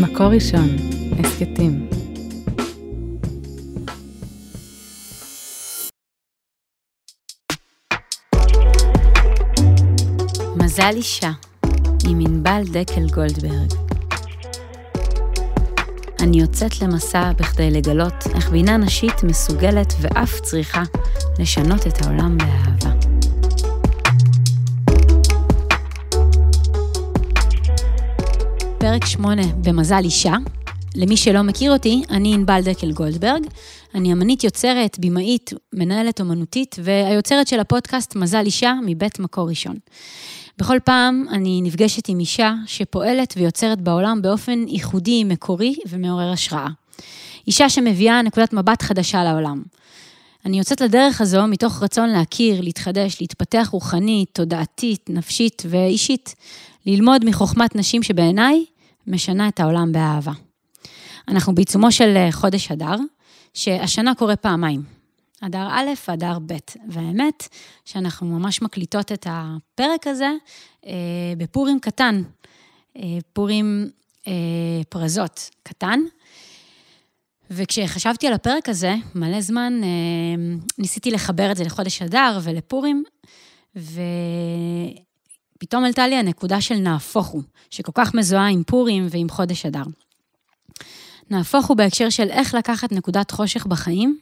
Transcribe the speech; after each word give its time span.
מקור 0.00 0.26
ראשון, 0.26 0.68
הסכתים. 1.18 1.88
מזל 10.56 10.90
אישה, 10.96 11.30
עם 12.08 12.20
ענבל 12.20 12.62
דקל 12.72 13.06
גולדברג. 13.14 13.74
אני 16.20 16.40
יוצאת 16.40 16.82
למסע 16.82 17.32
בכדי 17.32 17.70
לגלות 17.70 18.26
איך 18.34 18.50
בינה 18.50 18.76
נשית 18.76 19.22
מסוגלת 19.22 19.94
ואף 20.00 20.40
צריכה 20.40 20.82
לשנות 21.38 21.86
את 21.86 22.02
העולם 22.02 22.38
באהבה. 22.38 22.93
פרק 28.84 29.06
8 29.06 29.42
במזל 29.62 30.00
אישה. 30.04 30.34
למי 30.94 31.16
שלא 31.16 31.42
מכיר 31.42 31.72
אותי, 31.72 32.02
אני 32.10 32.34
ענבל 32.34 32.60
דקל 32.64 32.92
גולדברג. 32.92 33.46
אני 33.94 34.12
אמנית 34.12 34.44
יוצרת, 34.44 34.98
במאית, 34.98 35.50
מנהלת 35.72 36.20
אומנותית, 36.20 36.76
והיוצרת 36.82 37.48
של 37.48 37.60
הפודקאסט 37.60 38.16
מזל 38.16 38.42
אישה 38.46 38.74
מבית 38.86 39.18
מקור 39.18 39.48
ראשון. 39.48 39.76
בכל 40.58 40.78
פעם 40.84 41.26
אני 41.30 41.60
נפגשת 41.62 42.08
עם 42.08 42.20
אישה 42.20 42.54
שפועלת 42.66 43.34
ויוצרת 43.36 43.80
בעולם 43.80 44.22
באופן 44.22 44.64
ייחודי, 44.68 45.24
מקורי 45.24 45.74
ומעורר 45.88 46.32
השראה. 46.32 46.68
אישה 47.46 47.68
שמביאה 47.68 48.22
נקודת 48.22 48.52
מבט 48.52 48.82
חדשה 48.82 49.24
לעולם. 49.24 49.62
אני 50.46 50.58
יוצאת 50.58 50.80
לדרך 50.80 51.20
הזו 51.20 51.46
מתוך 51.46 51.82
רצון 51.82 52.08
להכיר, 52.08 52.60
להתחדש, 52.60 53.20
להתפתח 53.20 53.68
רוחנית, 53.72 54.28
תודעתית, 54.32 55.10
נפשית 55.10 55.62
ואישית. 55.68 56.34
ללמוד 56.86 57.24
מחוכמת 57.24 57.76
נשים 57.76 58.02
שבעיניי 58.02 58.64
משנה 59.06 59.48
את 59.48 59.60
העולם 59.60 59.92
באהבה. 59.92 60.32
אנחנו 61.28 61.54
בעיצומו 61.54 61.92
של 61.92 62.16
אה, 62.16 62.32
חודש 62.32 62.72
אדר, 62.72 62.96
שהשנה 63.54 64.14
קורה 64.14 64.36
פעמיים. 64.36 64.82
אדר 65.40 65.68
א' 65.70 65.88
ואדר 66.08 66.38
ב', 66.46 66.54
והאמת 66.88 67.48
שאנחנו 67.84 68.26
ממש 68.26 68.62
מקליטות 68.62 69.12
את 69.12 69.26
הפרק 69.30 70.06
הזה 70.06 70.30
אה, 70.86 70.92
בפורים 71.38 71.80
קטן, 71.80 72.22
אה, 72.96 73.02
פורים 73.32 73.90
אה, 74.26 74.32
פרזות 74.88 75.50
קטן. 75.62 76.00
וכשחשבתי 77.50 78.26
על 78.26 78.32
הפרק 78.32 78.68
הזה, 78.68 78.94
מלא 79.14 79.40
זמן, 79.40 79.80
אה, 79.82 79.88
ניסיתי 80.78 81.10
לחבר 81.10 81.50
את 81.50 81.56
זה 81.56 81.64
לחודש 81.64 82.02
אדר 82.02 82.38
ולפורים, 82.42 83.04
ו... 83.76 84.00
פתאום 85.58 85.84
עלתה 85.84 86.08
לי 86.08 86.16
הנקודה 86.16 86.60
של 86.60 86.74
נהפוך 86.74 87.26
הוא, 87.26 87.42
שכל 87.70 87.92
כך 87.94 88.14
מזוהה 88.14 88.48
עם 88.48 88.62
פורים 88.66 89.06
ועם 89.10 89.28
חודש 89.28 89.66
אדר. 89.66 89.82
נהפוך 91.30 91.66
הוא 91.66 91.76
בהקשר 91.76 92.10
של 92.10 92.30
איך 92.30 92.54
לקחת 92.54 92.92
נקודת 92.92 93.30
חושך 93.30 93.66
בחיים 93.66 94.18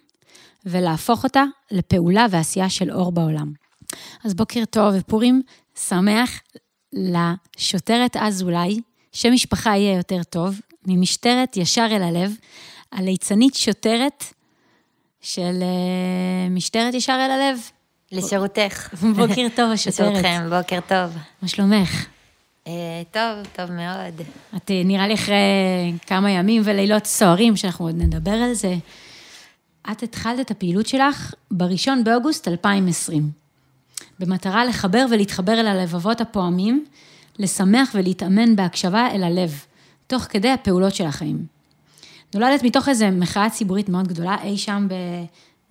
ולהפוך 0.66 1.24
אותה 1.24 1.44
לפעולה 1.70 2.26
ועשייה 2.30 2.70
של 2.70 2.90
אור 2.90 3.12
בעולם. 3.12 3.52
אז 4.24 4.34
בוקר 4.34 4.64
טוב 4.70 4.94
ופורים 4.98 5.42
שמח 5.88 6.40
לשוטרת 6.92 8.16
אזולאי, 8.16 8.80
שם 9.12 9.32
משפחה 9.32 9.70
יהיה 9.70 9.96
יותר 9.96 10.22
טוב, 10.22 10.60
ממשטרת 10.86 11.56
ישר 11.56 11.88
אל 11.90 12.02
הלב, 12.02 12.36
הליצנית 12.92 13.54
שוטרת 13.54 14.24
של 15.20 15.62
uh, 15.62 16.50
משטרת 16.50 16.94
ישר 16.94 17.12
אל 17.26 17.30
הלב. 17.30 17.58
לשירותך. 18.12 18.94
בוקר 19.16 19.46
טוב, 19.56 19.70
השוטרת. 19.70 20.08
לשירותכם, 20.08 20.50
בוקר 20.50 20.78
טוב. 20.88 21.16
מה 21.42 21.48
שלומך? 21.48 22.06
אה, 22.66 22.72
טוב, 23.10 23.46
טוב 23.56 23.72
מאוד. 23.72 24.26
את 24.56 24.70
אה, 24.70 24.82
נראה 24.84 25.06
לי 25.06 25.14
אחרי 25.14 25.36
כמה 26.06 26.30
ימים 26.30 26.62
ולילות 26.64 27.06
סוערים, 27.06 27.56
שאנחנו 27.56 27.84
עוד 27.84 27.94
נדבר 27.98 28.30
על 28.30 28.54
זה. 28.54 28.74
את 29.92 30.02
התחלת 30.02 30.40
את 30.40 30.50
הפעילות 30.50 30.86
שלך 30.86 31.34
ב-1 31.50 31.88
באוגוסט 32.04 32.48
2020, 32.48 33.30
במטרה 34.18 34.64
לחבר 34.64 35.06
ולהתחבר 35.10 35.52
אל 35.52 35.66
הלבבות 35.66 36.20
הפועמים, 36.20 36.84
לשמח 37.38 37.90
ולהתאמן 37.94 38.56
בהקשבה 38.56 39.08
אל 39.12 39.22
הלב, 39.22 39.64
תוך 40.06 40.22
כדי 40.22 40.50
הפעולות 40.50 40.94
של 40.94 41.04
החיים. 41.06 41.46
נולדת 42.34 42.62
מתוך 42.62 42.88
איזו 42.88 43.06
מחאה 43.12 43.50
ציבורית 43.50 43.88
מאוד 43.88 44.08
גדולה, 44.08 44.36
אי 44.42 44.58
שם 44.58 44.88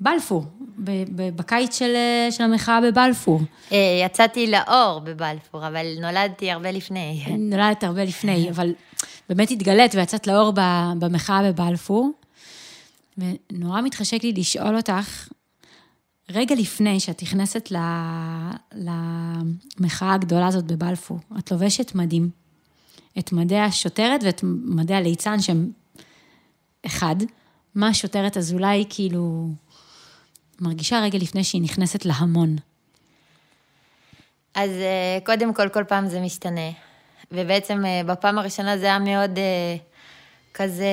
ב... 0.01 0.03
בלפור, 0.03 0.45
בקיץ 1.35 1.79
של, 1.79 1.95
של 2.31 2.43
המחאה 2.43 2.79
בבלפור. 2.81 3.41
אה, 3.71 4.01
יצאתי 4.05 4.51
לאור 4.51 4.99
בבלפור, 4.99 5.67
אבל 5.67 5.85
נולדתי 6.01 6.51
הרבה 6.51 6.71
לפני. 6.71 7.25
נולדת 7.37 7.83
הרבה 7.83 8.03
לפני, 8.03 8.49
אבל 8.49 8.73
באמת 9.29 9.51
התגלית 9.51 9.95
ויצאת 9.95 10.27
לאור 10.27 10.53
במחאה 10.99 11.51
בבלפור. 11.51 12.11
ונורא 13.17 13.81
מתחשק 13.81 14.23
לי 14.23 14.33
לשאול 14.33 14.77
אותך, 14.77 15.27
רגע 16.29 16.55
לפני 16.55 16.99
שאת 16.99 17.23
נכנסת 17.23 17.71
למחאה 18.73 20.13
הגדולה 20.13 20.47
הזאת 20.47 20.65
בבלפור, 20.65 21.19
את 21.39 21.51
לובשת 21.51 21.95
מדים, 21.95 22.29
את 23.19 23.31
מדי 23.31 23.57
השוטרת 23.57 24.23
ואת 24.23 24.41
מדי 24.65 24.93
הליצן 24.93 25.41
שהם 25.41 25.71
אחד. 26.85 27.15
מה 27.75 27.87
השוטרת 27.87 28.37
אזולאי 28.37 28.85
כאילו 28.89 29.47
מרגישה 30.61 31.01
רגע 31.03 31.17
לפני 31.17 31.43
שהיא 31.43 31.61
נכנסת 31.61 32.05
להמון? 32.05 32.55
אז 34.55 34.69
אה, 34.69 35.17
קודם 35.25 35.53
כל, 35.53 35.69
כל 35.69 35.83
פעם 35.83 36.07
זה 36.07 36.19
משתנה. 36.19 36.69
ובעצם 37.31 37.85
אה, 37.85 38.01
בפעם 38.05 38.37
הראשונה 38.37 38.77
זה 38.77 38.85
היה 38.85 38.99
מאוד 38.99 39.37
אה, 39.37 39.75
כזה 40.53 40.87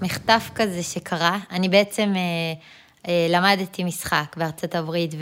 במחטף 0.00 0.50
כזה 0.54 0.82
שקרה. 0.82 1.38
אני 1.50 1.68
בעצם 1.68 2.12
למדתי 3.28 3.84
משחק 3.84 4.36
בארצות 4.36 4.74
הברית, 4.74 5.14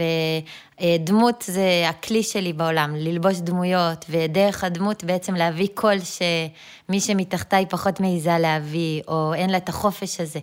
ודמות 0.81 1.45
זה 1.47 1.87
הכלי 1.89 2.23
שלי 2.23 2.53
בעולם, 2.53 2.95
ללבוש 2.97 3.37
דמויות, 3.39 4.05
ודרך 4.09 4.65
הדמות 4.65 5.05
בעצם 5.05 5.35
להביא 5.35 5.69
קול 5.75 5.97
שמי 6.01 7.01
שמתחתיי 7.01 7.67
פחות 7.67 8.01
מעיזה 8.01 8.39
להביא, 8.39 9.03
או 9.09 9.35
אין 9.35 9.51
לה 9.51 9.57
את 9.57 9.69
החופש 9.69 10.21
הזה. 10.21 10.41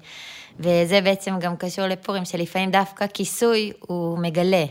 וזה 0.60 1.02
בעצם 1.02 1.40
גם 1.40 1.58
קשור 1.58 1.88
לפורים, 1.88 2.26
שלפעמים 2.26 2.72
דווקא 2.72 3.08
כיסוי 3.08 3.72
הוא 3.80 4.20
מגלה. 4.20 4.66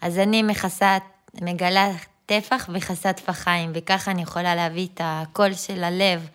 אז 0.00 0.18
אני 0.18 0.42
מכסה, 0.42 0.98
מגלה 1.40 1.90
טפח 2.26 2.68
וכסה 2.72 3.12
טפחיים, 3.12 3.70
וככה 3.74 4.10
אני 4.10 4.22
יכולה 4.22 4.54
להביא 4.54 4.88
את 4.94 5.00
הקול 5.04 5.54
של 5.54 5.84
הלב, 5.84 6.28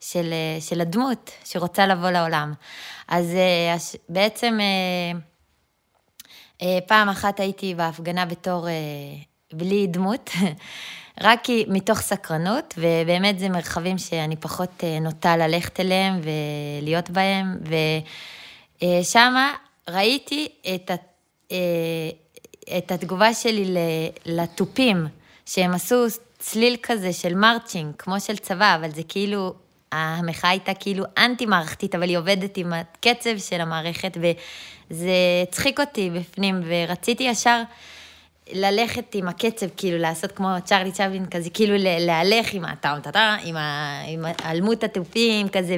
של, 0.00 0.34
של 0.60 0.80
הדמות 0.80 1.30
שרוצה 1.44 1.86
לבוא 1.86 2.10
לעולם. 2.10 2.52
אז 3.08 3.34
אה, 3.34 3.76
בעצם 4.08 4.58
אה, 4.60 5.18
אה, 6.62 6.78
פעם 6.86 7.08
אחת 7.08 7.40
הייתי 7.40 7.74
בהפגנה 7.74 8.26
בתור 8.26 8.66
בלי 9.52 9.86
דמות, 9.86 10.30
רק 11.22 11.46
מתוך 11.68 12.00
סקרנות, 12.00 12.74
ובאמת 12.78 13.38
זה 13.38 13.48
מרחבים 13.48 13.98
שאני 13.98 14.36
פחות 14.36 14.84
נוטה 15.00 15.36
ללכת 15.36 15.80
אליהם 15.80 16.20
ולהיות 16.82 17.10
בהם, 17.10 17.58
ושם 18.82 19.34
ראיתי 19.90 20.48
את, 20.74 20.90
את 22.78 22.92
התגובה 22.92 23.34
שלי 23.34 23.64
לתופים, 24.26 25.06
שהם 25.46 25.74
עשו 25.74 26.04
צליל 26.38 26.76
כזה 26.82 27.12
של 27.12 27.34
מרצ'ינג, 27.34 27.94
כמו 27.98 28.20
של 28.20 28.36
צבא, 28.36 28.76
אבל 28.80 28.90
זה 28.90 29.02
כאילו 29.08 29.54
המחאה 29.92 30.50
הייתה 30.50 30.74
כאילו 30.74 31.04
אנטי-מערכתית, 31.18 31.94
אבל 31.94 32.08
היא 32.08 32.18
עובדת 32.18 32.56
עם 32.56 32.72
הקצב 32.72 33.38
של 33.38 33.60
המערכת, 33.60 34.16
וזה 34.20 35.12
הצחיק 35.42 35.80
אותי 35.80 36.10
בפנים, 36.10 36.60
ורציתי 36.66 37.22
ישר 37.22 37.62
ללכת 38.52 39.14
עם 39.14 39.28
הקצב, 39.28 39.66
כאילו 39.76 39.98
לעשות 39.98 40.32
כמו 40.32 40.48
צ'רלי 40.64 40.92
צ'אבין 40.92 41.26
כזה, 41.26 41.50
כאילו 41.50 41.74
להלך 41.78 42.54
עם 42.54 42.64
הטאום 42.64 43.00
טאטה, 43.00 43.36
עם, 43.44 43.56
עם 44.06 44.24
אלמות 44.44 44.84
התופים 44.84 45.48
כזה, 45.48 45.76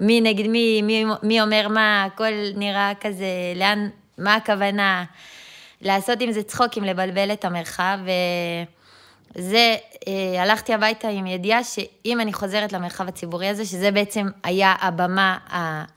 ומי 0.00 0.20
נגד 0.20 0.46
מי, 0.46 0.82
מי, 0.82 1.04
מי 1.22 1.40
אומר 1.40 1.68
מה, 1.68 2.04
הכל 2.04 2.32
נראה 2.54 2.92
כזה, 3.00 3.26
לאן, 3.56 3.88
מה 4.18 4.34
הכוונה, 4.34 5.04
לעשות 5.80 6.20
עם 6.20 6.32
זה 6.32 6.42
צחוקים, 6.42 6.84
לבלבל 6.84 7.32
את 7.32 7.44
המרחב, 7.44 7.98
ו... 8.04 8.10
אה, 10.08 10.42
הלכתי 10.42 10.74
הביתה 10.74 11.08
עם 11.08 11.26
ידיעה 11.26 11.64
שאם 11.64 12.20
אני 12.20 12.32
חוזרת 12.32 12.72
למרחב 12.72 13.08
הציבורי 13.08 13.48
הזה, 13.48 13.64
שזה 13.64 13.90
בעצם 13.90 14.26
היה 14.44 14.74
הבמה 14.80 15.38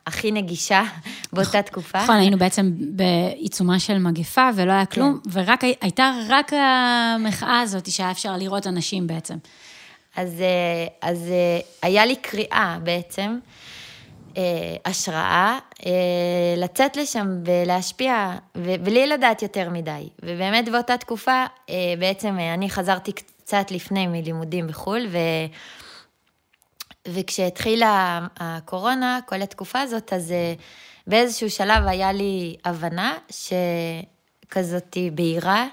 הכי 0.08 0.32
נגישה 0.32 0.84
באותה 1.34 1.50
נכון, 1.50 1.62
תקופה. 1.62 2.04
נכון, 2.04 2.16
היינו 2.16 2.38
בעצם 2.38 2.72
בעיצומה 2.78 3.80
של 3.80 3.98
מגפה 3.98 4.50
ולא 4.56 4.72
היה 4.72 4.86
כלום, 4.86 5.20
כן. 5.24 5.30
ורק 5.34 5.64
הייתה 5.82 6.12
רק 6.30 6.52
המחאה 6.54 7.60
הזאת 7.60 7.92
שהיה 7.92 8.12
אפשר 8.12 8.38
לראות 8.38 8.68
אנשים 8.68 9.08
בעצם. 9.08 9.36
אז, 10.16 10.42
אה, 10.42 11.10
אז 11.10 11.30
אה, 11.32 11.60
היה 11.82 12.06
לי 12.06 12.16
קריאה 12.16 12.78
בעצם, 12.84 13.40
אה, 14.38 14.76
השראה, 14.86 15.60
אה, 15.86 15.92
לצאת 16.58 16.98
לשם 16.98 17.28
ולהשפיע, 17.46 18.32
ובלי 18.56 19.08
לדעת 19.08 19.42
יותר 19.42 19.70
מדי. 19.70 20.10
ובאמת 20.24 20.70
באותה 20.70 20.98
תקופה, 20.98 21.46
בעצם 22.00 22.38
אני 22.54 22.70
חזרתי 22.70 23.12
קצת 23.46 23.72
לפני 23.72 24.08
מלימודים 24.08 24.68
בחו"ל, 24.68 25.08
וכשהתחילה 27.08 28.28
הקורונה, 28.40 29.20
כל 29.26 29.42
התקופה 29.42 29.82
הזאת, 29.82 30.14
אז 30.14 30.32
אה, 30.32 30.54
באיזשהו 31.08 31.50
שלב 31.50 31.88
היה 31.88 32.12
לי 32.12 32.56
הבנה 32.66 33.18
שכזאת 33.30 34.98
בהירה, 35.14 35.68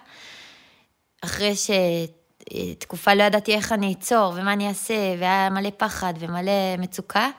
אחרי 1.21 1.53
שתקופה 1.57 3.15
לא 3.15 3.23
ידעתי 3.23 3.55
איך 3.55 3.73
אני 3.73 3.93
אצור 3.93 4.33
ומה 4.37 4.53
אני 4.53 4.69
אעשה, 4.69 5.15
והיה 5.19 5.51
מלא 5.51 5.71
פחד 5.77 6.15
ומלא 6.19 6.77
מצוקה, 6.79 7.31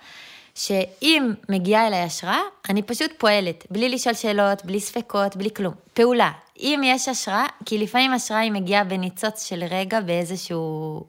שאם 0.55 1.33
מגיעה 1.49 1.87
אליי 1.87 1.99
השראה, 1.99 2.39
אני 2.69 2.81
פשוט 2.81 3.11
פועלת, 3.17 3.65
בלי 3.69 3.89
לשאול 3.89 4.15
שאלות, 4.15 4.65
בלי 4.65 4.79
ספקות, 4.79 5.35
בלי 5.35 5.49
כלום. 5.53 5.73
פעולה. 5.93 6.31
אם 6.59 6.81
יש 6.85 7.07
השראה, 7.07 7.45
כי 7.65 7.77
לפעמים 7.77 8.13
השראה 8.13 8.39
היא 8.39 8.51
מגיעה 8.51 8.83
בניצוץ 8.83 9.45
של 9.45 9.63
רגע 9.69 10.01
באיזשהו... 10.01 11.03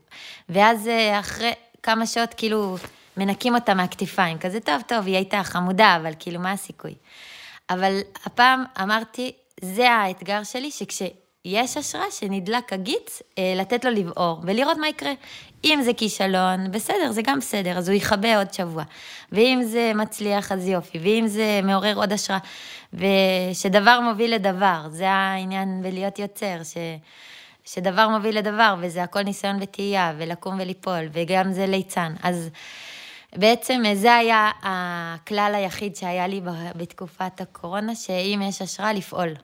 ואז 0.49 0.89
אה, 0.89 1.21
אחרי 1.21 1.53
כמה 1.83 2.07
שעות 2.07 2.35
כאילו 2.35 2.77
מנקים 3.17 3.55
אותה 3.55 3.75
מהכתפיים, 3.75 4.39
כזה 4.39 4.61
טוב, 4.61 4.83
טוב, 4.87 5.07
היא 5.07 5.17
הייתה 5.17 5.43
חמודה, 5.43 5.97
אבל 5.97 6.13
כאילו 6.19 6.41
מה 6.41 6.53
הסיכוי? 6.53 6.95
אבל 7.71 8.01
הפעם 8.25 8.65
אמרתי, 8.83 9.33
זה 9.61 9.91
האתגר 9.91 10.45
שלי, 10.45 10.71
שכשיש 10.71 11.77
השראה 11.77 12.11
שנדלק 12.11 12.73
הגיץ, 12.73 13.23
אה, 13.39 13.55
לתת 13.57 13.85
לו 13.85 13.91
לבעור 13.91 14.41
ולראות 14.43 14.77
מה 14.77 14.89
יקרה. 14.89 15.13
אם 15.65 15.81
זה 15.83 15.93
כישלון, 15.95 16.71
בסדר, 16.71 17.13
זה 17.13 17.23
גם 17.23 17.39
בסדר, 17.39 17.79
אז 17.79 17.89
הוא 17.89 17.97
יכבה 17.97 18.39
עוד 18.39 18.53
שבוע. 18.55 18.83
ואם 19.33 19.61
זה 19.63 19.93
מצליח, 19.95 20.53
אז 20.53 20.69
יופי. 20.69 20.99
ואם 20.99 21.25
זה 21.27 21.61
מעורר 21.63 21.97
עוד 21.97 22.13
השראה. 22.13 22.39
ושדבר 22.95 24.01
מוביל 24.01 24.35
לדבר, 24.35 24.87
זה 24.91 25.11
העניין 25.11 25.83
בלהיות 25.83 26.19
יוצר, 26.19 26.57
ש... 26.65 26.77
שדבר 27.65 28.09
מוביל 28.09 28.39
לדבר, 28.39 28.75
וזה 28.81 29.03
הכל 29.03 29.23
ניסיון 29.23 29.57
וטעייה, 29.61 30.13
ולקום 30.19 30.57
וליפול, 30.61 31.09
וגם 31.13 31.53
זה 31.53 31.67
ליצן. 31.67 32.15
אז 32.23 32.51
בעצם 33.37 33.83
זה 33.95 34.15
היה 34.15 34.51
הכלל 34.63 35.53
היחיד 35.55 35.97
שהיה 35.97 36.27
לי 36.27 36.41
בתקופת 36.77 37.41
הקורונה, 37.41 37.95
שאם 37.95 38.41
יש 38.49 38.63
השראה, 38.63 38.93
לפעול. 38.93 39.35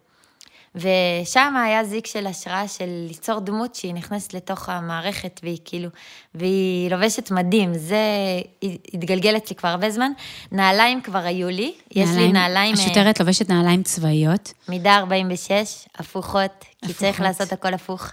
ושם 0.74 1.54
היה 1.66 1.84
זיק 1.84 2.06
של 2.06 2.26
השראה 2.26 2.68
של 2.68 2.88
ליצור 3.08 3.40
דמות 3.40 3.74
שהיא 3.74 3.94
נכנסת 3.94 4.34
לתוך 4.34 4.68
המערכת 4.68 5.40
והיא 5.42 5.58
כאילו, 5.64 5.88
והיא 6.34 6.90
לובשת 6.90 7.30
מדים, 7.30 7.74
זה 7.74 7.98
התגלגל 8.94 9.36
אצלי 9.36 9.56
כבר 9.56 9.68
הרבה 9.68 9.90
זמן. 9.90 10.12
נעליים 10.52 11.00
כבר 11.00 11.18
היו 11.18 11.48
לי, 11.48 11.72
נעליים, 11.96 12.10
יש 12.10 12.16
לי 12.16 12.32
נעליים... 12.32 12.74
השוטרת 12.74 13.20
לובשת 13.20 13.50
נעליים 13.50 13.82
צבאיות. 13.82 14.52
מידה 14.68 14.96
46, 14.96 15.86
הפוכות, 15.98 16.64
כי 16.86 16.92
צריך 16.92 17.20
לעשות 17.20 17.52
הכל 17.52 17.74
הפוך. 17.74 18.12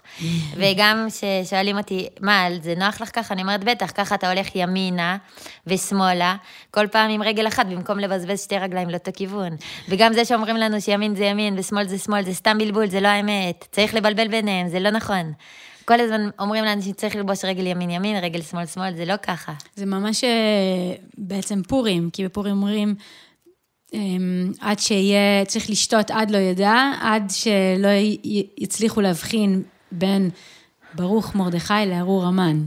וגם 0.55 1.07
כששואלים 1.09 1.77
אותי, 1.77 2.07
מה, 2.21 2.47
זה 2.61 2.73
נוח 2.77 3.01
לך 3.01 3.15
ככה? 3.15 3.33
אני 3.33 3.41
אומרת, 3.41 3.63
בטח, 3.63 3.91
ככה 3.95 4.15
אתה 4.15 4.31
הולך 4.31 4.47
ימינה 4.55 5.17
ושמאלה, 5.67 6.35
כל 6.71 6.87
פעם 6.87 7.11
עם 7.11 7.23
רגל 7.23 7.47
אחת, 7.47 7.65
במקום 7.65 7.99
לבזבז 7.99 8.41
שתי 8.41 8.57
רגליים 8.57 8.89
לאותו 8.89 9.11
כיוון. 9.15 9.55
וגם 9.89 10.13
זה 10.13 10.25
שאומרים 10.25 10.57
לנו 10.57 10.81
שימין 10.81 11.15
זה 11.15 11.25
ימין 11.25 11.59
ושמאל 11.59 11.87
זה 11.87 11.97
שמאל, 11.97 12.25
זה 12.25 12.33
סתם 12.33 12.57
בלבול, 12.57 12.87
זה 12.87 12.99
לא 12.99 13.07
האמת. 13.07 13.67
צריך 13.71 13.93
לבלבל 13.93 14.27
ביניהם, 14.27 14.67
זה 14.67 14.79
לא 14.79 14.89
נכון. 14.89 15.33
כל 15.85 15.99
הזמן 15.99 16.29
אומרים 16.39 16.63
לאנשים 16.63 16.93
שצריך 16.93 17.15
ללבוש 17.15 17.45
רגל 17.45 17.67
ימין 17.67 17.89
ימין, 17.89 18.23
רגל 18.23 18.41
שמאל 18.41 18.65
שמאל, 18.65 18.95
זה 18.95 19.05
לא 19.05 19.13
ככה. 19.21 19.53
זה 19.75 19.85
ממש 19.85 20.23
אה, 20.23 20.29
בעצם 21.17 21.61
פורים, 21.63 22.09
כי 22.13 22.25
בפורים 22.25 22.55
אומרים, 22.55 22.95
עד 24.59 24.79
שיהיה, 24.79 25.45
צריך 25.47 25.69
לשתות 25.69 26.11
עד 26.11 26.31
לא 26.31 26.37
ידע, 26.37 26.91
עד 27.01 27.29
שלא 27.29 27.89
יצליחו 28.57 29.01
להבחין 29.01 29.63
בין 29.91 30.29
ברוך 30.93 31.35
מרדכי 31.35 31.85
לארור 31.87 32.25
המן. 32.25 32.63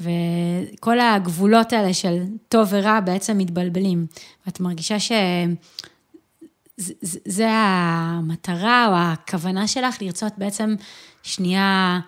וכל 0.00 1.00
הגבולות 1.00 1.72
האלה 1.72 1.94
של 1.94 2.22
טוב 2.48 2.68
ורע 2.70 3.00
בעצם 3.00 3.38
מתבלבלים. 3.38 4.06
ואת 4.46 4.60
מרגישה 4.60 4.96
שזה 5.00 7.46
המטרה 7.48 8.86
או 8.88 8.92
הכוונה 8.96 9.68
שלך, 9.68 10.02
לרצות 10.02 10.32
בעצם 10.38 10.74
שנייה 11.22 12.00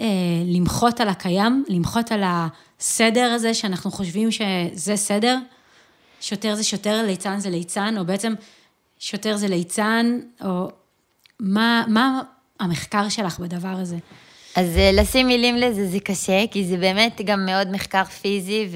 אה, 0.00 0.06
למחות 0.46 1.00
על 1.00 1.08
הקיים, 1.08 1.64
למחות 1.68 2.12
על 2.12 2.22
הסדר 2.24 3.32
הזה 3.34 3.54
שאנחנו 3.54 3.90
חושבים 3.90 4.28
שזה 4.30 4.96
סדר. 4.96 5.38
שוטר 6.20 6.54
זה 6.54 6.64
שוטר, 6.64 7.02
ליצן 7.06 7.38
זה 7.38 7.50
ליצן, 7.50 7.98
או 7.98 8.04
בעצם 8.04 8.34
שוטר 8.98 9.36
זה 9.36 9.48
ליצן, 9.48 10.20
או 10.44 10.70
מה, 11.40 11.84
מה 11.88 12.22
המחקר 12.60 13.08
שלך 13.08 13.38
בדבר 13.38 13.68
הזה? 13.68 13.96
אז 14.56 14.76
אה, 14.76 14.90
לשים 14.92 15.26
מילים 15.26 15.56
לזה 15.56 15.86
זה 15.86 16.00
קשה, 16.00 16.44
כי 16.50 16.64
זה 16.64 16.76
באמת 16.76 17.20
גם 17.24 17.46
מאוד 17.46 17.70
מחקר 17.70 18.04
פיזי 18.04 18.68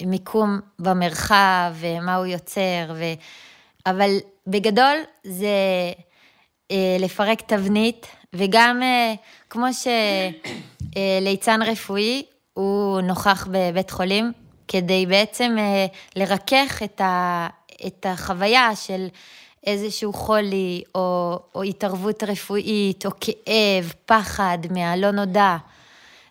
ומיקום 0.00 0.60
במרחב 0.78 1.74
ומה 1.74 2.16
הוא 2.16 2.26
יוצר, 2.26 2.92
ו... 2.94 3.04
אבל 3.86 4.10
בגדול 4.46 4.96
זה 5.24 5.46
אה, 6.70 6.96
לפרק 6.98 7.40
תבנית, 7.40 8.06
וגם 8.32 8.82
אה, 8.82 9.14
כמו 9.50 9.66
שליצן 10.92 11.62
רפואי 11.62 12.22
הוא 12.54 13.00
נוכח 13.00 13.48
בבית 13.50 13.90
חולים, 13.90 14.32
כדי 14.68 15.06
בעצם 15.06 15.56
אה, 15.58 15.86
לרכך 16.16 16.82
את, 16.84 17.00
ה, 17.00 17.48
את 17.86 18.06
החוויה 18.08 18.76
של 18.76 19.06
איזשהו 19.66 20.12
חולי, 20.12 20.82
או, 20.94 21.38
או 21.54 21.62
התערבות 21.62 22.22
רפואית, 22.22 23.06
או 23.06 23.10
כאב, 23.20 23.92
פחד 24.06 24.58
מהלא 24.70 25.10
נודע. 25.10 25.56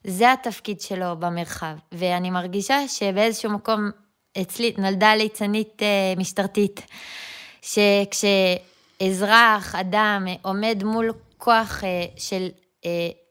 זה 0.03 0.33
התפקיד 0.33 0.81
שלו 0.81 1.15
במרחב. 1.19 1.73
ואני 1.91 2.29
מרגישה 2.29 2.87
שבאיזשהו 2.87 3.51
מקום 3.51 3.91
אצלי 4.41 4.73
נולדה 4.77 5.15
ליצנית 5.15 5.81
אה, 5.81 6.13
משטרתית, 6.17 6.81
שכשאזרח, 9.01 9.75
אדם, 9.75 10.27
עומד 10.41 10.83
מול 10.85 11.11
כוח 11.37 11.83
אה, 11.83 12.05
של 12.17 12.47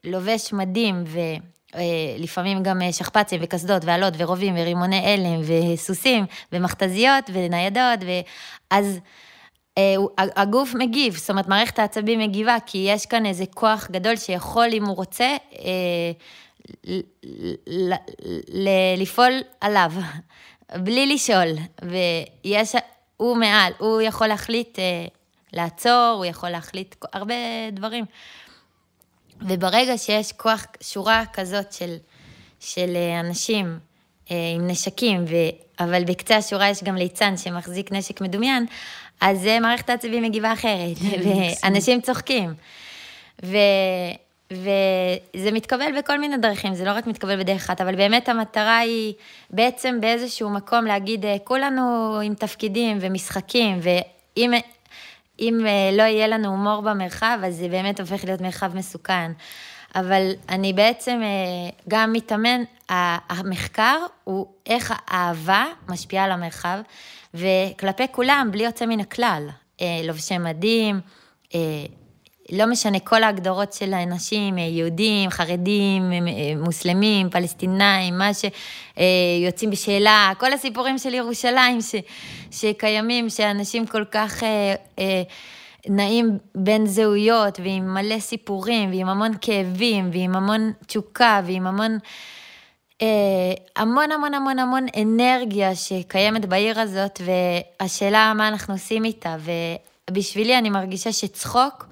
לובש 0.05 0.53
מדים 0.53 1.05
ו... 1.07 1.19
אה, 1.75 1.81
לפעמים 2.19 2.63
גם 2.63 2.83
אה, 2.83 2.93
שכפ"צים 2.93 3.41
וקסדות 3.43 3.85
ואלות 3.85 4.15
ורובים 4.17 4.55
ורימוני 4.59 5.13
הלם 5.13 5.41
וסוסים 5.45 6.25
ומכתזיות 6.53 7.31
וניידות, 7.33 7.99
ואז 8.71 8.99
אה, 9.79 9.95
הגוף 10.19 10.75
מגיב, 10.75 11.17
זאת 11.17 11.31
אומרת 11.31 11.49
מערכת 11.49 11.79
העצבים 11.79 12.19
מגיבה, 12.19 12.57
כי 12.67 12.87
יש 12.89 13.07
כאן 13.07 13.27
איזה 13.27 13.45
כוח 13.55 13.89
גדול 13.91 14.17
שיכול, 14.17 14.69
אם 14.73 14.85
הוא 14.85 14.97
רוצה, 14.97 15.37
לפעול 18.97 19.33
עליו, 19.61 19.93
בלי 20.85 21.15
לשאול, 21.15 21.49
ויש, 21.83 22.75
הוא 23.17 23.37
מעל, 23.37 23.73
הוא 23.79 24.01
יכול 24.01 24.27
להחליט 24.27 24.79
לעצור, 25.53 26.15
הוא 26.17 26.25
יכול 26.25 26.51
להחליט 26.51 26.95
הרבה 27.13 27.35
דברים. 27.73 28.05
וברגע 29.49 29.99
שיש 29.99 30.33
כוח, 30.33 30.67
שורה 30.81 31.23
כזאת 31.33 31.73
של, 31.73 31.97
של 32.61 32.97
אה, 32.97 33.21
אנשים 33.21 33.79
אה, 34.31 34.37
עם 34.55 34.67
נשקים, 34.67 35.25
ו, 35.29 35.35
אבל 35.81 36.05
בקצה 36.05 36.37
השורה 36.37 36.69
יש 36.69 36.85
גם 36.85 36.97
ליצן 36.97 37.37
שמחזיק 37.37 37.93
נשק 37.93 38.21
מדומיין, 38.21 38.67
אז 39.21 39.49
מערכת 39.61 39.91
העצבים 39.91 40.23
מגיבה 40.23 40.53
אחרת, 40.53 40.97
ואנשים 41.25 42.01
צוחקים. 42.01 42.55
ו, 43.45 43.57
וזה 44.53 45.51
מתקבל 45.53 45.99
בכל 45.99 46.19
מיני 46.19 46.37
דרכים, 46.37 46.75
זה 46.75 46.85
לא 46.85 46.91
רק 46.91 47.07
מתקבל 47.07 47.39
בדרך 47.39 47.63
אחת, 47.63 47.81
אבל 47.81 47.97
באמת 47.97 48.29
המטרה 48.29 48.79
היא 48.79 49.15
בעצם 49.51 50.01
באיזשהו 50.01 50.51
מקום 50.51 50.85
להגיד, 50.85 51.27
אה, 51.27 51.37
כולנו 51.45 52.19
עם 52.25 52.35
תפקידים 52.35 52.99
ומשחקים, 53.01 53.81
ואם 53.83 54.53
אם 55.43 55.67
אה, 55.67 55.97
לא 55.97 56.03
יהיה 56.03 56.29
לנו 56.29 56.49
הומור 56.49 56.81
במרחב, 56.81 57.39
אז 57.47 57.57
זה 57.57 57.69
באמת 57.69 58.01
הופך 58.01 58.25
להיות 58.25 58.41
מרחב 58.41 58.77
מסוכן. 58.77 59.33
אבל 59.95 60.33
אני 60.49 60.73
בעצם 60.73 61.21
אה, 61.23 61.71
גם 61.89 62.13
מתאמן, 62.13 62.63
המחקר 63.29 63.99
הוא 64.25 64.47
איך 64.67 64.95
האהבה 65.07 65.65
משפיעה 65.89 66.25
על 66.25 66.33
המרחב, 66.33 66.79
וכלפי 67.35 68.07
כולם, 68.13 68.49
בלי 68.53 68.65
יוצא 68.65 68.87
מן 68.87 69.01
הכלל. 69.01 69.49
אה, 69.81 70.01
לובשי 70.05 70.39
מדים, 70.39 71.01
לא 72.53 72.67
משנה, 72.67 72.99
כל 73.01 73.23
ההגדרות 73.23 73.73
של 73.73 73.95
האנשים, 73.95 74.59
אה, 74.59 74.63
יהודים, 74.63 75.31
חרדים, 75.31 76.13
אה, 76.13 76.19
אה, 76.19 76.23
מוסלמים, 76.57 77.31
פלסטינאים, 77.31 78.19
מה 78.19 78.31
שיוצאים 78.35 79.71
בשאלה, 79.71 80.33
כל 80.39 80.53
הסיפורים 80.53 80.99
של 80.99 81.15
ירושלים 81.15 81.81
ש, 81.81 81.95
שקיימים, 82.51 83.31
שאנשים 83.31 83.87
כל 83.87 84.05
כך 84.05 84.43
אה, 84.43 84.75
אה, 84.99 85.23
נעים 85.89 86.39
בין 86.55 86.87
זהויות, 86.87 87.61
ועם 87.61 87.95
מלא 87.95 88.19
סיפורים, 88.19 88.91
ועם 88.91 89.09
המון 89.09 89.33
כאבים, 89.41 90.11
ועם 90.13 90.37
המון 90.37 90.73
תשוקה, 90.87 91.41
ועם 91.47 91.67
המון... 91.67 91.99
המון 93.77 94.13
המון 94.13 94.35
המון 94.35 94.59
המון 94.59 94.87
אנרגיה 95.03 95.75
שקיימת 95.75 96.47
בעיר 96.47 96.81
הזאת, 96.81 97.21
והשאלה 97.81 98.33
מה 98.37 98.49
אנחנו 98.49 98.75
עושים 98.75 99.05
איתה. 99.05 99.37
ובשבילי 100.11 100.59
אני 100.59 100.71
מרגישה 100.71 101.13
שצחוק 101.13 101.87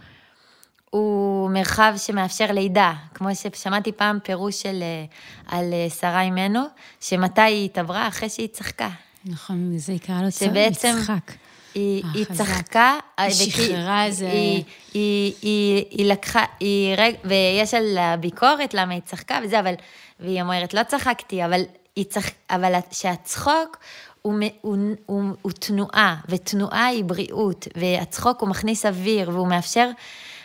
הוא 0.91 1.51
מרחב 1.51 1.95
שמאפשר 1.97 2.53
לידה, 2.53 2.93
כמו 3.15 3.29
ששמעתי 3.35 3.93
פעם 3.93 4.19
פירוש 4.23 4.63
של, 4.63 4.83
אה, 4.83 5.05
על 5.47 5.73
אה, 5.73 5.91
שרה 5.91 6.23
אימנו, 6.23 6.61
שמתי 7.01 7.41
היא 7.41 7.65
התעברה? 7.65 8.09
אחרי 8.09 8.29
שהיא 8.29 8.49
צחקה. 8.49 8.89
נכון, 9.25 9.79
זה 9.79 9.93
יקרא 9.93 10.23
לו 10.23 10.31
שבעצם 10.31 10.97
יצחק. 10.99 11.33
היא, 11.75 12.05
היא 12.15 12.25
צחקה, 12.33 12.99
היא 13.19 13.31
שחררה 13.31 14.05
איזה... 14.05 14.31
היא, 14.31 14.65
היא, 14.95 15.35
היא, 15.43 15.85
היא 15.91 16.07
לקחה, 16.07 16.45
היא 16.61 16.95
רגע, 16.99 17.19
ויש 17.25 17.75
על 17.75 17.99
הביקורת 17.99 18.75
למה 18.75 18.95
היא 18.95 19.03
צחקה 19.05 19.41
וזה, 19.45 19.61
אבל, 19.61 19.75
והיא 20.21 20.43
אומרת, 20.43 20.75
לא 20.75 20.83
צחקתי, 20.83 21.45
אבל, 21.45 21.63
צח, 22.09 22.31
אבל 22.51 22.73
שהצחוק 22.91 23.79
הוא, 24.23 24.35
הוא, 24.61 24.77
הוא, 25.07 25.23
הוא 25.43 25.53
תנועה, 25.53 26.17
ותנועה 26.29 26.87
היא 26.87 27.05
בריאות, 27.05 27.69
והצחוק 27.77 28.41
הוא 28.41 28.49
מכניס 28.49 28.87
אוויר, 28.87 29.31
והוא 29.31 29.49
מאפשר 29.49 29.91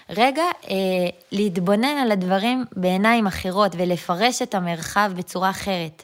רגע 0.09 0.43
אה, 0.69 0.75
להתבונן 1.31 1.97
על 2.01 2.11
הדברים 2.11 2.65
בעיניים 2.75 3.27
אחרות, 3.27 3.71
ולפרש 3.77 4.41
את 4.41 4.55
המרחב 4.55 5.11
בצורה 5.15 5.49
אחרת, 5.49 6.03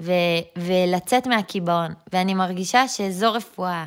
ו, 0.00 0.12
ולצאת 0.56 1.26
מהקיבעון. 1.26 1.94
ואני 2.12 2.34
מרגישה 2.34 2.88
שזו 2.88 3.32
רפואה, 3.32 3.84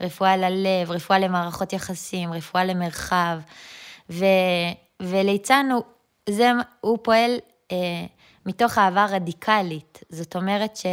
רפואה 0.00 0.36
ללב, 0.36 0.90
רפואה 0.90 1.18
למערכות 1.18 1.72
יחסים, 1.72 2.32
רפואה 2.32 2.64
למרחב, 2.64 3.38
ו, 4.10 4.24
וליצן 5.00 5.68
הוא, 5.72 5.82
זה, 6.28 6.50
הוא 6.80 6.98
פועל 7.02 7.38
אה, 7.72 7.76
מתוך 8.46 8.78
אהבה 8.78 9.06
רדיקלית, 9.10 10.00
זאת 10.10 10.36
אומרת 10.36 10.76
ש... 10.76 10.86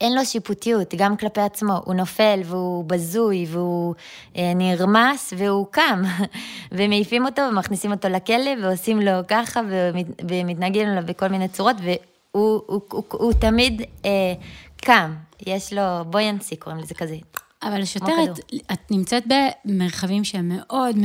אין 0.00 0.14
לו 0.14 0.24
שיפוטיות, 0.24 0.94
גם 0.94 1.16
כלפי 1.16 1.40
עצמו, 1.40 1.80
הוא 1.84 1.94
נופל 1.94 2.40
והוא 2.44 2.84
בזוי 2.84 3.46
והוא 3.48 3.94
אה, 4.36 4.52
נרמס 4.54 5.32
והוא 5.36 5.66
קם, 5.70 6.02
ומעיפים 6.72 7.26
אותו 7.26 7.42
ומכניסים 7.50 7.90
אותו 7.92 8.08
לכלא 8.08 8.50
ועושים 8.62 9.00
לו 9.00 9.12
ככה 9.28 9.60
ומת, 9.68 10.06
ומתנהגים 10.30 10.88
לו 10.88 11.06
בכל 11.06 11.28
מיני 11.28 11.48
צורות, 11.48 11.76
והוא 11.80 11.96
הוא, 12.30 12.62
הוא, 12.66 12.80
הוא, 12.92 13.04
הוא 13.10 13.32
תמיד 13.32 13.82
אה, 14.04 14.34
קם, 14.76 15.14
יש 15.46 15.72
לו 15.72 15.82
בויאנסי, 16.06 16.56
קוראים 16.56 16.80
לזה 16.80 16.94
כזה. 16.94 17.16
אבל 17.62 17.84
שוטרת, 17.84 18.38
את 18.72 18.90
נמצאת 18.90 19.24
במרחבים 19.64 20.24
שהם 20.24 20.48
מאוד, 20.48 20.96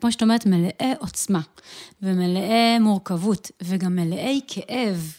כמו 0.00 0.12
שאת 0.12 0.22
אומרת, 0.22 0.46
מלאי 0.46 0.94
עוצמה, 0.98 1.40
ומלאי 2.02 2.78
מורכבות, 2.80 3.50
וגם 3.62 3.96
מלאי 3.96 4.40
כאב. 4.48 5.12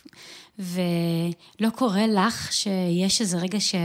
ולא 0.60 1.69
קורה 1.75 2.07
לך 2.07 2.53
שיש 2.53 3.22
איזה 3.22 3.38
רגע 3.38 3.60
ש... 3.60 3.75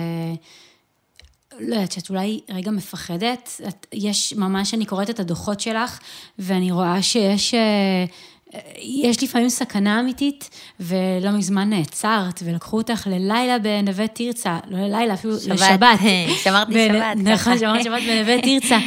לא 1.60 1.75
יודעת, 1.75 1.92
שאת 1.92 2.10
אולי 2.10 2.40
רגע 2.48 2.70
מפחדת, 2.70 3.60
את, 3.68 3.87
יש, 3.92 4.32
ממש 4.32 4.75
אני 4.75 4.87
קוראת 4.87 5.10
את 5.10 5.20
הדוחות 5.20 5.60
שלך, 5.60 5.98
ואני 6.38 6.72
רואה 6.72 7.02
שיש... 7.02 7.54
אה, 7.54 8.04
יש 8.78 9.22
לפעמים 9.22 9.48
סכנה 9.48 10.00
אמיתית, 10.00 10.50
ולא 10.80 11.30
מזמן 11.30 11.70
נעצרת, 11.70 12.42
ולקחו 12.44 12.76
אותך 12.76 13.06
ללילה 13.06 13.58
בנווה 13.58 14.08
תרצה, 14.08 14.58
לא 14.68 14.78
ללילה, 14.78 15.14
אפילו 15.14 15.40
שבת, 15.40 15.54
לשבת. 15.54 15.98
שמרתי 16.44 16.72
ב- 16.75 16.88
שבת. 16.88 17.16
נכון, 17.16 17.58
שמרתי 17.58 17.84
שבת 17.84 18.02
בנווה 18.08 18.42
תרצה. 18.42 18.78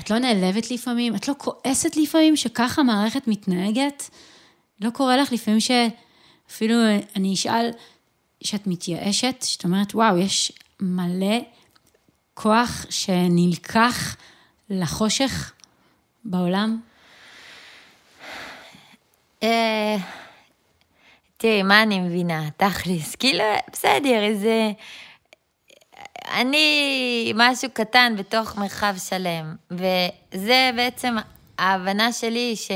את 0.00 0.10
לא 0.10 0.18
נעלבת 0.18 0.70
לפעמים? 0.70 1.14
את 1.14 1.28
לא 1.28 1.34
כועסת 1.38 1.96
לפעמים 1.96 2.36
שככה 2.36 2.80
המערכת 2.80 3.28
מתנהגת? 3.28 4.10
לא 4.80 4.90
קורה 4.90 5.16
לך 5.16 5.32
לפעמים 5.32 5.60
ש... 5.60 5.70
אפילו 6.50 6.74
אני 7.16 7.34
אשאל, 7.34 7.70
שאת 8.40 8.66
מתייאשת, 8.66 9.42
שאת 9.42 9.64
אומרת, 9.64 9.94
וואו, 9.94 10.18
יש 10.18 10.52
מלא 10.80 11.38
כוח 12.34 12.86
שנלקח 12.90 14.16
לחושך 14.70 15.52
בעולם? 16.24 16.80
אה, 19.42 19.96
תראי, 21.36 21.62
מה 21.62 21.82
אני 21.82 22.00
מבינה? 22.00 22.48
תכלס, 22.56 23.14
כאילו, 23.14 23.44
בסדר, 23.72 24.22
איזה... 24.22 24.70
אני 26.30 27.32
משהו 27.36 27.68
קטן 27.72 28.14
בתוך 28.18 28.56
מרחב 28.56 28.94
שלם, 29.08 29.56
וזה 29.70 30.70
בעצם 30.76 31.16
ההבנה 31.58 32.12
שלי 32.12 32.56
ש... 32.56 32.70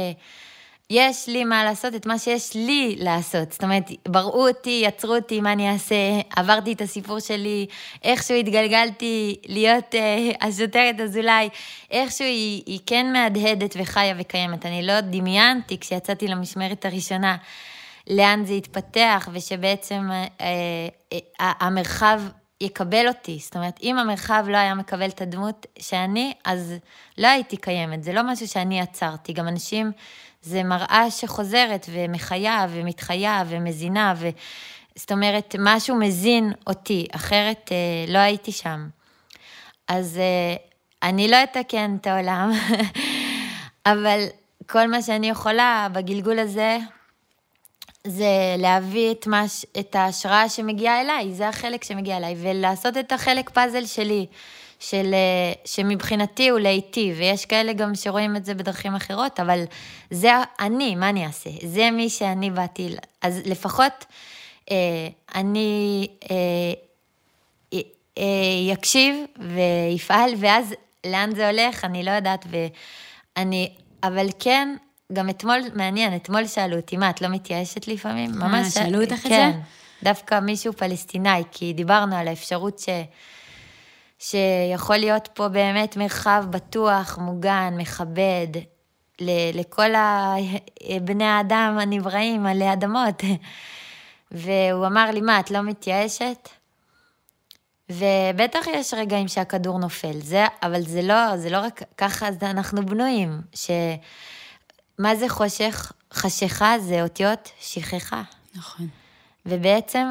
יש 0.90 1.28
לי 1.28 1.44
מה 1.44 1.64
לעשות 1.64 1.94
את 1.94 2.06
מה 2.06 2.18
שיש 2.18 2.54
לי 2.54 2.96
לעשות. 2.98 3.52
זאת 3.52 3.64
אומרת, 3.64 3.90
בראו 4.08 4.48
אותי, 4.48 4.82
יצרו 4.84 5.14
אותי, 5.14 5.40
מה 5.40 5.52
אני 5.52 5.72
אעשה, 5.72 5.94
עברתי 6.36 6.72
את 6.72 6.80
הסיפור 6.80 7.20
שלי, 7.20 7.66
איכשהו 8.04 8.36
התגלגלתי 8.36 9.36
להיות 9.46 9.94
אה, 9.94 10.48
השוטרת 10.48 11.00
אזולאי, 11.00 11.48
איכשהו 11.90 12.24
היא, 12.24 12.62
היא 12.66 12.80
כן 12.86 13.12
מהדהדת 13.12 13.76
וחיה 13.78 14.14
וקיימת. 14.18 14.66
אני 14.66 14.86
לא 14.86 15.00
דמיינתי 15.00 15.78
כשיצאתי 15.80 16.28
למשמרת 16.28 16.84
הראשונה 16.84 17.36
לאן 18.10 18.44
זה 18.44 18.52
יתפתח, 18.54 19.28
ושבעצם 19.32 20.08
אה, 20.10 20.26
אה, 21.12 21.52
המרחב 21.60 22.20
יקבל 22.60 23.08
אותי. 23.08 23.38
זאת 23.42 23.56
אומרת, 23.56 23.80
אם 23.82 23.98
המרחב 23.98 24.44
לא 24.48 24.56
היה 24.56 24.74
מקבל 24.74 25.08
את 25.08 25.20
הדמות 25.20 25.66
שאני, 25.78 26.32
אז 26.44 26.74
לא 27.18 27.26
הייתי 27.26 27.56
קיימת. 27.56 28.04
זה 28.04 28.12
לא 28.12 28.22
משהו 28.22 28.48
שאני 28.48 28.80
יצרתי. 28.80 29.32
גם 29.32 29.48
אנשים... 29.48 29.92
זה 30.42 30.62
מראה 30.62 31.10
שחוזרת 31.10 31.86
ומחיה 31.92 32.66
ומתחיה 32.70 33.42
ומזינה, 33.46 34.14
ו... 34.16 34.28
זאת 34.94 35.12
אומרת, 35.12 35.56
משהו 35.58 35.96
מזין 35.96 36.52
אותי, 36.66 37.06
אחרת 37.12 37.70
אה, 37.72 38.12
לא 38.12 38.18
הייתי 38.18 38.52
שם. 38.52 38.88
אז 39.88 40.18
אה, 40.18 40.56
אני 41.08 41.28
לא 41.28 41.36
אתקן 41.42 41.96
את 42.00 42.06
העולם, 42.06 42.50
אבל 43.92 44.24
כל 44.66 44.86
מה 44.86 45.02
שאני 45.02 45.28
יכולה 45.28 45.86
בגלגול 45.92 46.38
הזה, 46.38 46.78
זה 48.06 48.54
להביא 48.58 49.10
את, 49.10 49.26
מש, 49.26 49.66
את 49.80 49.94
ההשראה 49.94 50.48
שמגיעה 50.48 51.00
אליי, 51.00 51.34
זה 51.34 51.48
החלק 51.48 51.84
שמגיע 51.84 52.16
אליי, 52.16 52.34
ולעשות 52.38 52.96
את 52.96 53.12
החלק 53.12 53.50
פאזל 53.50 53.86
שלי. 53.86 54.26
של, 54.80 55.14
אה, 55.14 55.52
שמבחינתי 55.64 56.48
הוא 56.48 56.58
להיטיב, 56.58 57.16
ויש 57.18 57.46
כאלה 57.46 57.72
גם 57.72 57.94
שרואים 57.94 58.36
את 58.36 58.44
זה 58.44 58.54
בדרכים 58.54 58.94
אחרות, 58.94 59.40
אבל 59.40 59.64
זה 60.10 60.30
אני, 60.60 60.94
מה 60.94 61.08
אני 61.08 61.26
אעשה? 61.26 61.50
זה 61.62 61.90
מי 61.90 62.08
שאני 62.08 62.50
באתי, 62.50 62.88
אז 63.22 63.40
לפחות 63.44 64.04
אה, 64.70 65.08
אני 65.34 66.06
אה, 66.30 66.36
אה, 67.74 67.80
אה, 68.18 68.24
יקשיב 68.72 69.16
ויפעל, 69.38 70.30
ואז 70.36 70.74
לאן 71.06 71.34
זה 71.34 71.50
הולך, 71.50 71.84
אני 71.84 72.02
לא 72.02 72.10
יודעת, 72.10 72.46
ואני, 73.36 73.72
אבל 74.02 74.26
כן, 74.38 74.76
גם 75.12 75.30
אתמול, 75.30 75.60
מעניין, 75.74 76.16
אתמול 76.16 76.46
שאלו 76.46 76.76
אותי, 76.76 76.96
מה, 76.96 77.10
את 77.10 77.22
לא 77.22 77.28
מתייאשת 77.28 77.88
לפעמים? 77.88 78.30
אה, 78.42 78.48
ממש... 78.48 78.74
שאלו 78.74 79.02
אותך 79.02 79.18
את 79.18 79.22
כן, 79.22 79.28
זה? 79.28 79.34
כן, 79.34 79.60
דווקא 80.02 80.40
מישהו 80.40 80.72
פלסטיני, 80.72 81.42
כי 81.52 81.72
דיברנו 81.72 82.16
על 82.16 82.28
האפשרות 82.28 82.78
ש... 82.78 82.88
שיכול 84.18 84.96
להיות 84.96 85.28
פה 85.34 85.48
באמת 85.48 85.96
מרחב 85.96 86.44
בטוח, 86.50 87.18
מוגן, 87.18 87.74
מכבד, 87.76 88.46
לכל 89.54 89.90
בני 91.02 91.24
האדם 91.24 91.78
הנבראים 91.80 92.46
עלי 92.46 92.72
אדמות. 92.72 93.22
והוא 94.30 94.86
אמר 94.86 95.10
לי, 95.10 95.20
מה, 95.20 95.40
את 95.40 95.50
לא 95.50 95.62
מתייאשת? 95.62 96.48
ובטח 97.90 98.66
יש 98.66 98.94
רגעים 98.94 99.28
שהכדור 99.28 99.78
נופל, 99.78 100.20
זה, 100.20 100.44
אבל 100.62 100.82
זה 100.82 101.02
לא, 101.02 101.36
זה 101.36 101.50
לא 101.50 101.58
רק 101.58 101.82
ככה 101.96 102.28
אנחנו 102.42 102.86
בנויים, 102.86 103.40
שמה 105.00 105.16
זה 105.16 105.28
חושך? 105.28 105.92
חשיכה 106.12 106.78
זה 106.78 107.02
אותיות 107.02 107.50
שכחה. 107.60 108.22
נכון. 108.54 108.88
ובעצם 109.46 110.06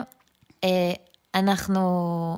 אה, 0.63 0.93
אנחנו 1.35 2.37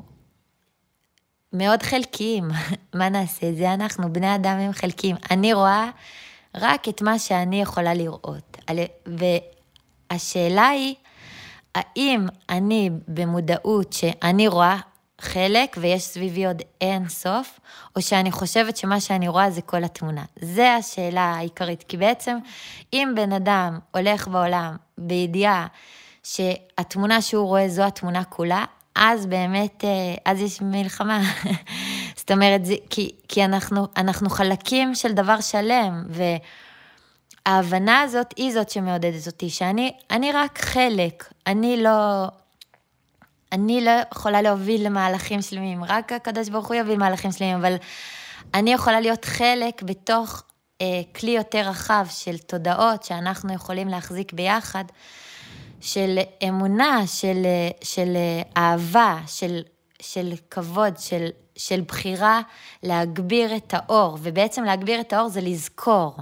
מאוד 1.54 1.84
חלקיים. 1.84 2.50
מה 2.94 3.10
נעשה? 3.10 3.54
זה 3.54 3.74
אנחנו, 3.74 4.14
בני 4.14 4.36
אדם 4.36 4.58
הם 4.58 4.74
חלקיים. 4.74 5.16
אני 5.32 5.54
רואה 5.54 5.90
רק 6.56 6.90
את 6.90 7.02
מה 7.02 7.20
שאני 7.20 7.62
יכולה 7.62 7.94
לראות. 7.94 8.58
והשאלה 10.12 10.68
היא, 10.68 10.96
האם 11.76 12.28
אני 12.50 12.90
במודעות 13.08 13.94
שאני 13.94 14.48
רואה 14.48 14.78
חלק 15.22 15.78
ויש 15.80 16.04
סביבי 16.04 16.46
עוד 16.46 16.62
אין 16.82 17.10
סוף, 17.10 17.60
או 17.96 18.02
שאני 18.02 18.32
חושבת 18.32 18.78
שמה 18.78 19.00
שאני 19.00 19.28
רואה 19.28 19.52
זה 19.52 19.62
כל 19.62 19.84
התמונה. 19.84 20.24
זה 20.42 20.74
השאלה 20.74 21.22
העיקרית, 21.22 21.84
כי 21.84 21.98
בעצם 21.98 22.38
אם 22.94 23.12
בן 23.16 23.32
אדם 23.32 23.80
הולך 23.92 24.28
בעולם 24.28 24.76
בידיעה 24.98 25.68
שהתמונה 26.24 27.22
שהוא 27.22 27.48
רואה 27.48 27.70
זו 27.70 27.84
התמונה 27.84 28.24
כולה, 28.24 28.66
אז 28.96 29.26
באמת, 29.26 29.86
אה, 29.86 30.16
אז 30.26 30.42
יש 30.42 30.62
מלחמה. 30.62 31.22
זאת 32.18 32.32
אומרת, 32.32 32.66
זה, 32.66 32.76
כי, 32.90 33.12
כי 33.28 33.46
אנחנו, 33.46 33.88
אנחנו 33.98 34.30
חלקים 34.30 34.96
של 34.96 35.12
דבר 35.12 35.42
שלם, 35.42 36.04
וההבנה 37.46 38.02
הזאת 38.02 38.34
היא 38.38 38.54
זאת 38.54 38.70
שמעודדת 38.70 39.28
אותי, 39.28 39.50
שאני 39.50 39.94
אני 40.12 40.32
רק 40.32 40.60
חלק, 40.62 41.34
אני 41.48 41.84
לא... 41.84 42.28
אני 43.52 43.82
לא 43.82 43.92
יכולה 44.12 44.42
להוביל 44.42 44.86
למהלכים 44.86 45.42
שלמים, 45.42 45.84
רק 45.84 46.12
הקדוש 46.12 46.50
ברוך 46.50 46.68
הוא 46.68 46.76
יוביל 46.76 46.98
מהלכים 46.98 47.32
שלמים, 47.32 47.58
אבל 47.58 47.76
אני 48.54 48.74
יכולה 48.74 49.00
להיות 49.00 49.26
חלק 49.26 49.84
בתוך 49.84 50.44
אה, 50.82 51.02
כלי 51.16 51.32
יותר 51.32 51.60
רחב 51.60 52.06
של 52.10 52.38
תודעות 52.38 53.04
שאנחנו 53.04 53.54
יכולים 53.54 53.88
להחזיק 53.88 54.34
ביחד, 54.34 54.84
של 55.82 56.20
אמונה, 56.48 57.08
של, 57.08 57.42
אה, 57.46 57.70
של 57.84 58.14
אה, 58.16 58.42
אהבה, 58.58 59.18
של, 59.28 59.62
של 60.02 60.34
כבוד, 60.50 60.98
של, 60.98 61.28
של 61.56 61.82
בחירה 61.82 62.42
להגביר 62.84 63.56
את 63.56 63.74
האור, 63.74 64.18
ובעצם 64.22 64.64
להגביר 64.64 65.02
את 65.02 65.14
האור 65.14 65.30
זה 65.30 65.42
לזכור. 65.42 66.16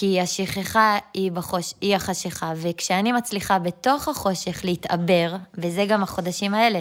כי 0.00 0.20
השכחה 0.20 0.98
היא, 1.14 1.32
בחוש, 1.32 1.74
היא 1.80 1.96
החשיכה, 1.96 2.52
וכשאני 2.56 3.12
מצליחה 3.12 3.58
בתוך 3.58 4.08
החושך 4.08 4.60
להתעבר, 4.64 5.36
וזה 5.54 5.84
גם 5.88 6.02
החודשים 6.02 6.54
האלה. 6.54 6.80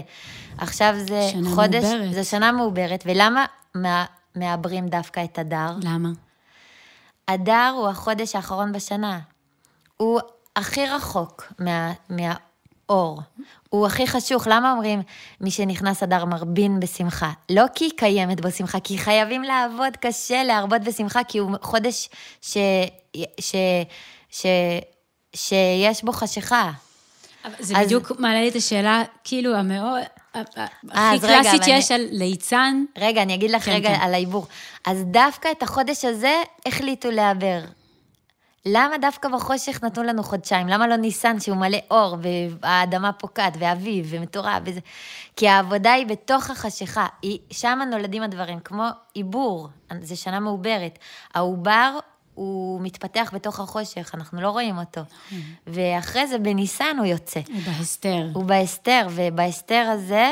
עכשיו 0.57 0.93
זה 0.97 1.29
שנה 1.31 1.49
חודש, 1.49 1.83
מעוברת. 1.83 2.13
זה 2.13 2.23
שנה 2.23 2.51
מעוברת, 2.51 3.03
ולמה 3.05 3.45
מה, 3.75 4.05
מעברים 4.35 4.87
דווקא 4.87 5.23
את 5.23 5.39
אדר? 5.39 5.71
למה? 5.83 6.09
אדר 7.27 7.73
הוא 7.77 7.87
החודש 7.87 8.35
האחרון 8.35 8.71
בשנה. 8.71 9.19
הוא 9.97 10.19
הכי 10.55 10.85
רחוק 10.85 11.53
מה, 11.59 11.93
מהאור. 12.89 13.21
הוא 13.69 13.85
הכי 13.87 14.07
חשוך. 14.07 14.47
למה 14.47 14.71
אומרים 14.71 15.01
מי 15.41 15.51
שנכנס 15.51 16.03
אדר 16.03 16.25
מרבין 16.25 16.79
בשמחה? 16.79 17.31
לא 17.51 17.63
כי 17.75 17.91
קיימת 17.91 18.41
בו 18.41 18.51
שמחה, 18.51 18.79
כי 18.79 18.97
חייבים 18.97 19.43
לעבוד 19.43 19.97
קשה 20.01 20.43
להרבות 20.43 20.81
בשמחה, 20.81 21.23
כי 21.23 21.37
הוא 21.37 21.51
חודש 21.61 22.09
ש, 22.41 22.57
ש, 23.39 23.55
ש, 24.29 24.45
שיש 25.35 26.03
בו 26.03 26.11
חשיכה. 26.11 26.71
זה 27.59 27.77
אז- 27.77 27.85
בדיוק 27.85 28.11
מעלה 28.19 28.41
לי 28.41 28.49
את 28.49 28.55
השאלה, 28.55 29.03
כאילו, 29.23 29.55
המאוד... 29.55 30.01
הכי 30.33 30.51
קלאסית 31.19 31.23
אבל 31.23 31.33
אני- 31.33 31.63
שיש 31.81 31.91
על 31.91 32.01
ליצן, 32.11 32.83
רגע, 32.97 33.21
אני 33.21 33.33
אגיד 33.33 33.51
לך 33.51 33.63
כן, 33.65 33.71
רגע 33.71 33.89
כן. 33.89 34.01
על 34.01 34.13
העיבור. 34.13 34.47
אז 34.85 35.03
דווקא 35.03 35.49
את 35.57 35.63
החודש 35.63 36.05
הזה 36.05 36.33
החליטו 36.65 37.11
לעבר. 37.11 37.59
למה 38.69 38.97
דווקא 38.97 39.29
בחושך 39.29 39.83
נתנו 39.83 40.03
לנו 40.03 40.23
חודשיים? 40.23 40.67
למה 40.67 40.87
לא 40.87 40.95
ניסן 40.95 41.39
שהוא 41.39 41.57
מלא 41.57 41.77
אור 41.91 42.17
והאדמה 42.61 43.13
פוקעת 43.13 43.53
ואביב 43.59 44.07
ומטורף 44.09 44.61
וזה? 44.65 44.79
כי 45.35 45.47
העבודה 45.47 45.93
היא 45.93 46.05
בתוך 46.07 46.49
החשיכה, 46.49 47.07
היא, 47.21 47.39
שם 47.51 47.79
נולדים 47.91 48.23
הדברים, 48.23 48.59
כמו 48.59 48.87
עיבור, 49.13 49.69
זה 50.01 50.15
שנה 50.15 50.39
מעוברת. 50.39 50.99
העובר 51.33 51.99
הוא 52.33 52.81
מתפתח 52.81 53.31
בתוך 53.33 53.59
החושך, 53.59 54.11
אנחנו 54.13 54.41
לא 54.41 54.49
רואים 54.49 54.77
אותו. 54.77 55.01
ואחרי 55.67 56.27
זה 56.27 56.37
בניסן 56.37 56.95
הוא 56.97 57.05
יוצא. 57.05 57.39
הוא 57.47 57.61
בהסתר. 57.65 58.27
הוא 58.33 58.43
בהסתר, 58.43 59.07
ובהסתר 59.11 59.89
הזה, 59.93 60.31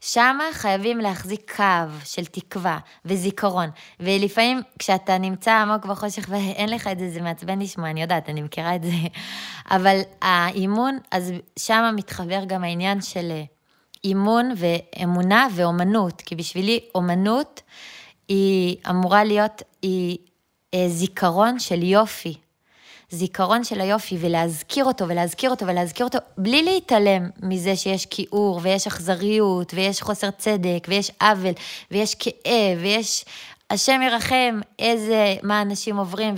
שמה 0.00 0.44
חייבים 0.52 0.98
להחזיק 0.98 1.56
קו 1.56 1.64
של 2.04 2.24
תקווה 2.24 2.78
וזיכרון. 3.04 3.70
ולפעמים 4.00 4.60
כשאתה 4.78 5.18
נמצא 5.18 5.52
עמוק 5.52 5.86
בחושך 5.86 6.26
ואין 6.28 6.68
לך 6.68 6.86
את 6.86 6.98
זה, 6.98 7.10
זה 7.10 7.20
מעצבן 7.20 7.58
לשמוע, 7.58 7.90
אני 7.90 8.02
יודעת, 8.02 8.28
אני 8.28 8.42
מכירה 8.42 8.76
את 8.76 8.82
זה. 8.82 8.90
אבל 9.76 10.00
האימון, 10.22 10.98
אז 11.10 11.32
שמה 11.58 11.92
מתחבר 11.92 12.44
גם 12.46 12.64
העניין 12.64 13.02
של 13.02 13.30
אה, 13.30 13.42
אימון 14.04 14.52
ואמונה 14.56 15.48
ואומנות, 15.54 16.20
כי 16.20 16.36
בשבילי 16.36 16.80
אומנות 16.94 17.62
היא 18.28 18.76
אמורה 18.90 19.24
להיות, 19.24 19.62
היא 19.82 20.18
אה, 20.74 20.88
זיכרון 20.88 21.58
של 21.58 21.82
יופי. 21.82 22.34
זיכרון 23.10 23.64
של 23.64 23.80
היופי, 23.80 24.16
ולהזכיר 24.20 24.84
אותו, 24.84 25.08
ולהזכיר 25.08 25.50
אותו, 25.50 25.66
ולהזכיר 25.66 26.06
אותו, 26.06 26.18
בלי 26.38 26.62
להתעלם 26.62 27.30
מזה 27.42 27.76
שיש 27.76 28.06
כיעור, 28.06 28.60
ויש 28.62 28.86
אכזריות, 28.86 29.74
ויש 29.74 30.02
חוסר 30.02 30.30
צדק, 30.30 30.86
ויש 30.88 31.10
עוול, 31.20 31.52
ויש 31.90 32.14
כאב, 32.14 32.78
ויש... 32.80 33.24
השם 33.70 34.00
ירחם 34.02 34.60
איזה, 34.78 35.34
מה 35.42 35.62
אנשים 35.62 35.96
עוברים 35.96 36.34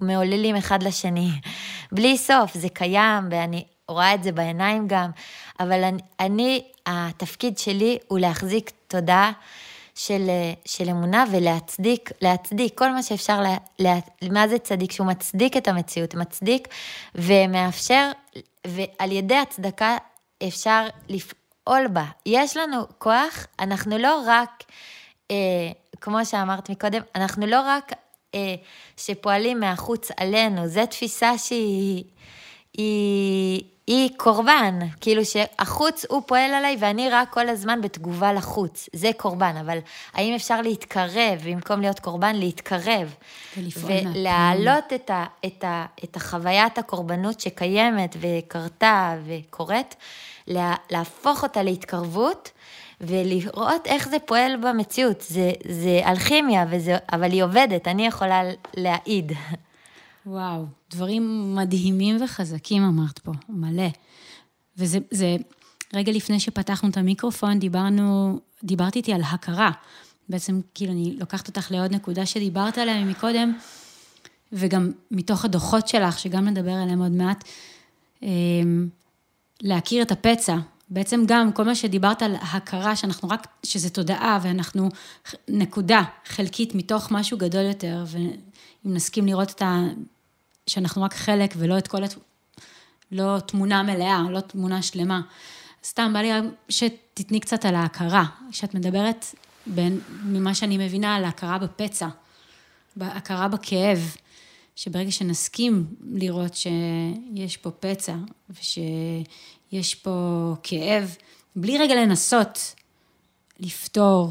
ומעוללים 0.00 0.56
אחד 0.56 0.82
לשני. 0.82 1.30
בלי 1.92 2.18
סוף, 2.18 2.54
זה 2.54 2.68
קיים, 2.68 3.24
ואני 3.30 3.64
רואה 3.88 4.14
את 4.14 4.22
זה 4.22 4.32
בעיניים 4.32 4.88
גם, 4.88 5.10
אבל 5.60 5.84
אני, 5.84 6.02
אני 6.20 6.62
התפקיד 6.86 7.58
שלי 7.58 7.98
הוא 8.08 8.18
להחזיק 8.18 8.70
תודעה 8.88 9.32
של, 9.96 10.30
של 10.64 10.88
אמונה 10.90 11.24
ולהצדיק, 11.32 12.10
להצדיק 12.22 12.78
כל 12.78 12.90
מה 12.90 13.02
שאפשר, 13.02 13.40
לה, 13.40 13.56
לה, 13.78 13.98
מה 14.30 14.48
זה 14.48 14.58
צדיק? 14.58 14.92
שהוא 14.92 15.06
מצדיק 15.06 15.56
את 15.56 15.68
המציאות, 15.68 16.14
מצדיק 16.14 16.68
ומאפשר, 17.14 18.10
ועל 18.66 19.12
ידי 19.12 19.36
הצדקה 19.36 19.96
אפשר 20.48 20.86
לפעול 21.08 21.88
בה. 21.88 22.04
יש 22.26 22.56
לנו 22.56 22.82
כוח, 22.98 23.46
אנחנו 23.60 23.98
לא 23.98 24.22
רק, 24.26 24.64
אה, 25.30 25.36
כמו 26.00 26.26
שאמרת 26.26 26.70
מקודם, 26.70 27.02
אנחנו 27.14 27.46
לא 27.46 27.60
רק 27.60 27.92
אה, 28.34 28.54
שפועלים 28.96 29.60
מהחוץ 29.60 30.10
עלינו, 30.16 30.68
זו 30.68 30.86
תפיסה 30.86 31.38
שהיא... 31.38 32.04
היא, 32.78 33.62
היא 33.86 34.10
קורבן, 34.16 34.78
כאילו 35.00 35.24
שהחוץ 35.24 36.04
הוא 36.08 36.22
פועל 36.26 36.54
עליי 36.54 36.76
ואני 36.80 37.10
רק 37.10 37.30
כל 37.30 37.48
הזמן 37.48 37.80
בתגובה 37.80 38.32
לחוץ, 38.32 38.88
זה 38.92 39.10
קורבן, 39.16 39.56
אבל 39.60 39.78
האם 40.14 40.34
אפשר 40.34 40.60
להתקרב, 40.60 41.40
במקום 41.44 41.80
להיות 41.80 42.00
קורבן, 42.00 42.36
להתקרב. 42.36 43.14
ולהעלות 43.76 44.92
את, 44.94 45.10
ה, 45.10 45.24
את, 45.46 45.64
ה, 45.64 45.86
את 46.04 46.16
החוויית 46.16 46.78
הקורבנות 46.78 47.40
שקיימת 47.40 48.16
וקרתה 48.20 49.16
וקורית, 49.26 49.96
לה, 50.46 50.74
להפוך 50.90 51.42
אותה 51.42 51.62
להתקרבות. 51.62 52.50
ולראות 53.00 53.86
איך 53.86 54.08
זה 54.08 54.18
פועל 54.18 54.56
במציאות, 54.56 55.20
זה, 55.20 55.52
זה 55.68 56.00
אלכימיה, 56.06 56.64
וזה, 56.70 56.96
אבל 57.12 57.32
היא 57.32 57.44
עובדת, 57.44 57.88
אני 57.88 58.06
יכולה 58.06 58.42
להעיד. 58.76 59.32
וואו, 60.26 60.64
דברים 60.90 61.54
מדהימים 61.54 62.24
וחזקים 62.24 62.82
אמרת 62.82 63.18
פה, 63.18 63.32
מלא. 63.48 63.88
וזה, 64.78 64.98
זה, 65.10 65.36
רגע 65.94 66.12
לפני 66.12 66.40
שפתחנו 66.40 66.88
את 66.88 66.96
המיקרופון, 66.96 67.58
דיברנו, 67.58 68.38
דיברת 68.64 68.96
איתי 68.96 69.12
על 69.12 69.22
הכרה. 69.22 69.70
בעצם, 70.28 70.60
כאילו, 70.74 70.92
אני 70.92 71.16
לוקחת 71.20 71.48
אותך 71.48 71.70
לעוד 71.70 71.94
נקודה 71.94 72.26
שדיברת 72.26 72.78
עליה 72.78 73.04
מקודם, 73.04 73.52
וגם 74.52 74.90
מתוך 75.10 75.44
הדוחות 75.44 75.88
שלך, 75.88 76.18
שגם 76.18 76.48
נדבר 76.48 76.72
עליהם 76.72 77.02
עוד 77.02 77.12
מעט, 77.12 77.44
אמ, 78.22 78.88
להכיר 79.62 80.02
את 80.02 80.12
הפצע. 80.12 80.56
בעצם 80.90 81.24
גם 81.26 81.52
כל 81.52 81.64
מה 81.64 81.74
שדיברת 81.74 82.22
על 82.22 82.34
הכרה, 82.34 82.96
שאנחנו 82.96 83.28
רק, 83.28 83.46
שזה 83.62 83.90
תודעה, 83.90 84.38
ואנחנו 84.42 84.88
נקודה 85.48 86.02
חלקית 86.24 86.74
מתוך 86.74 87.10
משהו 87.10 87.38
גדול 87.38 87.64
יותר, 87.64 88.04
ואם 88.06 88.30
נסכים 88.84 89.26
לראות 89.26 89.50
את. 89.50 89.62
שאנחנו 90.66 91.02
רק 91.02 91.14
חלק 91.14 91.54
ולא 91.58 91.78
את 91.78 91.88
כל 91.88 92.04
הת... 92.04 92.14
לא 93.12 93.38
תמונה 93.46 93.82
מלאה, 93.82 94.22
לא 94.30 94.40
תמונה 94.40 94.82
שלמה. 94.82 95.20
סתם, 95.84 96.12
בא 96.12 96.18
לי 96.18 96.30
שתתני 96.68 97.40
קצת 97.40 97.64
על 97.64 97.74
ההכרה, 97.74 98.24
שאת 98.50 98.74
מדברת, 98.74 99.26
בין, 99.66 100.00
ממה 100.22 100.54
שאני 100.54 100.78
מבינה, 100.78 101.16
על 101.16 101.24
ההכרה 101.24 101.58
בפצע, 101.58 102.08
בהכרה 102.96 103.48
בכאב, 103.48 104.16
שברגע 104.76 105.10
שנסכים 105.10 105.86
לראות 106.00 106.54
שיש 106.54 107.56
פה 107.56 107.70
פצע 107.70 108.14
ושיש 108.50 109.94
פה 109.94 110.54
כאב, 110.62 111.16
בלי 111.56 111.78
רגע 111.78 111.94
לנסות 111.94 112.74
לפתור, 113.60 114.30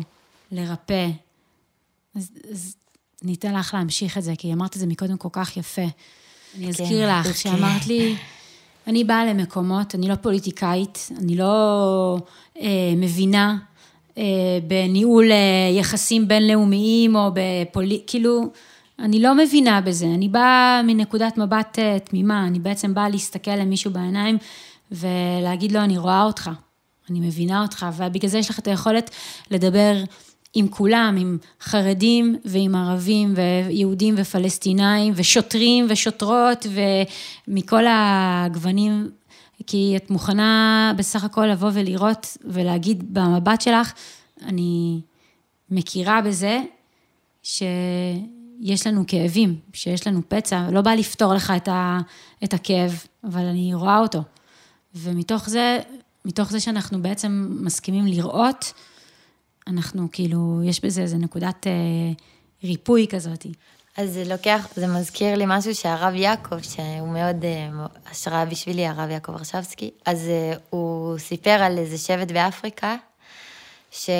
לרפא, 0.51 1.09
אז, 2.15 2.31
אז 2.51 2.75
אני 3.23 3.33
אתן 3.33 3.55
לך 3.55 3.73
להמשיך 3.73 4.17
את 4.17 4.23
זה, 4.23 4.33
כי 4.37 4.53
אמרת 4.53 4.75
את 4.75 4.79
זה 4.79 4.87
מקודם 4.87 5.17
כל 5.17 5.29
כך 5.31 5.57
יפה. 5.57 5.85
אני 6.57 6.69
אזכיר 6.69 7.09
לך 7.09 7.27
כן. 7.27 7.33
שאמרת 7.33 7.87
לי, 7.87 8.15
אני 8.87 9.03
באה 9.03 9.25
למקומות, 9.25 9.95
אני 9.95 10.07
לא 10.07 10.15
פוליטיקאית, 10.15 11.09
אני 11.19 11.35
לא 11.35 12.17
אה, 12.61 12.93
מבינה 12.97 13.57
אה, 14.17 14.23
בניהול 14.67 15.31
אה, 15.31 15.37
יחסים 15.77 16.27
בינלאומיים 16.27 17.15
או 17.15 17.31
בפוליט... 17.33 18.03
כאילו, 18.07 18.49
אני 18.99 19.21
לא 19.21 19.35
מבינה 19.35 19.81
בזה. 19.81 20.05
אני 20.05 20.29
באה 20.29 20.81
מנקודת 20.83 21.37
מבט 21.37 21.79
אה, 21.79 21.97
תמימה, 21.99 22.47
אני 22.47 22.59
בעצם 22.59 22.93
באה 22.93 23.09
להסתכל 23.09 23.55
למישהו 23.55 23.91
בעיניים 23.91 24.37
ולהגיד 24.91 25.71
לו, 25.71 25.79
אני 25.79 25.97
רואה 25.97 26.23
אותך, 26.23 26.49
אני 27.09 27.19
מבינה 27.19 27.61
אותך, 27.61 27.85
ובגלל 27.97 28.29
זה 28.29 28.37
יש 28.37 28.49
לך 28.49 28.59
את 28.59 28.67
היכולת 28.67 29.09
לדבר 29.51 30.03
עם 30.55 30.67
כולם, 30.67 31.15
עם 31.19 31.37
חרדים 31.61 32.35
ועם 32.45 32.75
ערבים 32.75 33.33
ויהודים 33.35 34.15
ופלסטינאים 34.17 35.13
ושוטרים 35.15 35.85
ושוטרות 35.89 36.65
ומכל 37.47 37.83
הגוונים, 37.89 39.09
כי 39.67 39.93
את 39.95 40.09
מוכנה 40.09 40.93
בסך 40.97 41.23
הכל 41.23 41.45
לבוא 41.45 41.69
ולראות 41.73 42.37
ולהגיד 42.45 43.13
במבט 43.13 43.61
שלך, 43.61 43.93
אני 44.43 45.01
מכירה 45.71 46.21
בזה 46.21 46.61
שיש 47.43 48.87
לנו 48.87 49.03
כאבים, 49.07 49.55
שיש 49.73 50.07
לנו 50.07 50.21
פצע, 50.27 50.67
לא 50.71 50.81
בא 50.81 50.91
לפתור 50.91 51.33
לך 51.33 51.53
את, 51.57 51.67
ה, 51.67 51.99
את 52.43 52.53
הכאב, 52.53 53.03
אבל 53.23 53.45
אני 53.45 53.73
רואה 53.73 53.99
אותו. 53.99 54.21
ומתוך 54.95 55.49
זה, 55.49 55.79
מתוך 56.25 56.51
זה 56.51 56.59
שאנחנו 56.59 57.01
בעצם 57.01 57.47
מסכימים 57.61 58.05
לראות, 58.05 58.73
אנחנו 59.67 60.07
כאילו, 60.11 60.61
יש 60.63 60.85
בזה 60.85 61.01
איזה 61.01 61.17
נקודת 61.17 61.67
אה, 61.67 61.71
ריפוי 62.63 63.07
כזאת. 63.09 63.45
אז 63.97 64.13
זה 64.13 64.23
לוקח, 64.25 64.67
זה 64.75 64.87
מזכיר 64.87 65.35
לי 65.35 65.43
משהו 65.47 65.75
שהרב 65.75 66.13
יעקב, 66.13 66.61
שהוא 66.61 67.07
מאוד 67.07 67.43
uh, 67.43 67.47
השראה 68.11 68.45
בשבילי, 68.45 68.87
הרב 68.87 69.09
יעקב 69.09 69.31
ורשבסקי, 69.31 69.91
אז 70.05 70.27
uh, 70.27 70.59
הוא 70.69 71.17
סיפר 71.17 71.49
על 71.49 71.77
איזה 71.77 71.97
שבט 71.97 72.31
באפריקה, 72.31 72.95
שהדרך 73.91 74.11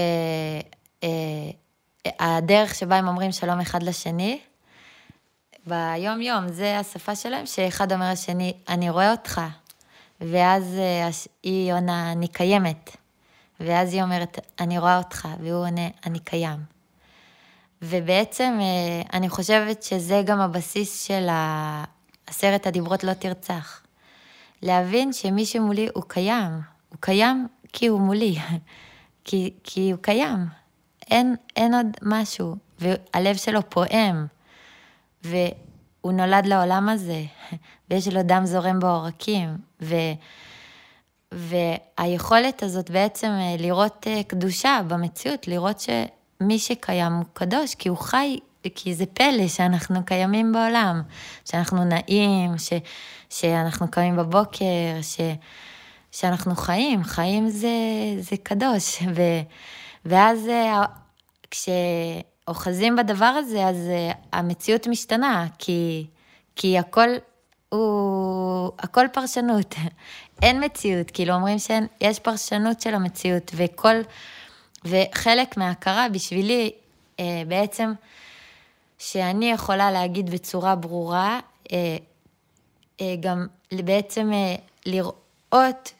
uh, 2.71 2.75
שבה 2.75 2.95
הם 2.95 3.08
אומרים 3.08 3.31
שלום 3.31 3.60
אחד 3.60 3.84
לשני, 3.84 4.39
ביום 5.67 6.21
יום, 6.21 6.47
זה 6.47 6.79
השפה 6.79 7.15
שלהם, 7.15 7.45
שאחד 7.45 7.91
אומר 7.91 8.12
לשני, 8.12 8.53
אני 8.69 8.89
רואה 8.89 9.12
אותך, 9.12 9.41
ואז 10.21 10.63
uh, 10.63 11.27
היא 11.43 11.73
עונה, 11.73 12.12
אני 12.12 12.27
קיימת, 12.27 12.97
ואז 13.60 13.94
היא 13.94 14.04
אומרת, 14.04 14.39
אני 14.60 14.80
רואה 14.80 14.98
אותך, 14.98 15.28
והוא 15.39 15.65
עונה, 15.65 15.88
אני 16.06 16.20
קיים. 16.20 16.60
ובעצם 17.82 18.58
אה, 18.62 19.02
אני 19.13 19.30
חושבת 19.30 19.84
שזה 19.84 20.22
גם 20.26 20.39
הבסיס 20.39 21.04
של 21.04 21.28
עשרת 22.28 22.68
הדיברות 22.68 23.04
לא 23.04 23.13
תרצח. 23.13 23.82
להבין 24.62 25.13
שמי 25.13 25.46
שמולי 25.46 25.88
הוא 25.94 26.04
קיים, 26.08 26.52
הוא 26.89 26.98
קיים 27.00 27.48
כי 27.74 27.88
הוא 27.88 28.02
מולי, 28.02 28.38
כי, 29.26 29.54
כי 29.63 29.91
הוא 29.91 30.02
קיים. 30.02 30.46
אין, 31.12 31.36
אין 31.56 31.74
עוד 31.74 31.88
משהו, 32.02 32.56
והלב 32.80 33.36
שלו 33.36 33.70
פועם, 33.70 34.28
והוא 35.24 36.12
נולד 36.12 36.46
לעולם 36.46 36.89
הזה, 36.89 37.24
ויש 37.89 38.08
לו 38.08 38.24
דם 38.24 38.41
זורם 38.46 38.80
בעורקים, 38.80 39.58
ו... 39.82 39.96
והיכולת 41.36 42.63
הזאת 42.63 42.89
בעצם 42.89 43.28
אה, 43.28 43.56
לראות 43.60 44.08
אה, 44.08 44.24
קדושה 44.24 44.82
במציאות, 44.88 45.48
לראות 45.48 45.80
ש... 45.80 45.89
מי 46.41 46.60
שקיים 46.60 47.13
הוא 47.13 47.26
קדוש, 47.34 47.76
כי 47.76 47.89
הוא 47.89 47.98
חי, 47.98 48.39
כי 48.76 48.93
זה 48.93 49.06
פלא 49.06 49.48
שאנחנו 49.48 50.06
קיימים 50.06 50.52
בעולם, 50.52 51.02
שאנחנו 51.45 51.84
נעים, 51.84 52.58
ש, 52.58 52.74
שאנחנו 53.30 53.91
קמים 53.91 54.15
בבוקר, 54.15 55.02
ש, 55.02 55.19
שאנחנו 56.12 56.56
חיים, 56.56 57.04
חיים 57.04 57.50
זה, 57.50 57.69
זה 58.19 58.36
קדוש. 58.43 59.02
ו, 59.15 59.21
ואז 60.06 60.48
אה, 60.48 60.86
כשאוחזים 61.52 62.95
בדבר 62.95 63.26
הזה, 63.26 63.65
אז 63.65 63.78
המציאות 64.34 64.88
משתנה, 64.88 65.48
כי, 65.58 66.08
כי 66.56 66.78
הכל 66.78 67.10
הוא, 67.76 68.72
הכל 68.80 69.06
פרשנות. 69.14 69.76
אין 70.42 70.64
מציאות, 70.64 71.12
כאילו 71.12 71.34
אומרים 71.34 71.58
שיש 71.60 72.20
פרשנות 72.20 72.82
של 72.82 72.96
המציאות, 72.96 73.52
וכל... 73.56 73.96
וחלק 74.86 75.58
מההכרה 75.58 76.10
בשבילי 76.10 76.72
אה, 77.20 77.44
בעצם, 77.48 77.94
שאני 78.98 79.52
יכולה 79.52 79.92
להגיד 79.92 80.30
בצורה 80.30 80.76
ברורה, 80.76 81.40
אה, 81.72 81.98
אה, 83.02 83.16
גם 83.20 83.48
בעצם 83.72 84.32
אה, 84.34 84.56
לראות 84.86 85.94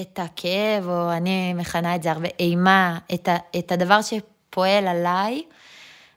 את 0.00 0.18
הכאב, 0.18 0.88
או 0.88 1.12
אני 1.12 1.54
מכנה 1.54 1.94
את 1.94 2.02
זה 2.02 2.10
הרבה 2.10 2.28
אימה, 2.38 2.98
את, 3.14 3.28
ה, 3.28 3.36
את 3.58 3.72
הדבר 3.72 4.00
שפועל 4.02 4.86
עליי, 4.86 5.42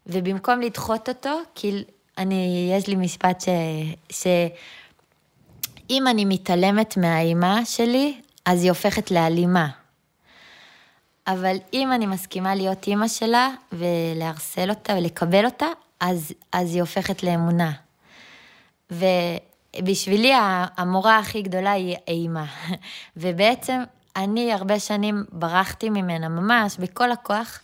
ובמקום 0.07 0.61
לדחות 0.61 1.09
אותו, 1.09 1.39
כי 1.55 1.83
אני, 2.21 2.71
יש 2.77 2.87
לי 2.87 2.95
משפט 2.95 3.41
ש... 3.41 3.47
ש 4.09 4.27
אם 5.89 6.07
אני 6.07 6.25
מתעלמת 6.25 6.97
מהאימה 6.97 7.65
שלי, 7.65 8.21
אז 8.45 8.63
היא 8.63 8.71
הופכת 8.71 9.11
לאלימה. 9.11 9.67
אבל 11.27 11.57
אם 11.73 11.91
אני 11.93 12.05
מסכימה 12.05 12.55
להיות 12.55 12.87
אימא 12.87 13.07
שלה 13.07 13.49
ולהרסל 13.71 14.69
אותה 14.69 14.93
ולקבל 14.93 15.45
אותה, 15.45 15.65
אז, 15.99 16.31
אז 16.51 16.73
היא 16.73 16.81
הופכת 16.81 17.23
לאמונה. 17.23 17.71
ובשבילי 18.91 20.33
המורה 20.77 21.17
הכי 21.17 21.41
גדולה 21.41 21.71
היא 21.71 21.95
אימה. 22.07 22.45
ובעצם 23.17 23.81
אני 24.15 24.53
הרבה 24.53 24.79
שנים 24.79 25.23
ברחתי 25.31 25.89
ממנה, 25.89 26.29
ממש 26.29 26.77
בכל 26.77 27.11
הכוח. 27.11 27.59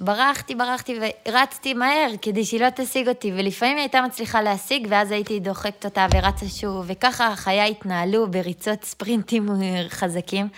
ברחתי, 0.00 0.54
ברחתי 0.54 0.98
ורצתי 1.28 1.74
מהר 1.74 2.10
כדי 2.22 2.44
שהיא 2.44 2.60
לא 2.60 2.66
תשיג 2.76 3.08
אותי, 3.08 3.32
ולפעמים 3.32 3.76
היא 3.76 3.82
הייתה 3.82 4.02
מצליחה 4.02 4.42
להשיג, 4.42 4.86
ואז 4.90 5.10
הייתי 5.10 5.40
דוחקת 5.40 5.84
אותה 5.84 6.06
ורצה 6.14 6.48
שוב, 6.48 6.84
וככה 6.88 7.36
חיי 7.36 7.70
התנהלו 7.70 8.30
בריצות 8.30 8.84
ספרינטים 8.84 9.48
חזקים. 9.88 10.48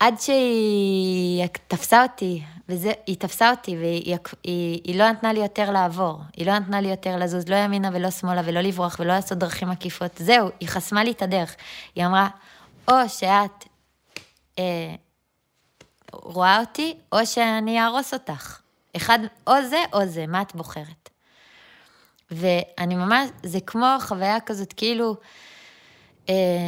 עד 0.00 0.20
שהיא 0.20 1.46
תפסה 1.68 2.02
אותי, 2.02 2.42
והיא 2.68 3.16
תפסה 3.18 3.50
אותי, 3.50 3.76
והיא 3.76 4.16
היא, 4.44 4.80
היא 4.84 4.98
לא 4.98 5.10
נתנה 5.10 5.32
לי 5.32 5.40
יותר 5.40 5.70
לעבור. 5.70 6.20
היא 6.36 6.46
לא 6.46 6.58
נתנה 6.58 6.80
לי 6.80 6.88
יותר 6.88 7.16
לזוז, 7.16 7.48
לא 7.48 7.56
ימינה 7.56 7.90
ולא 7.92 8.10
שמאלה, 8.10 8.42
ולא 8.44 8.60
לברוח, 8.60 8.96
ולא 9.00 9.14
לעשות 9.14 9.38
דרכים 9.38 9.70
עקיפות. 9.70 10.10
זהו, 10.16 10.48
היא 10.60 10.68
חסמה 10.68 11.04
לי 11.04 11.10
את 11.10 11.22
הדרך. 11.22 11.56
היא 11.94 12.06
אמרה, 12.06 12.28
או 12.90 12.94
שאת 13.08 13.64
אה, 14.58 14.94
רואה 16.12 16.60
אותי, 16.60 16.96
או 17.12 17.26
שאני 17.26 17.80
אהרוס 17.80 18.14
אותך. 18.14 18.60
אחד, 18.96 19.18
או 19.46 19.52
זה 19.68 19.84
או 19.92 20.06
זה, 20.06 20.26
מה 20.26 20.42
את 20.42 20.54
בוחרת? 20.54 21.10
ואני 22.30 22.94
ממש, 22.94 23.28
זה 23.42 23.58
כמו 23.60 23.96
חוויה 24.00 24.40
כזאת, 24.40 24.72
כאילו, 24.72 25.16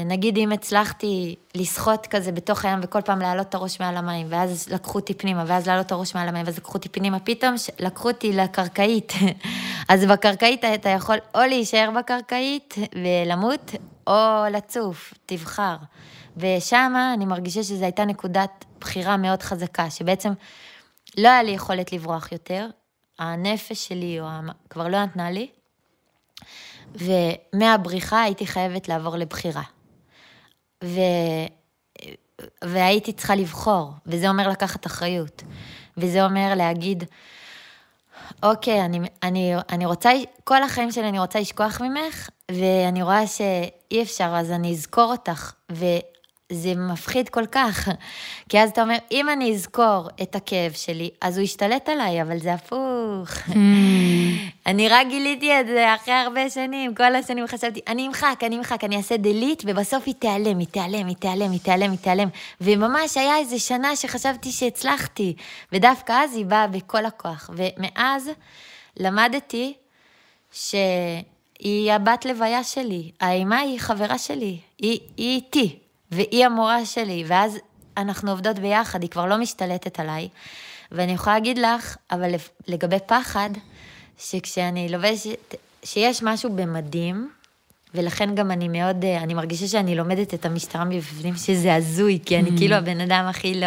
נגיד 0.06 0.38
אם 0.38 0.52
הצלחתי 0.52 1.36
לשחות 1.54 2.06
כזה 2.06 2.32
בתוך 2.32 2.64
הים 2.64 2.78
וכל 2.82 3.00
פעם 3.00 3.18
להעלות 3.20 3.48
את 3.48 3.54
הראש 3.54 3.80
מעל 3.80 3.96
המים, 3.96 4.26
ואז 4.30 4.68
לקחו 4.68 4.98
אותי 4.98 5.14
פנימה, 5.14 5.44
ואז 5.46 5.66
להעלות 5.66 5.86
את 5.86 5.92
הראש 5.92 6.14
מעל 6.14 6.28
המים, 6.28 6.46
ואז 6.46 6.58
לקחו 6.58 6.74
אותי 6.74 6.88
פנימה, 6.88 7.20
פתאום 7.20 7.54
לקחו 7.78 8.08
אותי 8.08 8.32
לקרקעית. 8.32 9.12
אז 9.88 10.04
בקרקעית 10.04 10.64
אתה 10.64 10.88
יכול 10.88 11.16
או 11.34 11.40
להישאר 11.40 11.90
בקרקעית 11.98 12.74
ולמות, 12.94 13.74
או 14.06 14.44
לצוף, 14.50 15.14
תבחר. 15.26 15.76
ושם 16.36 16.94
אני 17.14 17.24
מרגישה 17.24 17.62
שזו 17.62 17.84
הייתה 17.84 18.04
נקודת 18.04 18.64
בחירה 18.80 19.16
מאוד 19.16 19.42
חזקה, 19.42 19.90
שבעצם 19.90 20.32
לא 21.18 21.28
היה 21.28 21.42
לי 21.42 21.50
יכולת 21.50 21.92
לברוח 21.92 22.32
יותר, 22.32 22.66
הנפש 23.18 23.88
שלי 23.88 24.20
או 24.20 24.26
כבר 24.70 24.88
לא 24.88 25.04
נתנה 25.04 25.30
לי, 25.30 25.48
ומהבריחה 26.94 28.22
הייתי 28.22 28.46
חייבת 28.46 28.88
לעבור 28.88 29.16
לבחירה. 29.16 29.62
ו... 30.84 31.00
והייתי 32.64 33.12
צריכה 33.12 33.34
לבחור, 33.34 33.92
וזה 34.06 34.28
אומר 34.28 34.48
לקחת 34.48 34.86
אחריות. 34.86 35.42
וזה 35.96 36.24
אומר 36.24 36.54
להגיד, 36.56 37.04
אוקיי, 38.42 38.84
אני, 38.84 39.00
אני, 39.22 39.54
אני 39.70 39.86
רוצה, 39.86 40.10
כל 40.44 40.62
החיים 40.62 40.92
שלי 40.92 41.08
אני 41.08 41.18
רוצה 41.18 41.40
לשכוח 41.40 41.80
ממך, 41.80 42.28
ואני 42.50 43.02
רואה 43.02 43.26
שאי 43.26 44.02
אפשר, 44.02 44.32
אז 44.36 44.50
אני 44.50 44.72
אזכור 44.72 45.12
אותך. 45.12 45.52
זה 46.52 46.74
מפחיד 46.74 47.28
כל 47.28 47.46
כך, 47.46 47.88
כי 48.48 48.60
אז 48.60 48.70
אתה 48.70 48.82
אומר, 48.82 48.96
אם 49.10 49.28
אני 49.28 49.54
אזכור 49.54 50.08
את 50.22 50.34
הכאב 50.34 50.72
שלי, 50.72 51.10
אז 51.20 51.38
הוא 51.38 51.44
ישתלט 51.44 51.88
עליי, 51.88 52.22
אבל 52.22 52.38
זה 52.38 52.54
הפוך. 52.54 53.28
Hmm. 53.48 53.54
אני 54.66 54.88
רק 54.88 55.06
גיליתי 55.06 55.60
את 55.60 55.66
זה 55.66 55.94
אחרי 55.94 56.14
הרבה 56.14 56.50
שנים, 56.50 56.94
כל 56.94 57.14
השנים 57.14 57.46
חשבתי, 57.46 57.80
אני 57.88 58.06
אמחק, 58.06 58.40
אני 58.42 58.56
אמחק, 58.56 58.84
אני 58.84 58.96
אעשה 58.96 59.16
דליט, 59.16 59.62
ובסוף 59.66 60.02
היא 60.06 60.14
תיעלם, 60.14 60.58
היא 60.58 60.66
תיעלם, 60.66 61.06
היא 61.06 61.16
תיעלם, 61.16 61.50
היא 61.50 61.60
תיעלם, 61.60 61.90
היא 61.90 61.98
תיעלם. 61.98 62.28
וממש 62.60 63.16
היה 63.16 63.36
איזה 63.38 63.58
שנה 63.58 63.96
שחשבתי 63.96 64.52
שהצלחתי, 64.52 65.34
ודווקא 65.72 66.12
אז 66.12 66.36
היא 66.36 66.46
באה 66.46 66.66
בכל 66.66 67.06
הכוח. 67.06 67.50
ומאז 67.56 68.30
למדתי 68.96 69.74
שהיא 70.52 71.92
הבת 71.92 72.24
לוויה 72.24 72.64
שלי, 72.64 73.10
האימה 73.20 73.58
היא 73.58 73.78
חברה 73.80 74.18
שלי, 74.18 74.58
היא, 74.78 75.00
היא 75.16 75.36
איתי. 75.36 75.87
והיא 76.10 76.46
המורה 76.46 76.84
שלי, 76.84 77.24
ואז 77.26 77.58
אנחנו 77.96 78.30
עובדות 78.30 78.58
ביחד, 78.58 79.02
היא 79.02 79.10
כבר 79.10 79.26
לא 79.26 79.38
משתלטת 79.38 80.00
עליי. 80.00 80.28
ואני 80.92 81.12
יכולה 81.12 81.36
להגיד 81.36 81.58
לך, 81.58 81.96
אבל 82.10 82.30
לגבי 82.68 82.96
פחד, 83.06 83.50
שכשאני 84.18 84.88
לובשת, 84.88 85.54
שיש 85.84 86.22
משהו 86.22 86.50
במדים, 86.56 87.30
ולכן 87.94 88.34
גם 88.34 88.50
אני 88.50 88.68
מאוד, 88.68 89.04
אני 89.04 89.34
מרגישה 89.34 89.66
שאני 89.66 89.94
לומדת 89.94 90.34
את 90.34 90.46
המשטרה 90.46 90.84
מבפנים, 90.84 91.36
שזה 91.36 91.74
הזוי, 91.74 92.18
כי 92.26 92.38
אני 92.38 92.50
mm. 92.50 92.58
כאילו 92.58 92.74
הבן 92.74 93.00
אדם 93.00 93.24
הכי 93.28 93.60
לא, 93.60 93.66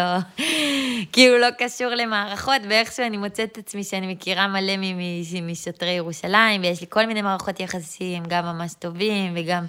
כאילו 1.13 1.37
לא 1.37 1.47
קשור 1.57 1.87
למערכות, 1.87 2.61
ואיכשהו 2.69 3.05
אני 3.05 3.17
מוצאת 3.17 3.51
את 3.51 3.57
עצמי 3.57 3.83
שאני 3.83 4.13
מכירה 4.13 4.47
מלא 4.47 4.73
משוטרי 5.41 5.89
ירושלים, 5.89 6.61
ויש 6.61 6.81
לי 6.81 6.87
כל 6.89 7.05
מיני 7.05 7.21
מערכות 7.21 7.59
יחסים, 7.59 8.23
גם 8.27 8.45
ממש 8.45 8.73
טובים, 8.79 9.33
וגם 9.35 9.65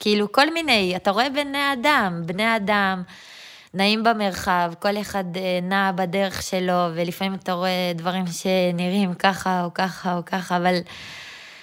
כאילו 0.00 0.32
כל 0.32 0.52
מיני, 0.52 0.96
אתה 0.96 1.10
רואה 1.10 1.30
בני 1.30 1.72
אדם, 1.72 2.22
בני 2.26 2.56
אדם 2.56 3.02
נעים 3.74 4.02
במרחב, 4.02 4.72
כל 4.78 5.00
אחד 5.00 5.36
אה, 5.36 5.58
נע 5.62 5.92
בדרך 5.92 6.42
שלו, 6.42 6.86
ולפעמים 6.94 7.34
אתה 7.34 7.52
רואה 7.52 7.92
דברים 7.94 8.24
שנראים 8.26 9.14
ככה 9.14 9.64
או 9.64 9.74
ככה 9.74 10.16
או 10.16 10.24
ככה, 10.26 10.56
אבל 10.56 10.78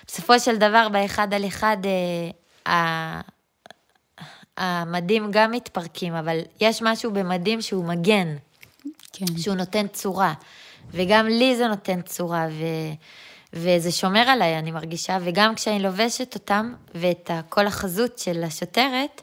בסופו 0.08 0.40
של 0.40 0.58
דבר, 0.58 0.88
באחד 0.90 1.34
על 1.34 1.48
אחד, 1.48 1.78
אה, 2.68 3.22
המדים 4.58 5.32
גם 5.32 5.52
מתפרקים, 5.52 6.14
אבל 6.14 6.40
יש 6.62 6.82
משהו 6.82 7.12
במדים 7.12 7.62
שהוא 7.62 7.86
מגן, 7.86 8.36
כן. 9.14 9.26
שהוא 9.38 9.56
נותן 9.56 9.88
צורה. 9.88 10.34
וגם 10.92 11.28
לי 11.28 11.56
זה 11.56 11.68
נותן 11.68 12.02
צורה, 12.02 12.48
ו, 12.52 12.64
וזה 13.56 13.92
שומר 13.92 14.20
עליי, 14.20 14.60
אני 14.60 14.72
מרגישה, 14.72 15.18
וגם 15.22 15.56
כשאני 15.56 15.80
לובשת 15.80 16.36
אותם, 16.36 16.74
ואת 16.96 17.32
כל 17.50 17.68
החזות 17.68 18.20
של 18.20 18.44
השוטרת, 18.44 19.22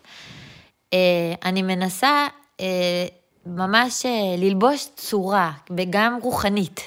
אה, 0.92 0.98
אני 1.44 1.62
מנסה 1.62 2.26
אה, 2.60 3.06
ממש 3.46 4.06
ללבוש 4.38 4.88
צורה, 4.96 5.52
וגם 5.76 6.18
רוחנית. 6.22 6.80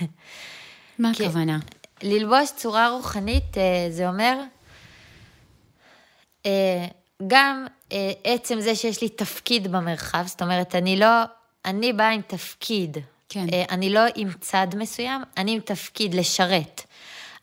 מה 1.00 1.12
הכוונה? 1.12 1.60
ללבוש 2.04 2.52
צורה 2.56 2.90
רוחנית, 2.90 3.58
זה 3.90 4.08
אומר 4.08 4.38
גם 7.28 7.66
עצם 8.24 8.62
זה 8.62 8.76
שיש 8.76 9.02
לי 9.02 9.10
תפקיד 9.10 9.72
במרחב, 9.72 10.24
זאת 10.26 10.42
אומרת, 10.42 10.76
אני 10.76 11.00
לא, 11.00 11.08
אני 11.66 11.94
באה 11.94 12.10
עם 12.10 12.22
תפקיד. 12.28 12.98
כן. 13.30 13.46
אני 13.70 13.90
לא 13.90 14.02
עם 14.16 14.30
צד 14.40 14.68
מסוים, 14.76 15.22
אני 15.38 15.52
עם 15.52 15.60
תפקיד 15.60 16.14
לשרת. 16.14 16.85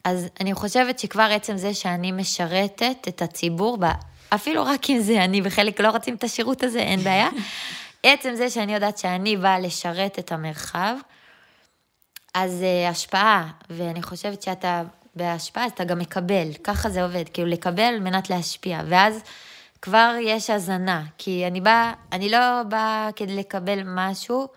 אז 0.05 0.29
אני 0.41 0.55
חושבת 0.55 0.99
שכבר 0.99 1.29
עצם 1.31 1.57
זה 1.57 1.75
שאני 1.75 2.13
משרתת 2.13 3.09
את 3.09 3.23
הציבור, 3.23 3.79
אפילו 4.35 4.65
רק 4.65 4.91
אם 4.91 4.99
זה 5.01 5.25
אני 5.25 5.41
וחלק 5.45 5.81
לא 5.81 5.89
רוצים 5.89 6.15
את 6.15 6.25
השירות 6.25 6.63
הזה, 6.63 6.79
אין 6.79 7.01
בעיה. 7.01 7.29
עצם 8.03 8.35
זה 8.35 8.51
שאני 8.51 8.75
יודעת 8.75 8.99
שאני 8.99 9.37
באה 9.37 9.59
לשרת 9.59 10.19
את 10.19 10.33
המרחב, 10.33 10.95
אז 12.35 12.63
uh, 12.63 12.91
השפעה, 12.91 13.51
ואני 13.71 14.03
חושבת 14.03 14.43
שאתה 14.43 14.83
בהשפעה, 15.15 15.65
אז 15.65 15.71
אתה 15.71 15.85
גם 15.85 15.99
מקבל, 15.99 16.49
ככה 16.65 16.91
זה 16.91 17.03
עובד, 17.03 17.29
כאילו 17.33 17.49
לקבל 17.49 17.83
על 17.83 18.01
מנת 18.01 18.31
להשפיע, 18.31 18.81
ואז 18.89 19.23
כבר 19.83 20.15
יש 20.21 20.51
הזנה, 20.51 21.05
כי 21.19 21.47
אני 21.47 21.61
באה, 21.61 21.93
אני 22.13 22.29
לא 22.29 22.63
באה 22.69 23.09
כדי 23.17 23.37
לקבל 23.37 23.83
משהו, 23.85 24.49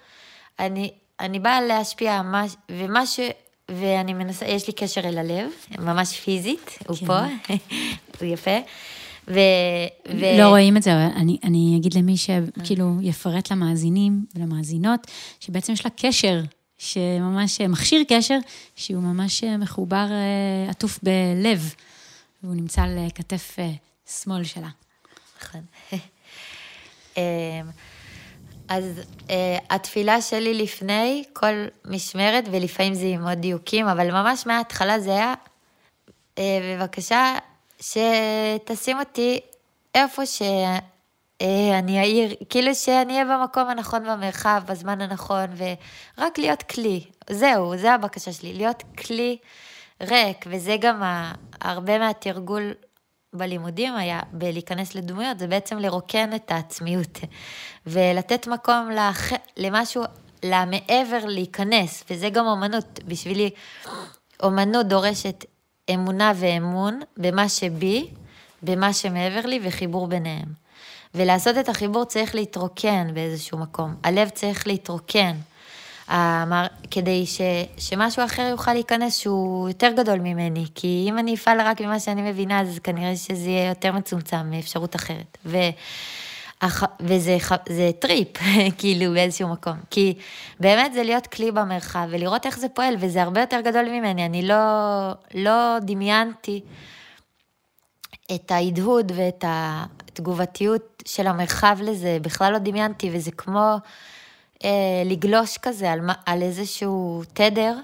אני, 0.59 0.93
אני 1.19 1.39
באה 1.39 1.61
להשפיע, 1.61 2.21
מש, 2.21 2.55
ומה 2.71 3.05
ש... 3.05 3.19
ואני 3.69 4.13
מנסה, 4.13 4.45
יש 4.45 4.67
לי 4.67 4.73
קשר 4.73 5.01
אל 5.01 5.17
הלב, 5.17 5.51
ממש 5.79 6.19
פיזית, 6.19 6.65
כן. 6.65 6.85
הוא 6.87 6.97
פה, 6.97 7.19
הוא 8.19 8.27
יפה. 8.27 8.57
ו... 9.27 9.39
ו... 10.07 10.37
לא 10.39 10.47
רואים 10.47 10.77
את 10.77 10.83
זה, 10.83 10.93
אבל 10.93 11.11
אני, 11.15 11.37
אני 11.43 11.75
אגיד 11.77 11.93
למי 11.93 12.17
שכאילו 12.17 12.97
יפרט 13.01 13.51
למאזינים 13.51 14.25
ולמאזינות, 14.35 15.07
שבעצם 15.39 15.73
יש 15.73 15.85
לה 15.85 15.91
קשר, 15.97 16.41
שממש 16.77 17.61
מכשיר 17.61 18.03
קשר, 18.07 18.37
שהוא 18.75 19.03
ממש 19.03 19.43
מחובר, 19.43 20.07
אה, 20.11 20.69
עטוף 20.69 20.99
בלב, 21.03 21.73
והוא 22.43 22.55
נמצא 22.55 22.81
על 22.81 22.97
כתף 23.15 23.55
אה, 23.59 23.71
שמאל 24.21 24.43
שלה. 24.43 24.69
נכון. 25.41 25.61
אז 28.69 29.01
uh, 29.27 29.31
התפילה 29.69 30.21
שלי 30.21 30.53
לפני 30.53 31.23
כל 31.33 31.65
משמרת, 31.85 32.43
ולפעמים 32.51 32.93
זה 32.93 33.05
עם 33.05 33.27
עוד 33.27 33.37
דיוקים, 33.37 33.87
אבל 33.87 34.11
ממש 34.11 34.47
מההתחלה 34.47 34.99
זה 34.99 35.11
היה, 35.11 35.33
uh, 36.35 36.39
בבקשה, 36.63 37.37
שתשים 37.79 38.99
אותי 38.99 39.39
איפה 39.95 40.25
שאני 40.25 41.97
אה, 41.97 42.01
אעיר, 42.01 42.35
כאילו 42.49 42.75
שאני 42.75 43.13
אהיה 43.13 43.25
במקום 43.25 43.67
הנכון 43.69 44.03
במרחב, 44.03 44.61
בזמן 44.67 45.01
הנכון, 45.01 45.47
ורק 45.57 46.37
להיות 46.37 46.63
כלי. 46.63 47.03
זהו, 47.29 47.77
זו 47.77 47.87
הבקשה 47.87 48.33
שלי, 48.33 48.53
להיות 48.53 48.83
כלי 48.97 49.37
ריק, 50.01 50.45
וזה 50.47 50.75
גם 50.79 51.03
הרבה 51.61 51.99
מהתרגול 51.99 52.73
בלימודים 53.35 53.95
היה, 53.95 54.19
בלהיכנס 54.31 54.95
לדמויות, 54.95 55.39
זה 55.39 55.47
בעצם 55.47 55.77
לרוקן 55.77 56.35
את 56.35 56.51
העצמיות, 56.51 57.19
ולתת 57.87 58.47
מקום 58.47 58.89
לח... 58.91 59.31
למשהו, 59.57 60.03
למעבר 60.43 61.25
להיכנס, 61.25 62.03
וזה 62.09 62.29
גם 62.29 62.45
אומנות. 62.45 62.99
בשבילי, 63.07 63.49
אומנות 64.43 64.87
דורשת 64.87 65.45
אמונה 65.93 66.31
ואמון 66.35 66.99
במה 67.17 67.49
שבי, 67.49 68.07
במה 68.61 68.93
שמעבר 68.93 69.45
לי, 69.45 69.59
וחיבור 69.63 70.07
ביניהם. 70.07 70.65
ולעשות 71.15 71.57
את 71.57 71.69
החיבור 71.69 72.05
צריך 72.05 72.35
להתרוקן 72.35 73.13
באיזשהו 73.13 73.57
מקום. 73.57 73.95
הלב 74.03 74.29
צריך 74.29 74.67
להתרוקן. 74.67 75.35
המר... 76.07 76.65
כדי 76.91 77.25
ש... 77.25 77.41
שמשהו 77.77 78.25
אחר 78.25 78.41
יוכל 78.41 78.73
להיכנס 78.73 79.17
שהוא 79.17 79.69
יותר 79.69 79.91
גדול 79.97 80.19
ממני, 80.19 80.65
כי 80.75 81.05
אם 81.09 81.17
אני 81.17 81.35
אפעל 81.35 81.61
רק 81.61 81.81
ממה 81.81 81.99
שאני 81.99 82.31
מבינה, 82.31 82.61
אז 82.61 82.79
כנראה 82.79 83.15
שזה 83.15 83.49
יהיה 83.49 83.69
יותר 83.69 83.91
מצומצם 83.91 84.49
מאפשרות 84.51 84.95
אחרת. 84.95 85.37
ו... 85.45 85.57
וזה 86.99 87.37
זה 87.69 87.91
טריפ, 87.99 88.27
כאילו, 88.77 89.13
באיזשהו 89.13 89.49
מקום. 89.49 89.77
כי 89.89 90.17
באמת 90.59 90.93
זה 90.93 91.03
להיות 91.03 91.27
כלי 91.27 91.51
במרחב 91.51 92.07
ולראות 92.09 92.45
איך 92.45 92.59
זה 92.59 92.69
פועל, 92.69 92.95
וזה 92.99 93.21
הרבה 93.21 93.41
יותר 93.41 93.61
גדול 93.61 93.85
ממני. 93.89 94.25
אני 94.25 94.41
לא, 94.41 94.55
לא 95.33 95.77
דמיינתי 95.81 96.61
את 98.35 98.51
ההדהוד 98.51 99.11
ואת 99.15 99.43
התגובתיות 99.47 101.03
של 101.05 101.27
המרחב 101.27 101.77
לזה, 101.81 102.17
בכלל 102.21 102.53
לא 102.53 102.57
דמיינתי, 102.57 103.09
וזה 103.13 103.31
כמו... 103.31 103.77
אה, 104.63 104.69
לגלוש 105.05 105.57
כזה 105.57 105.91
על, 105.91 105.99
על 106.25 106.41
איזשהו 106.41 107.23
תדר, 107.33 107.75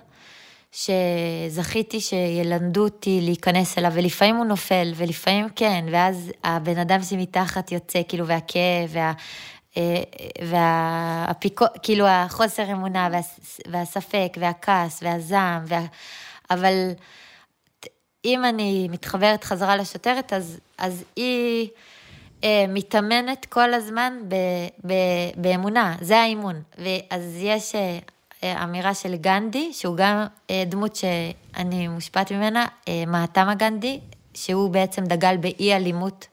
שזכיתי 0.71 2.01
שילמדו 2.01 2.83
אותי 2.83 3.19
להיכנס 3.21 3.77
אליו, 3.77 3.91
ולפעמים 3.95 4.35
הוא 4.35 4.45
נופל, 4.45 4.91
ולפעמים 4.95 5.49
כן, 5.55 5.85
ואז 5.91 6.31
הבן 6.43 6.77
אדם 6.77 7.03
שמתחת 7.03 7.71
יוצא, 7.71 8.01
כאילו, 8.07 8.27
והכאב, 8.27 8.89
וה... 8.89 9.13
אה, 9.77 10.03
והפיקו, 10.47 11.65
כאילו 11.83 12.07
החוסר 12.07 12.71
אמונה 12.71 13.09
וה, 13.11 13.19
והספק 13.71 14.37
והכעס 14.39 14.99
והזעם, 15.03 15.63
וה, 15.67 15.85
אבל 16.49 16.91
אם 18.25 18.45
אני 18.45 18.87
מתחברת 18.91 19.43
חזרה 19.43 19.75
לשוטרת, 19.75 20.33
אז, 20.33 20.59
אז 20.77 21.03
היא 21.15 21.67
מתאמנת 22.67 23.45
כל 23.45 23.73
הזמן 23.73 24.13
ב, 24.27 24.35
ב, 24.87 24.93
באמונה, 25.35 25.95
זה 26.01 26.19
האימון. 26.19 26.61
אז 27.09 27.37
יש 27.39 27.75
אה, 27.75 27.99
אה, 28.43 28.63
אמירה 28.63 28.93
של 28.93 29.15
גנדי, 29.15 29.73
שהוא 29.73 29.97
גם 29.97 30.25
אה, 30.49 30.63
דמות 30.65 30.95
שאני 30.95 31.87
מושפעת 31.87 32.31
ממנה, 32.31 32.65
אה, 32.87 33.03
מהטמה 33.07 33.55
גנדי, 33.55 33.99
שהוא 34.33 34.69
בעצם 34.69 35.03
דגל 35.03 35.37
באי 35.37 35.73
אלימות. 35.73 36.27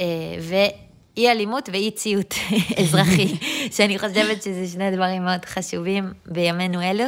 אה, 0.00 0.06
ואי 0.40 1.30
אלימות 1.30 1.68
ואי 1.72 1.90
ציות 1.90 2.34
אזרחי, 2.80 3.34
שאני 3.76 3.98
חושבת 3.98 4.42
שזה 4.42 4.68
שני 4.72 4.90
דברים 4.96 5.24
מאוד 5.24 5.44
חשובים 5.44 6.12
בימינו 6.26 6.82
אלו. 6.82 7.04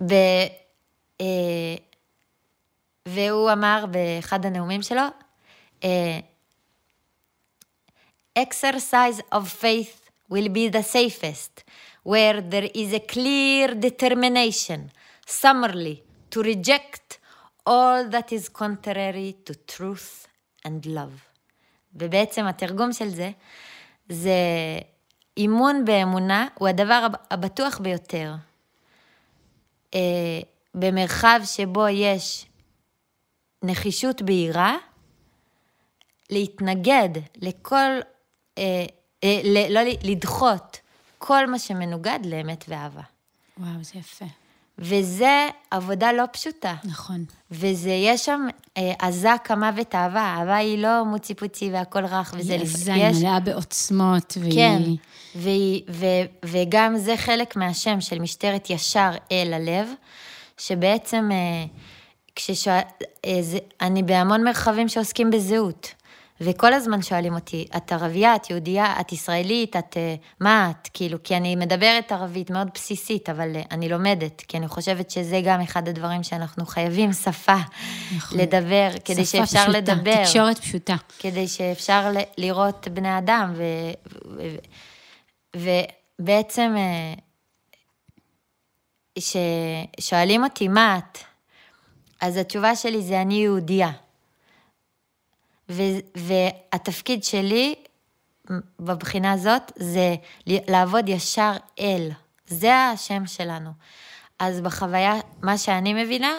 ו, 0.00 0.14
אה, 1.20 1.26
והוא 3.06 3.52
אמר 3.52 3.84
באחד 3.90 4.46
הנאומים 4.46 4.82
שלו, 4.82 5.02
אה, 5.84 6.18
exercise 8.36 9.20
of 9.32 9.48
faith 9.48 10.10
will 10.28 10.48
be 10.48 10.68
the 10.68 10.82
safest, 10.82 11.64
where 12.02 12.40
there 12.40 12.68
is 12.74 12.92
a 12.92 13.00
clear 13.00 13.74
determination, 13.74 14.90
summarily, 15.26 15.96
to 16.30 16.42
reject 16.42 17.18
all 17.66 18.08
that 18.14 18.32
is 18.32 18.48
contrary 18.48 19.36
to 19.46 19.54
truth 19.66 20.26
and 20.66 20.86
love. 20.86 21.22
ובעצם 21.94 22.46
התרגום 22.46 22.92
של 22.92 23.08
זה, 23.08 23.30
זה 24.08 24.38
אימון 25.36 25.84
באמונה 25.84 26.48
הוא 26.54 26.68
הדבר 26.68 27.06
הבטוח 27.30 27.78
ביותר. 27.78 28.34
במרחב 30.74 31.40
שבו 31.44 31.88
יש 31.88 32.46
נחישות 33.62 34.22
בהירה, 34.22 34.76
להתנגד 36.30 37.08
לכל 37.36 38.00
אה, 38.58 38.86
אה, 39.24 39.40
ל, 39.44 39.72
לא 39.72 39.80
לדחות 40.02 40.80
כל 41.18 41.46
מה 41.46 41.58
שמנוגד 41.58 42.18
לאמת 42.24 42.64
ואהבה. 42.68 43.02
וואו, 43.58 43.82
זה 43.82 43.98
יפה. 43.98 44.24
וזה 44.78 45.48
עבודה 45.70 46.12
לא 46.12 46.24
פשוטה. 46.32 46.74
נכון. 46.84 47.24
וזה, 47.50 47.90
יש 47.90 48.24
שם 48.24 48.46
עזה 48.98 49.30
כמוות 49.44 49.94
אהבה. 49.94 50.20
אהבה 50.20 50.56
היא 50.56 50.78
לא 50.78 51.04
מוצי 51.04 51.34
פוצי 51.34 51.70
והכל 51.72 52.04
רך, 52.04 52.34
וזה... 52.38 52.52
היא 52.52 52.62
עזה, 52.62 52.94
היא 52.94 53.14
מלאה 53.14 53.40
בעוצמות, 53.40 54.36
והיא... 54.40 54.52
כן, 54.52 54.82
והיא, 55.34 55.82
ו, 55.88 56.06
וגם 56.44 56.96
זה 56.96 57.16
חלק 57.16 57.56
מהשם 57.56 58.00
של 58.00 58.18
משטרת 58.18 58.70
ישר 58.70 59.10
אל 59.32 59.52
הלב, 59.52 59.88
שבעצם, 60.58 61.28
אה, 61.32 61.64
כששואל... 62.36 62.80
אה, 63.24 63.40
אני 63.80 64.02
בהמון 64.02 64.44
מרחבים 64.44 64.88
שעוסקים 64.88 65.30
בזהות. 65.30 65.94
וכל 66.40 66.72
הזמן 66.72 67.02
שואלים 67.02 67.34
אותי, 67.34 67.66
את 67.76 67.92
ערבייה, 67.92 68.36
את 68.36 68.50
יהודייה, 68.50 69.00
את 69.00 69.12
ישראלית, 69.12 69.76
את... 69.76 69.96
אה, 69.96 70.14
מה 70.40 70.70
את? 70.70 70.88
כאילו, 70.94 71.18
כי 71.22 71.36
אני 71.36 71.56
מדברת 71.56 72.12
ערבית 72.12 72.50
מאוד 72.50 72.68
בסיסית, 72.74 73.30
אבל 73.30 73.56
אה, 73.56 73.62
אני 73.70 73.88
לומדת, 73.88 74.40
כי 74.48 74.56
אני 74.56 74.68
חושבת 74.68 75.10
שזה 75.10 75.40
גם 75.44 75.60
אחד 75.60 75.88
הדברים 75.88 76.22
שאנחנו 76.22 76.66
חייבים 76.66 77.12
שפה 77.12 77.56
נכון. 78.16 78.38
לדבר, 78.38 78.88
כדי 79.04 79.24
שאפשר 79.24 79.44
פשוטה, 79.44 79.68
לדבר. 79.68 80.24
תקשורת 80.24 80.58
פשוטה. 80.58 80.96
כדי 81.18 81.48
שאפשר 81.48 82.12
לראות 82.38 82.88
בני 82.88 83.18
אדם, 83.18 83.52
ו... 83.56 83.62
ו... 85.56 85.68
ובעצם... 86.18 86.74
אה, 86.76 87.14
ששואלים 89.18 90.44
אותי, 90.44 90.68
מה 90.68 90.98
את? 90.98 91.18
אז 92.20 92.36
התשובה 92.36 92.76
שלי 92.76 93.02
זה 93.02 93.20
אני 93.20 93.34
יהודייה. 93.34 93.90
והתפקיד 96.14 97.24
שלי 97.24 97.74
בבחינה 98.80 99.32
הזאת 99.32 99.72
זה 99.76 100.14
לעבוד 100.46 101.08
ישר 101.08 101.52
אל. 101.80 102.10
זה 102.46 102.74
השם 102.74 103.26
שלנו. 103.26 103.70
אז 104.38 104.60
בחוויה, 104.60 105.14
מה 105.42 105.58
שאני 105.58 106.04
מבינה, 106.04 106.32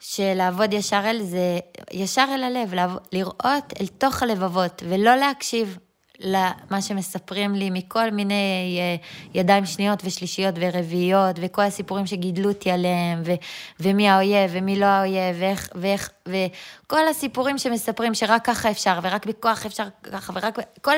שלעבוד 0.00 0.72
ישר 0.72 1.02
אל 1.04 1.22
זה 1.22 1.58
ישר 1.92 2.26
אל 2.34 2.42
הלב, 2.42 2.72
לראות 3.12 3.72
אל 3.80 3.86
תוך 3.86 4.22
הלבבות 4.22 4.82
ולא 4.88 5.14
להקשיב 5.14 5.78
למה 6.20 6.82
שמספרים 6.82 7.54
לי 7.54 7.70
מכל 7.70 8.10
מיני 8.10 8.78
אה, 8.80 8.96
ידיים 9.34 9.66
שניות 9.66 10.02
ושלישיות 10.04 10.54
ורביעיות, 10.60 11.36
וכל 11.40 11.62
הסיפורים 11.62 12.06
שגידלו 12.06 12.48
אותי 12.48 12.70
עליהם, 12.70 13.22
ו, 13.24 13.32
ומי 13.80 14.08
האויב 14.08 14.50
ומי 14.54 14.78
לא 14.78 14.86
האויב, 14.86 15.36
ואיך, 15.38 15.68
ואיך, 15.74 16.10
וכל 16.26 17.08
הסיפורים 17.08 17.58
שמספרים 17.58 18.14
שרק 18.14 18.44
ככה 18.44 18.70
אפשר, 18.70 18.98
ורק 19.02 19.26
בכוח 19.26 19.66
אפשר 19.66 19.84
ככה, 20.02 20.32
ורק... 20.36 20.58
כל 20.82 20.96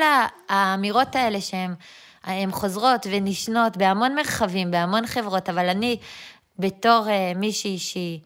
האמירות 0.48 1.16
האלה 1.16 1.38
שהן 1.40 2.50
חוזרות 2.50 3.06
ונשנות 3.10 3.76
בהמון 3.76 4.14
מרחבים, 4.14 4.70
בהמון 4.70 5.06
חברות, 5.06 5.48
אבל 5.48 5.68
אני, 5.68 5.96
בתור 6.58 7.06
uh, 7.06 7.38
מישהי 7.38 7.78
שהיא 7.78 8.20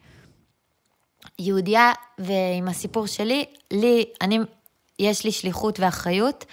יהודייה, 1.39 1.93
ועם 2.19 2.69
הסיפור 2.69 3.07
שלי, 3.07 3.45
לי, 3.71 4.05
אני, 4.21 4.39
יש 4.99 5.25
לי 5.25 5.33
שליחות 5.33 5.81
ואחריות. 5.81 6.45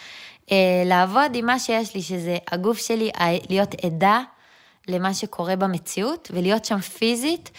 אה, 0.52 0.84
לעבוד 0.86 1.36
עם 1.36 1.46
מה 1.46 1.60
שיש 1.60 1.96
לי, 1.96 2.02
שזה 2.02 2.38
הגוף 2.52 2.78
שלי, 2.78 3.12
להיות 3.50 3.76
עדה 3.86 4.22
למה 4.88 5.14
שקורה 5.14 5.56
במציאות, 5.56 6.32
ולהיות 6.34 6.66
שם 6.66 6.80
פיזית, 6.80 7.52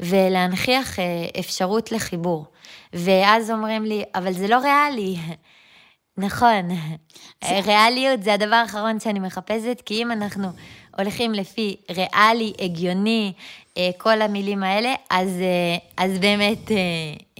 ולהנכיח 0.00 0.98
אה, 0.98 1.04
אפשרות 1.40 1.92
לחיבור. 1.92 2.46
ואז 2.92 3.50
אומרים 3.50 3.84
לי, 3.84 4.04
אבל 4.14 4.32
זה 4.32 4.48
לא 4.48 4.58
ריאלי. 4.58 5.16
נכון, 6.18 6.68
זה... 7.44 7.60
ריאליות 7.64 8.22
זה 8.22 8.34
הדבר 8.34 8.56
האחרון 8.56 9.00
שאני 9.00 9.20
מחפשת, 9.20 9.82
כי 9.86 10.02
אם 10.02 10.12
אנחנו 10.12 10.48
הולכים 10.98 11.32
לפי 11.32 11.76
ריאלי, 11.90 12.52
הגיוני, 12.60 13.32
אה, 13.78 13.90
כל 13.98 14.22
המילים 14.22 14.62
האלה, 14.62 14.94
אז, 15.10 15.30
אז 15.96 16.18
באמת... 16.18 16.70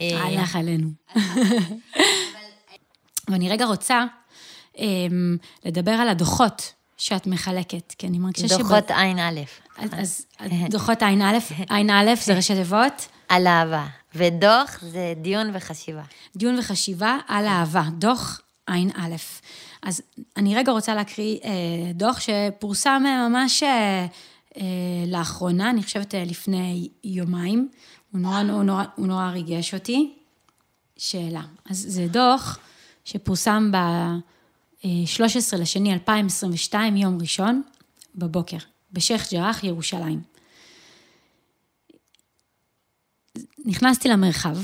הלך 0.00 0.56
עלינו. 0.56 0.88
ואני 3.28 3.48
רגע 3.48 3.64
רוצה 3.64 4.04
אמ, 4.78 5.36
לדבר 5.64 5.90
על 5.90 6.08
הדוחות 6.08 6.72
שאת 6.96 7.26
מחלקת, 7.26 7.94
כי 7.98 8.06
אני 8.06 8.18
מרגישה 8.18 8.48
ש... 8.48 8.58
דוחות 8.58 8.90
ע"א. 8.90 9.40
אז 9.92 10.26
דוחות 10.70 11.02
ע"א, 11.02 11.38
ע"א 11.68 12.14
זה 12.14 12.34
ראשי 12.34 12.54
תיבות? 12.54 13.08
על 13.28 13.46
אהבה, 13.46 13.86
ודוח 14.14 14.78
זה 14.82 15.14
דיון 15.22 15.50
וחשיבה. 15.52 16.02
דיון 16.36 16.58
וחשיבה 16.58 17.18
על 17.28 17.46
אהבה, 17.46 17.82
דוח 17.98 18.40
ע"א. 18.66 19.16
אז 19.82 20.02
אני 20.36 20.56
רגע 20.56 20.72
רוצה 20.72 20.94
להקריא 20.94 21.38
אה, 21.44 21.50
דוח 21.94 22.20
שפורסם 22.20 23.02
אה, 23.06 23.28
ממש 23.28 23.62
אה, 23.62 24.06
אה, 24.56 24.62
לאחרונה, 25.06 25.70
אני 25.70 25.82
חושבת 25.82 26.14
אה, 26.14 26.24
לפני 26.24 26.88
יומיים. 27.04 27.68
הוא 28.12 28.20
נורא, 28.20 28.40
הוא, 28.40 28.62
נורא, 28.62 28.84
הוא 28.96 29.06
נורא 29.06 29.30
ריגש 29.30 29.74
אותי. 29.74 30.12
שאלה. 30.96 31.42
אז 31.70 31.86
זה 31.88 32.06
דוח 32.06 32.58
שפורסם 33.06 33.70
ב... 33.72 33.76
13 35.06 35.60
לשני 35.60 35.92
2022, 35.92 36.96
יום 36.96 37.18
ראשון, 37.20 37.62
בבוקר, 38.14 38.56
בשייח' 38.92 39.32
ג'ראח, 39.32 39.64
ירושלים. 39.64 40.20
נכנסתי 43.64 44.08
למרחב, 44.08 44.56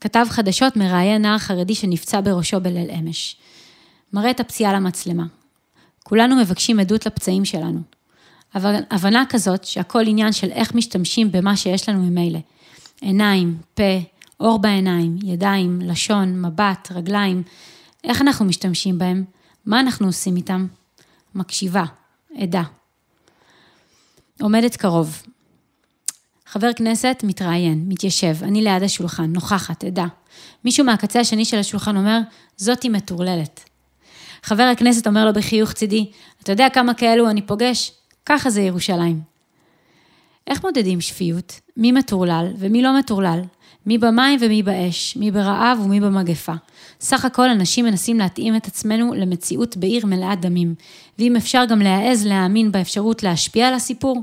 כתב 0.00 0.26
חדשות 0.30 0.76
מראיין 0.76 1.22
נער 1.22 1.38
חרדי 1.38 1.74
שנפצע 1.74 2.20
בראשו 2.20 2.60
בליל 2.60 2.90
אמש. 2.90 3.36
מראה 4.12 4.30
את 4.30 4.40
הפציעה 4.40 4.72
למצלמה. 4.72 5.24
כולנו 6.04 6.36
מבקשים 6.36 6.80
עדות 6.80 7.06
לפצעים 7.06 7.44
שלנו. 7.44 7.80
אבל 8.54 8.74
הבנה 8.90 9.24
כזאת 9.28 9.64
שהכל 9.64 10.06
עניין 10.06 10.32
של 10.32 10.50
איך 10.50 10.74
משתמשים 10.74 11.32
במה 11.32 11.56
שיש 11.56 11.88
לנו 11.88 12.02
ממילא. 12.02 12.38
עיניים, 13.00 13.58
פה, 13.74 14.00
אור 14.40 14.58
בעיניים, 14.58 15.16
ידיים, 15.22 15.80
לשון, 15.80 16.42
מבט, 16.42 16.88
רגליים, 16.94 17.42
איך 18.04 18.22
אנחנו 18.22 18.44
משתמשים 18.44 18.98
בהם, 18.98 19.24
מה 19.66 19.80
אנחנו 19.80 20.06
עושים 20.06 20.36
איתם? 20.36 20.66
מקשיבה, 21.34 21.84
עדה. 22.36 22.62
עומדת 24.40 24.76
קרוב. 24.76 25.22
חבר 26.46 26.72
כנסת 26.72 27.20
מתראיין, 27.24 27.84
מתיישב, 27.88 28.36
אני 28.42 28.62
ליד 28.62 28.82
השולחן, 28.82 29.32
נוכחת, 29.32 29.84
עדה. 29.84 30.06
מישהו 30.64 30.84
מהקצה 30.84 31.20
השני 31.20 31.44
של 31.44 31.58
השולחן 31.58 31.96
אומר, 31.96 32.18
זאתי 32.56 32.88
מטורללת. 32.88 33.70
חבר 34.42 34.62
הכנסת 34.62 35.06
אומר 35.06 35.24
לו 35.24 35.32
בחיוך 35.32 35.72
צידי, 35.72 36.10
אתה 36.42 36.52
יודע 36.52 36.68
כמה 36.72 36.94
כאלו 36.94 37.30
אני 37.30 37.42
פוגש? 37.42 37.92
ככה 38.26 38.50
זה 38.50 38.60
ירושלים. 38.60 39.20
איך 40.46 40.64
מודדים 40.64 41.00
שפיות? 41.00 41.60
מי 41.76 41.92
מטורלל 41.92 42.46
ומי 42.58 42.82
לא 42.82 42.98
מטורלל? 42.98 43.40
מי 43.86 43.98
במים 43.98 44.38
ומי 44.42 44.62
באש, 44.62 45.16
מי 45.16 45.30
ברעב 45.30 45.80
ומי 45.84 46.00
במגפה. 46.00 46.52
סך 47.00 47.24
הכל 47.24 47.50
אנשים 47.50 47.84
מנסים 47.84 48.18
להתאים 48.18 48.56
את 48.56 48.66
עצמנו 48.66 49.14
למציאות 49.14 49.76
בעיר 49.76 50.06
מלאת 50.06 50.40
דמים, 50.40 50.74
ואם 51.18 51.36
אפשר 51.36 51.64
גם 51.64 51.82
להעז 51.82 52.26
להאמין 52.26 52.72
באפשרות 52.72 53.22
להשפיע 53.22 53.68
על 53.68 53.74
הסיפור. 53.74 54.22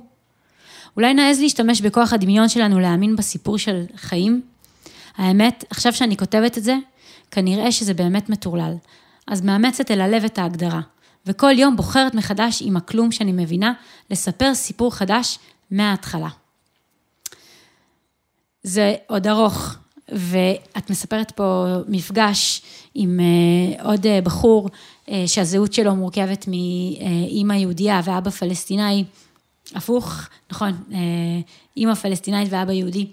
אולי 0.98 1.14
נעז 1.14 1.40
להשתמש 1.40 1.82
בכוח 1.82 2.14
הדמיון 2.14 2.50
שלנו 2.50 2.80
להאמין 2.80 3.16
בסיפור 3.16 3.58
של 3.58 3.84
חיים? 3.96 4.42
האמת, 5.18 5.64
עכשיו 5.70 5.94
שאני 5.94 6.18
כותבת 6.18 6.58
את 6.58 6.64
זה, 6.64 6.76
כנראה 7.32 7.72
שזה 7.72 7.94
באמת 7.94 8.30
מטורלל. 8.30 8.74
אז 9.28 9.42
מאמצת 9.42 9.92
אל 9.92 10.02
הלב 10.02 10.24
את 10.24 10.40
ההגדרה, 10.40 10.82
וכל 11.26 11.60
יום 11.60 11.76
בוחרת 11.76 12.16
מחדש 12.16 12.62
עם 12.66 12.78
הכלום 12.78 13.12
שאני 13.12 13.32
מבינה, 13.32 13.74
לספר 14.12 14.56
סיפור 14.56 14.96
חדש 14.96 15.40
מההתחלה. 15.72 16.30
זה 18.68 18.96
עוד 19.08 19.28
ארוך, 19.28 19.76
ואת 20.10 20.90
מספרת 20.90 21.32
פה 21.32 21.66
מפגש 21.88 22.62
עם 22.96 23.20
uh, 23.20 23.84
עוד 23.84 24.06
uh, 24.06 24.10
בחור 24.24 24.70
uh, 24.70 25.12
שהזהות 25.28 25.74
שלו 25.74 25.96
מורכבת 25.96 26.46
מאימא 26.48 27.54
יהודייה 27.54 28.02
ואבא 28.04 28.30
פלסטיני, 28.30 29.04
הפוך, 29.76 30.28
נכון, 30.52 30.84
אימא 31.78 31.94
פלסטינאית 31.94 32.48
ואבא 32.52 32.72
יהודי. 32.72 33.08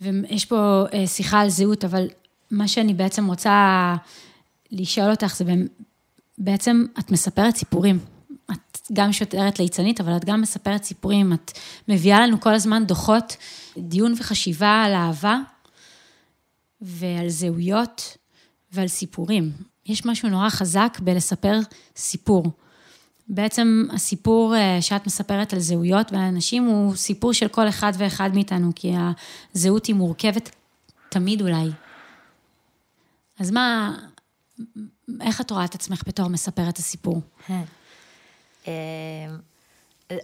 ויש 0.00 0.44
פה 0.44 0.84
שיחה 1.06 1.40
על 1.40 1.48
זהות, 1.48 1.84
אבל 1.84 2.08
מה 2.50 2.68
שאני 2.68 2.94
בעצם 2.94 3.26
רוצה 3.26 3.96
לשאול 4.70 5.10
אותך 5.10 5.36
זה 5.36 5.44
בעצם, 6.38 6.84
את 6.98 7.10
מספרת 7.10 7.56
סיפורים. 7.56 7.98
את 8.52 8.78
גם 8.92 9.12
שוטרת 9.12 9.58
ליצנית, 9.58 10.00
אבל 10.00 10.16
את 10.16 10.24
גם 10.24 10.40
מספרת 10.40 10.84
סיפורים, 10.84 11.32
את 11.32 11.50
מביאה 11.88 12.20
לנו 12.20 12.40
כל 12.40 12.54
הזמן 12.54 12.84
דוחות, 12.86 13.36
דיון 13.78 14.14
וחשיבה 14.18 14.82
על 14.86 14.92
אהבה 14.94 15.38
ועל 16.80 17.28
זהויות 17.28 18.16
ועל 18.72 18.88
סיפורים. 18.88 19.52
יש 19.86 20.06
משהו 20.06 20.28
נורא 20.28 20.48
חזק 20.48 20.98
בלספר 21.02 21.58
סיפור. 21.96 22.50
בעצם 23.28 23.86
הסיפור 23.92 24.56
אה, 24.56 24.82
שאת 24.82 25.06
מספרת 25.06 25.52
על 25.52 25.58
זהויות 25.58 26.12
ועל 26.12 26.22
אנשים 26.22 26.64
הוא 26.64 26.94
סיפור 26.94 27.32
של 27.32 27.48
כל 27.48 27.68
אחד 27.68 27.92
ואחד 27.98 28.30
מאיתנו, 28.34 28.72
כי 28.76 28.92
הזהות 29.54 29.86
היא 29.86 29.94
מורכבת 29.94 30.50
תמיד 31.08 31.40
אולי. 31.42 31.70
אז 33.38 33.50
מה, 33.50 33.96
איך 35.20 35.40
את 35.40 35.50
רואה 35.50 35.64
את 35.64 35.74
עצמך 35.74 36.02
בתור 36.06 36.28
מספרת 36.28 36.78
הסיפור? 36.78 37.20
אה, 38.68 38.72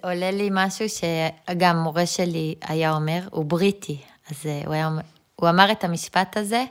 עולה 0.02 0.30
לי 0.30 0.48
משהו 0.52 0.86
שגם 0.88 1.76
מורה 1.76 2.06
שלי 2.06 2.54
היה 2.62 2.94
אומר, 2.94 3.28
הוא 3.30 3.44
בריטי, 3.44 3.98
אז 4.30 4.46
אה, 4.46 4.62
הוא, 4.66 4.74
היה, 4.74 4.90
הוא 5.36 5.48
אמר 5.48 5.72
את 5.72 5.84
המשפט 5.84 6.36
הזה, 6.36 6.64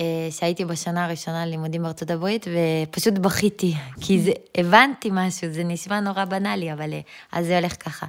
אה, 0.00 0.28
שהייתי 0.30 0.64
בשנה 0.64 1.04
הראשונה 1.04 1.46
ללימודים 1.46 1.82
בארצות 1.82 2.10
הברית, 2.10 2.46
ופשוט 2.86 3.14
בכיתי, 3.14 3.74
כי 4.00 4.20
זה, 4.20 4.32
הבנתי 4.54 5.08
משהו, 5.12 5.52
זה 5.52 5.64
נשמע 5.64 6.00
נורא 6.00 6.24
בנאלי, 6.24 6.72
אבל 6.72 6.90
אז 7.32 7.46
זה 7.46 7.58
הולך 7.58 7.84
ככה. 7.84 8.06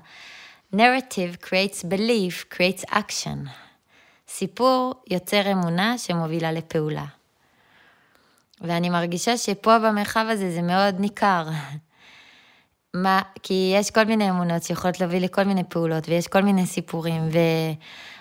narrative 0.76 1.46
creates 1.46 1.84
belief, 1.84 2.56
creates 2.56 2.90
action. 2.90 3.50
סיפור 4.28 4.94
יוצר 5.10 5.52
אמונה 5.52 5.98
שמובילה 5.98 6.52
לפעולה. 6.52 7.06
ואני 8.62 8.90
מרגישה 8.90 9.38
שפה 9.38 9.80
במרחב 9.80 10.26
הזה 10.30 10.52
זה 10.52 10.62
מאוד 10.62 11.00
ניכר. 11.00 11.48
מה, 12.94 13.22
כי 13.44 13.74
יש 13.76 13.92
כל 13.92 14.04
מיני 14.04 14.30
אמונות 14.30 14.64
שיכולות 14.64 15.00
להביא 15.00 15.20
לכל 15.20 15.44
מיני 15.44 15.64
פעולות, 15.70 16.10
ויש 16.10 16.28
כל 16.28 16.42
מיני 16.42 16.66
סיפורים, 16.66 17.30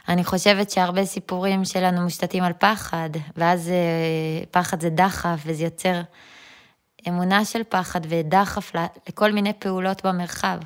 ואני 0.09 0.25
חושבת 0.25 0.71
שהרבה 0.71 1.05
סיפורים 1.05 1.65
שלנו 1.65 2.01
מושתתים 2.01 2.45
על 2.45 2.53
פחד, 2.53 3.11
ואז 3.37 3.69
אה, 3.69 4.45
פחד 4.51 4.81
זה 4.81 4.91
דחף, 4.91 5.39
וזה 5.47 5.65
יוצר 5.65 6.01
אמונה 7.09 7.45
של 7.45 7.63
פחד 7.69 8.01
ודחף 8.09 8.73
לכל 9.09 9.33
מיני 9.33 9.53
פעולות 9.59 10.07
במרחב. 10.07 10.59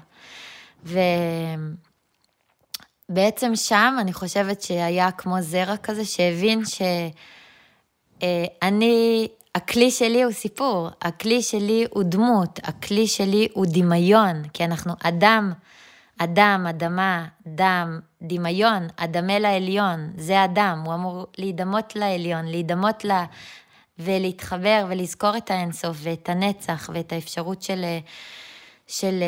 ובעצם 3.10 3.56
שם 3.56 3.96
אני 4.00 4.12
חושבת 4.12 4.62
שהיה 4.62 5.10
כמו 5.10 5.42
זרע 5.42 5.76
כזה 5.76 6.04
שהבין 6.04 6.62
שאני, 8.20 9.28
הכלי 9.54 9.90
שלי 9.90 10.22
הוא 10.22 10.32
סיפור, 10.32 10.88
הכלי 11.02 11.42
שלי 11.42 11.86
הוא 11.90 12.02
דמות, 12.02 12.60
הכלי 12.62 13.06
שלי 13.06 13.48
הוא 13.52 13.66
דמיון, 13.68 14.42
כי 14.52 14.64
אנחנו 14.64 14.92
אדם, 15.02 15.52
אדם, 16.18 16.66
אדמה, 16.70 17.26
דם, 17.46 18.00
דמיון, 18.22 18.88
אדמה 18.96 19.38
לעליון, 19.38 20.12
זה 20.16 20.44
אדם, 20.44 20.82
הוא 20.84 20.94
אמור 20.94 21.26
להידמות 21.38 21.96
לעליון, 21.96 22.46
להידמות 22.46 23.04
ל... 23.04 23.12
ולהתחבר 23.98 24.86
ולזכור 24.88 25.36
את 25.36 25.50
האינסוף 25.50 25.96
ואת 26.00 26.28
הנצח 26.28 26.90
ואת 26.94 27.12
האפשרות 27.12 27.62
של, 27.62 27.84
של, 28.86 29.22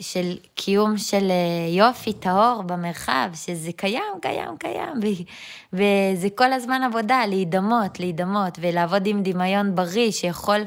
של 0.00 0.36
קיום 0.54 0.98
של 0.98 1.30
יופי 1.68 2.12
טהור 2.12 2.62
במרחב, 2.62 3.30
שזה 3.34 3.72
קיים, 3.72 4.12
קיים, 4.22 4.56
קיים, 4.58 4.92
וזה 5.72 6.30
כל 6.34 6.52
הזמן 6.52 6.82
עבודה, 6.82 7.26
להידמות, 7.26 8.00
להידמות 8.00 8.58
ולעבוד 8.60 9.06
עם 9.06 9.22
דמיון 9.22 9.74
בריא 9.74 10.10
שיכול 10.10 10.60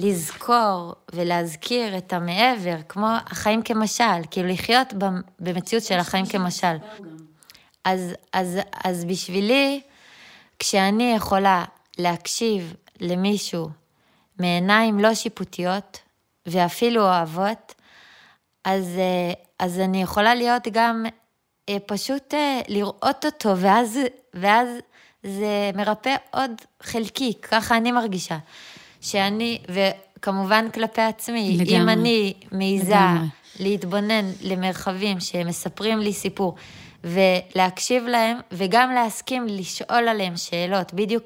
לזכור 0.00 0.94
ולהזכיר 1.12 1.98
את 1.98 2.12
המעבר, 2.12 2.76
כמו 2.88 3.08
החיים 3.26 3.62
כמשל, 3.62 4.04
כאילו 4.30 4.48
לחיות 4.48 4.94
במציאות 5.40 5.84
של 5.84 5.98
החיים 5.98 6.26
כמשל. 6.26 6.76
אז, 7.84 8.14
אז, 8.32 8.58
אז 8.84 9.04
בשבילי, 9.04 9.80
כשאני 10.58 11.12
יכולה 11.16 11.64
להקשיב 11.98 12.74
למישהו 13.00 13.68
מעיניים 14.38 14.98
לא 14.98 15.14
שיפוטיות 15.14 15.98
ואפילו 16.46 17.02
אוהבות, 17.02 17.74
אז, 18.64 18.98
אה, 18.98 19.32
אז 19.58 19.78
אני 19.78 20.02
יכולה 20.02 20.34
להיות 20.34 20.68
גם 20.72 21.06
אה, 21.68 21.76
פשוט 21.86 22.34
אה, 22.34 22.60
לראות 22.68 23.24
אותו, 23.24 23.58
ואז, 23.58 23.98
ואז 24.34 24.68
זה 25.22 25.70
מרפא 25.74 26.16
עוד 26.30 26.50
חלקי, 26.82 27.32
ככה 27.42 27.76
אני 27.76 27.92
מרגישה. 27.92 28.38
שאני, 29.00 29.58
וכמובן 29.68 30.70
כלפי 30.70 31.02
עצמי, 31.02 31.56
לגמרי. 31.60 31.82
אם 31.82 31.88
אני 31.88 32.34
מעיזה 32.52 32.94
להתבונן 33.60 34.24
למרחבים 34.42 35.20
שמספרים 35.20 35.98
לי 35.98 36.12
סיפור, 36.12 36.54
ולהקשיב 37.04 38.04
להם, 38.04 38.38
וגם 38.52 38.92
להסכים 38.92 39.46
לשאול 39.48 40.08
עליהם 40.08 40.36
שאלות, 40.36 40.94
בדיוק 40.94 41.24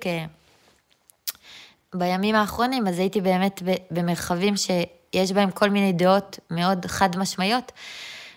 בימים 1.94 2.34
האחרונים, 2.34 2.86
אז 2.86 2.98
הייתי 2.98 3.20
באמת 3.20 3.62
במרחבים 3.90 4.54
שיש 5.16 5.32
בהם 5.32 5.50
כל 5.50 5.70
מיני 5.70 5.92
דעות 5.92 6.38
מאוד 6.50 6.86
חד 6.86 7.16
משמעיות, 7.16 7.72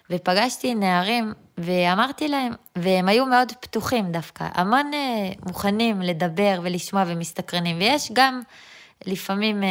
ופגשתי 0.09 0.75
נערים 0.75 1.33
ואמרתי 1.57 2.27
להם, 2.27 2.53
והם 2.75 3.07
היו 3.07 3.25
מאוד 3.25 3.51
פתוחים 3.59 4.11
דווקא, 4.11 4.47
המון 4.53 4.91
אה, 4.93 5.31
מוכנים 5.45 6.01
לדבר 6.01 6.59
ולשמוע 6.63 7.03
ומסתקרנים, 7.07 7.77
ויש 7.77 8.11
גם 8.13 8.41
לפעמים 9.05 9.63
אה, 9.63 9.69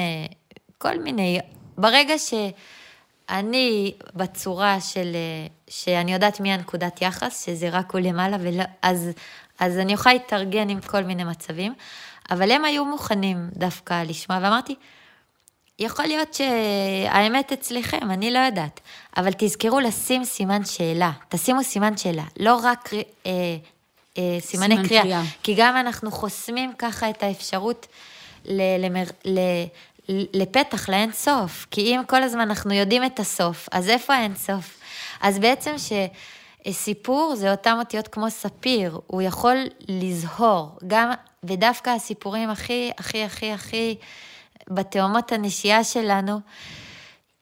כל 0.79 0.99
מיני, 0.99 1.41
ברגע 1.79 2.15
שאני 2.19 3.93
בצורה 4.15 4.81
של, 4.81 5.13
אה, 5.15 5.47
שאני 5.69 6.13
יודעת 6.13 6.41
מי 6.41 6.53
הנקודת 6.53 7.03
יחס, 7.03 7.47
שזה 7.47 7.69
רק 7.69 7.93
הוא 7.93 8.01
למעלה, 8.01 8.37
ולא, 8.41 8.65
אז, 8.83 9.11
אז 9.59 9.79
אני 9.79 9.93
יכולה 9.93 10.13
להתארגן 10.13 10.69
עם 10.69 10.81
כל 10.81 11.03
מיני 11.03 11.25
מצבים. 11.25 11.75
אבל 12.31 12.51
הם 12.51 12.65
היו 12.65 12.85
מוכנים 12.85 13.49
דווקא 13.53 14.03
לשמוע, 14.03 14.39
ואמרתי, 14.43 14.75
יכול 15.79 16.07
להיות 16.07 16.35
שהאמת 16.35 17.53
אצלכם, 17.53 18.11
אני 18.11 18.31
לא 18.31 18.39
יודעת, 18.39 18.81
אבל 19.17 19.31
תזכרו 19.39 19.81
לשים 19.81 20.25
סימן 20.25 20.65
שאלה, 20.65 21.11
תשימו 21.29 21.65
סימן 21.65 21.97
שאלה, 21.97 22.25
לא 22.37 22.61
רק 22.63 22.91
אה, 23.27 23.31
אה, 24.19 24.37
סימני 24.41 24.89
קריאה, 24.89 25.03
קריאה, 25.03 25.23
כי 25.43 25.55
גם 25.55 25.77
אנחנו 25.77 26.11
חוסמים 26.11 26.73
ככה 26.79 27.11
את 27.11 27.23
האפשרות 27.23 27.87
ל, 28.45 28.87
למר, 28.87 29.05
ל, 29.25 29.41
לפתח 30.09 30.89
לאין 30.89 31.13
סוף, 31.13 31.67
כי 31.71 31.81
אם 31.81 32.01
כל 32.07 32.23
הזמן 32.23 32.41
אנחנו 32.41 32.75
יודעים 32.75 33.05
את 33.05 33.21
הסוף, 33.21 33.69
אז 33.73 33.89
איפה 33.89 34.15
האין 34.15 34.35
סוף? 34.35 34.81
אז 35.21 35.39
בעצם 35.39 35.75
שסיפור 36.67 37.35
זה 37.37 37.51
אותם 37.51 37.77
אותיות 37.79 38.09
כמו 38.09 38.31
ספיר, 38.31 39.01
הוא 39.07 39.23
יכול 39.23 39.57
לזהור, 39.89 40.79
גם 40.87 41.11
ודווקא 41.45 41.91
הסיפורים 41.91 42.51
הכי, 42.51 42.91
הכי, 42.99 43.25
הכי, 43.25 43.53
הכי 43.53 43.97
בתאומות 44.71 45.33
הנשייה 45.33 45.85
שלנו, 45.85 46.41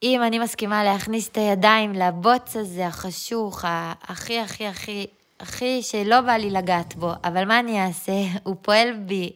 אם 0.02 0.22
אני 0.22 0.38
מסכימה 0.38 0.84
להכניס 0.84 1.28
את 1.28 1.36
הידיים 1.36 1.92
לבוץ 1.92 2.56
הזה 2.56 2.86
החשוך, 2.86 3.64
הכי, 4.02 4.40
הכי, 4.40 4.66
הכי, 4.66 5.06
הכי 5.40 5.82
שלא 5.82 6.20
בא 6.20 6.32
לי 6.32 6.50
לגעת 6.50 6.94
בו, 6.96 7.12
אבל 7.24 7.44
מה 7.44 7.58
אני 7.58 7.86
אעשה? 7.86 8.12
הוא 8.44 8.56
פועל 8.62 8.92
בי. 8.92 9.32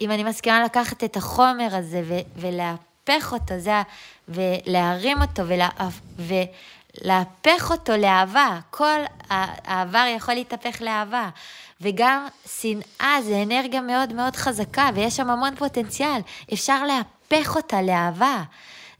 אם 0.00 0.10
אני 0.10 0.24
מסכימה 0.24 0.64
לקחת 0.64 1.04
את 1.04 1.16
החומר 1.16 1.68
הזה 1.70 2.02
ו- 2.04 2.40
ולהפך 2.40 3.32
אותו, 3.32 3.58
זה, 3.58 3.82
ולהרים 4.28 5.22
אותו 5.22 5.42
ולה- 5.46 5.68
ולהפך 6.16 7.70
אותו 7.70 7.96
לאהבה. 7.96 8.58
כל 8.70 9.00
העבר 9.30 10.04
יכול 10.16 10.34
להתהפך 10.34 10.82
לאהבה. 10.82 11.28
וגם 11.82 12.26
שנאה 12.60 13.16
זה 13.22 13.42
אנרגיה 13.42 13.80
מאוד 13.80 14.12
מאוד 14.12 14.36
חזקה, 14.36 14.90
ויש 14.94 15.16
שם 15.16 15.30
המון 15.30 15.56
פוטנציאל. 15.56 16.20
אפשר 16.52 16.84
להפך 16.84 17.56
אותה 17.56 17.82
לאהבה. 17.82 18.42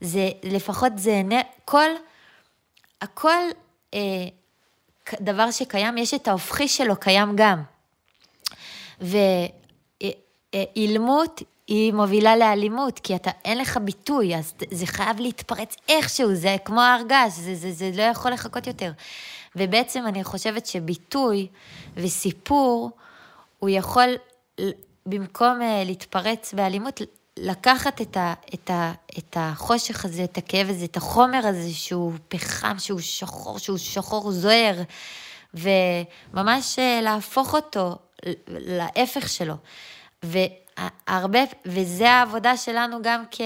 זה, 0.01 0.29
לפחות 0.43 0.91
זה, 0.95 1.21
כל, 1.65 1.89
הכל 3.01 3.41
אה, 3.93 3.99
דבר 5.21 5.51
שקיים, 5.51 5.97
יש 5.97 6.13
את 6.13 6.27
ההופכי 6.27 6.67
שלו, 6.67 6.95
קיים 6.95 7.35
גם. 7.35 7.63
ואילמות 10.53 11.41
אה, 11.41 11.47
היא 11.67 11.93
מובילה 11.93 12.35
לאלימות, 12.35 12.99
כי 12.99 13.15
אתה, 13.15 13.31
אין 13.45 13.57
לך 13.57 13.77
ביטוי, 13.77 14.35
אז 14.35 14.53
זה 14.71 14.85
חייב 14.85 15.19
להתפרץ 15.19 15.75
איכשהו, 15.89 16.35
זה 16.35 16.55
כמו 16.65 16.81
הרגש, 16.81 17.31
זה, 17.31 17.55
זה, 17.55 17.71
זה 17.71 17.91
לא 17.95 18.01
יכול 18.01 18.31
לחכות 18.31 18.67
יותר. 18.67 18.91
ובעצם 19.55 20.07
אני 20.07 20.23
חושבת 20.23 20.65
שביטוי 20.65 21.47
וסיפור, 21.95 22.91
הוא 23.59 23.69
יכול, 23.69 24.09
במקום 25.05 25.61
אה, 25.61 25.83
להתפרץ 25.85 26.53
באלימות, 26.53 27.01
לקחת 27.37 28.01
את, 28.01 28.17
ה, 28.17 28.33
את, 28.53 28.69
ה, 28.69 28.91
את 29.17 29.37
החושך 29.39 30.05
הזה, 30.05 30.23
את 30.23 30.37
הכאב 30.37 30.69
הזה, 30.69 30.85
את 30.85 30.97
החומר 30.97 31.47
הזה 31.47 31.73
שהוא 31.73 32.13
פחם, 32.27 32.79
שהוא 32.79 32.99
שחור, 32.99 33.59
שהוא 33.59 33.77
שחור 33.77 34.31
זוהר, 34.31 34.81
וממש 35.53 36.79
אה, 36.79 36.99
להפוך 37.01 37.55
אותו 37.55 37.95
להפך 38.47 39.29
שלו. 39.29 39.55
והרבה, 40.23 41.39
וזה 41.65 42.11
העבודה 42.11 42.57
שלנו 42.57 42.97
גם 43.01 43.23
כ, 43.31 43.41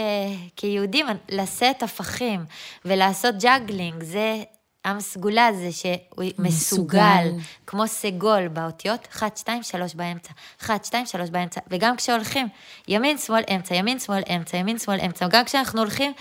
כיהודים, 0.56 1.06
לשאת 1.30 1.84
הפכים 1.84 2.46
ולעשות 2.86 3.36
juggling, 3.40 4.04
זה 4.04 4.44
עם 4.88 5.00
סגולה 5.00 5.50
זה 5.54 5.72
שהוא 5.72 6.32
מסוגל, 6.40 7.28
כמו 7.68 7.88
סגול 7.88 8.48
באותיות, 8.48 9.08
1, 9.12 9.38
2, 9.38 9.64
3 9.64 9.96
באמצע, 9.96 10.32
1, 10.62 10.86
2, 10.86 11.06
3 11.06 11.30
באמצע, 11.30 11.62
וגם 11.68 11.96
כשהולכים, 11.96 12.48
ימין, 12.88 13.18
שמאל, 13.18 13.44
אמצע, 13.56 13.76
ימין, 13.76 14.00
שמאל, 14.00 14.24
אמצע, 14.36 14.58
ימין, 14.58 14.80
שמאל, 14.80 15.00
אמצע, 15.06 15.28
גם 15.28 15.46
כשאנחנו 15.46 15.80
הולכים, 15.82 16.14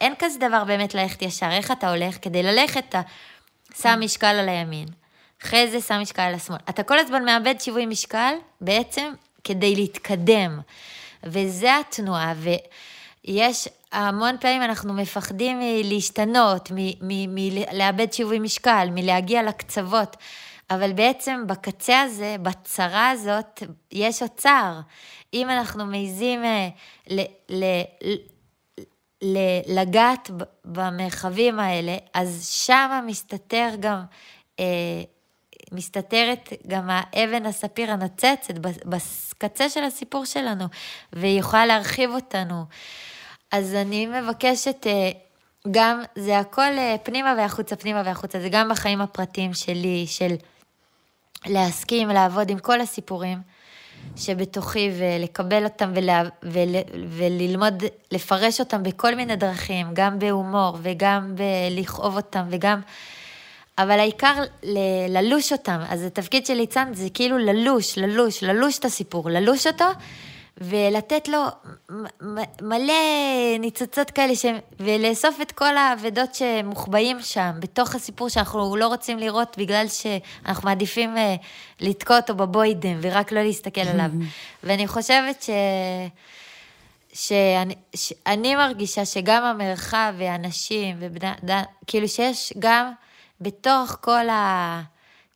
אין 0.00 0.14
כזה 0.18 0.38
דבר 0.38 0.64
באמת 0.64 0.94
ללכת 0.94 1.22
ישר, 1.22 1.50
איך 1.50 1.70
אתה 1.70 1.90
הולך? 1.90 2.16
כדי 2.22 2.42
ללכת 2.42 2.84
אתה 2.88 3.00
שם 3.80 3.98
משקל 4.00 4.26
על 4.26 4.48
הימין, 4.48 4.88
אחרי 5.42 5.70
זה 5.70 5.80
שם 5.80 5.98
משקל 6.00 6.22
על 6.22 6.34
השמאל. 6.34 6.58
אתה 6.68 6.82
כל 6.82 6.98
הזמן 6.98 7.24
מאבד 7.24 7.54
שיווי 7.60 7.86
משקל, 7.86 8.34
בעצם 8.60 9.12
כדי 9.44 9.76
להתקדם, 9.76 10.60
וזה 11.24 11.78
התנועה, 11.78 12.34
ויש 13.26 13.68
המון 13.92 14.36
פעמים 14.40 14.62
אנחנו 14.62 14.94
מפחדים 14.94 15.58
מלהשתנות, 15.60 16.68
מלאבד 17.00 18.12
שיווי 18.12 18.38
משקל, 18.38 18.88
מלהגיע 18.92 19.42
לקצוות, 19.42 20.16
אבל 20.70 20.92
בעצם 20.92 21.44
בקצה 21.46 22.00
הזה, 22.00 22.36
בצרה 22.42 23.10
הזאת, 23.10 23.62
יש 23.92 24.22
אוצר. 24.22 24.80
אם 25.34 25.50
אנחנו 25.50 25.86
מעיזים 25.86 26.40
אה, 26.44 26.68
לגעת 29.66 30.30
במרחבים 30.64 31.60
האלה, 31.60 31.96
אז 32.14 32.48
שם 32.48 33.04
מסתתר 33.06 33.68
גם, 33.80 34.02
אה, 34.60 35.02
מסתתרת 35.72 36.52
גם 36.66 36.90
האבן 36.90 37.46
הספיר 37.46 37.90
הנוצצת 37.90 38.54
בקצה 38.84 39.68
של 39.68 39.84
הסיפור 39.84 40.24
שלנו, 40.24 40.64
והיא 41.12 41.40
יכולה 41.40 41.66
להרחיב 41.66 42.10
אותנו. 42.10 42.64
אז 43.52 43.74
אני 43.74 44.06
מבקשת, 44.06 44.86
אה, 44.86 45.10
גם, 45.70 46.02
זה 46.14 46.38
הכל 46.38 46.78
אה, 46.78 46.96
פנימה 47.02 47.34
והחוצה, 47.38 47.76
פנימה 47.76 48.02
והחוצה, 48.04 48.40
זה 48.40 48.48
גם 48.48 48.68
בחיים 48.68 49.00
הפרטיים 49.00 49.54
שלי, 49.54 50.06
של 50.06 50.34
להסכים, 51.46 52.08
לעבוד 52.08 52.50
עם 52.50 52.58
כל 52.58 52.80
הסיפורים 52.80 53.38
שבתוכי 54.16 54.90
ולקבל 54.98 55.64
אותם 55.64 55.92
ולה, 55.94 56.22
ול, 56.42 56.68
וללמוד, 57.08 57.82
לפרש 58.12 58.60
אותם 58.60 58.82
בכל 58.82 59.14
מיני 59.14 59.36
דרכים, 59.36 59.86
גם 59.92 60.18
בהומור 60.18 60.78
וגם 60.82 61.34
בלכאוב 61.36 62.16
אותם 62.16 62.46
וגם... 62.50 62.80
אבל 63.78 63.98
העיקר 63.98 64.42
ל- 64.62 65.18
ללוש 65.18 65.52
אותם. 65.52 65.78
אז 65.88 66.02
התפקיד 66.02 66.46
של 66.46 66.54
ליצן 66.54 66.94
זה 66.94 67.08
כאילו 67.14 67.38
ללוש, 67.38 67.98
ללוש, 67.98 68.42
ללוש 68.42 68.78
את 68.78 68.84
הסיפור, 68.84 69.30
ללוש 69.30 69.66
אותו, 69.66 69.84
ולתת 70.60 71.28
לו 71.28 71.42
מלא 72.62 72.94
ניצוצות 73.58 74.10
כאלה, 74.10 74.34
ש... 74.34 74.46
ולאסוף 74.80 75.40
את 75.40 75.52
כל 75.52 75.76
האבדות 75.76 76.34
שמוחבאים 76.34 77.20
שם, 77.20 77.50
בתוך 77.58 77.94
הסיפור 77.94 78.28
שאנחנו 78.28 78.76
לא 78.76 78.86
רוצים 78.86 79.18
לראות, 79.18 79.56
בגלל 79.58 79.86
שאנחנו 79.88 80.68
מעדיפים 80.68 81.16
אה, 81.16 81.34
לתקוע 81.80 82.16
אותו 82.16 82.34
בבוידם, 82.34 82.98
ורק 83.00 83.32
לא 83.32 83.42
להסתכל 83.42 83.80
עליו. 83.80 84.10
ואני 84.64 84.86
חושבת 84.86 85.42
ש... 85.42 85.50
שאני, 87.12 87.74
שאני 87.94 88.56
מרגישה 88.56 89.04
שגם 89.04 89.44
המרחב 89.44 90.14
ואנשים 90.18 90.98
אדם, 91.42 91.62
כאילו 91.86 92.08
שיש 92.08 92.52
גם 92.58 92.92
בתוך 93.40 93.98
כל 94.00 94.28
ה... 94.28 94.82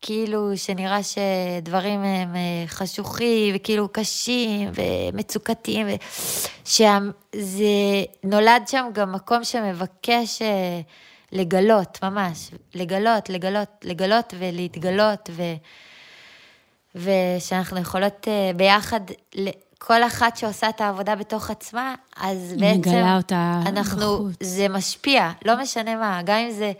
כאילו 0.03 0.57
שנראה 0.57 1.01
שדברים 1.03 2.01
הם 2.01 2.37
אה, 2.37 2.65
חשוכים 2.67 3.55
וכאילו 3.57 3.89
קשים 3.93 4.71
ומצוקתיים, 4.75 5.87
ו... 5.87 5.91
שזה 6.65 7.65
נולד 8.25 8.63
שם 8.67 8.87
גם 8.93 9.13
מקום 9.13 9.45
שמבקש 9.45 10.43
אה, 10.43 10.81
לגלות, 11.33 11.99
ממש, 12.03 12.51
לגלות, 12.75 13.31
לגלות, 13.31 13.69
לגלות 13.85 14.35
ולהתגלות, 14.39 15.31
ו... 15.31 15.43
ושאנחנו 16.95 17.81
יכולות 17.81 18.29
אה, 18.29 18.51
ביחד 18.57 19.01
כל 19.79 20.03
אחת 20.03 20.37
שעושה 20.37 20.69
את 20.69 20.81
העבודה 20.81 21.15
בתוך 21.17 21.51
עצמה, 21.51 21.95
אז 22.17 22.55
בעצם... 22.59 22.79
מגלה 22.79 23.17
אותה 23.17 23.61
אנחנו, 23.67 24.17
בחוץ. 24.17 24.35
זה 24.41 24.69
משפיע, 24.69 25.31
לא 25.45 25.61
משנה 25.61 25.97
מה, 25.97 26.21
גם 26.25 26.37
אם 26.37 26.51
זה... 26.51 26.73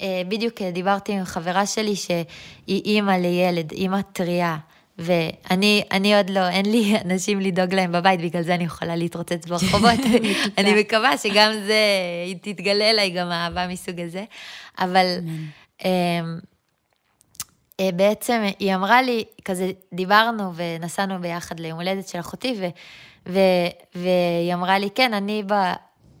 אה, 0.00 0.22
בדיוק 0.28 0.54
ברתי 0.84 1.12
עם 1.12 1.24
חברה 1.24 1.66
שלי 1.66 1.96
שהיא 1.96 2.82
אימא 2.84 3.12
לילד, 3.12 3.72
אימא 3.72 4.00
טריה. 4.12 4.56
ואני 4.98 5.82
אני 5.90 6.16
עוד 6.16 6.30
לא, 6.30 6.48
אין 6.48 6.66
לי 6.66 6.94
אנשים 7.04 7.40
לדאוג 7.40 7.74
להם 7.74 7.92
בבית, 7.92 8.20
בגלל 8.20 8.42
זה 8.42 8.54
אני 8.54 8.64
יכולה 8.64 8.96
להתרוצץ 8.96 9.46
ברחובות. 9.46 10.00
אני 10.58 10.80
מקווה 10.80 11.18
שגם 11.18 11.52
זה, 11.66 11.80
היא 12.26 12.36
תתגלה 12.42 12.90
אליי 12.90 13.10
גם 13.10 13.30
אהבה 13.32 13.66
מסוג 13.66 14.00
הזה. 14.00 14.24
אבל 14.78 15.06
אה, 15.84 15.90
אה, 17.80 17.92
בעצם 17.92 18.42
היא 18.58 18.74
אמרה 18.74 19.02
לי, 19.02 19.24
כזה 19.44 19.70
דיברנו 19.92 20.52
ונסענו 20.54 21.20
ביחד 21.20 21.60
ליום 21.60 21.78
הולדת 21.78 22.08
של 22.08 22.20
אחותי, 22.20 22.56
ו, 22.58 22.66
ו, 23.26 23.38
והיא 23.94 24.54
אמרה 24.54 24.78
לי, 24.78 24.88
כן, 24.94 25.14
אני 25.14 25.42
ב... 25.46 25.52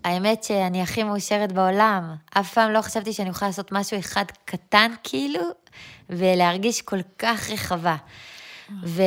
האמת 0.06 0.44
שאני 0.44 0.82
הכי 0.82 1.02
מאושרת 1.02 1.52
בעולם. 1.52 2.14
אף 2.30 2.54
פעם 2.54 2.70
לא 2.70 2.82
חשבתי 2.82 3.12
שאני 3.12 3.28
אוכל 3.28 3.46
לעשות 3.46 3.72
משהו 3.72 3.98
אחד 3.98 4.24
קטן 4.44 4.92
כאילו, 5.04 5.40
ולהרגיש 6.10 6.82
כל 6.82 6.98
כך 7.18 7.50
רחבה. 7.50 7.96
ו, 8.84 9.02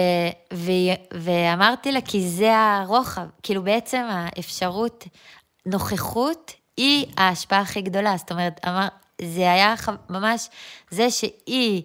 ו, 0.54 0.72
ואמרתי 1.14 1.91
לה, 1.91 2.02
כי 2.02 2.30
זה 2.30 2.58
הרוחב, 2.58 3.26
כאילו 3.43 3.64
בעצם 3.64 4.08
האפשרות, 4.10 5.08
נוכחות, 5.66 6.52
היא 6.78 7.06
ההשפעה 7.18 7.60
הכי 7.60 7.82
גדולה. 7.82 8.18
זאת 8.18 8.32
אומרת, 8.32 8.60
אמר, 8.68 8.88
זה 9.22 9.52
היה 9.52 9.76
ממש, 10.10 10.50
זה 10.91 11.12
שהיא 11.12 11.84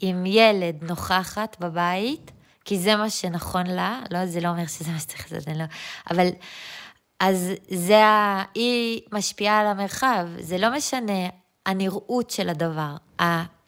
עם 0.00 0.26
ילד 0.26 0.84
נוכחת 0.84 1.56
בבית, 1.60 2.30
כי 2.64 2.78
זה 2.78 2.96
מה 2.96 3.10
שנכון 3.10 3.66
לה, 3.66 4.00
לא, 4.10 4.26
זה 4.26 4.40
לא 4.40 4.48
אומר 4.48 4.66
שזה 4.66 4.90
מה 4.90 4.98
שצריך 4.98 5.32
לעשות, 5.32 5.48
אני 5.48 5.58
לא, 5.58 5.64
אבל, 6.10 6.28
אז 7.26 7.50
זה, 7.70 8.04
ה... 8.04 8.44
היא 8.54 9.00
משפיעה 9.12 9.60
על 9.60 9.66
המרחב, 9.66 10.26
זה 10.38 10.58
לא 10.58 10.76
משנה 10.76 11.28
הנראות 11.66 12.30
של 12.30 12.48
הדבר, 12.48 12.96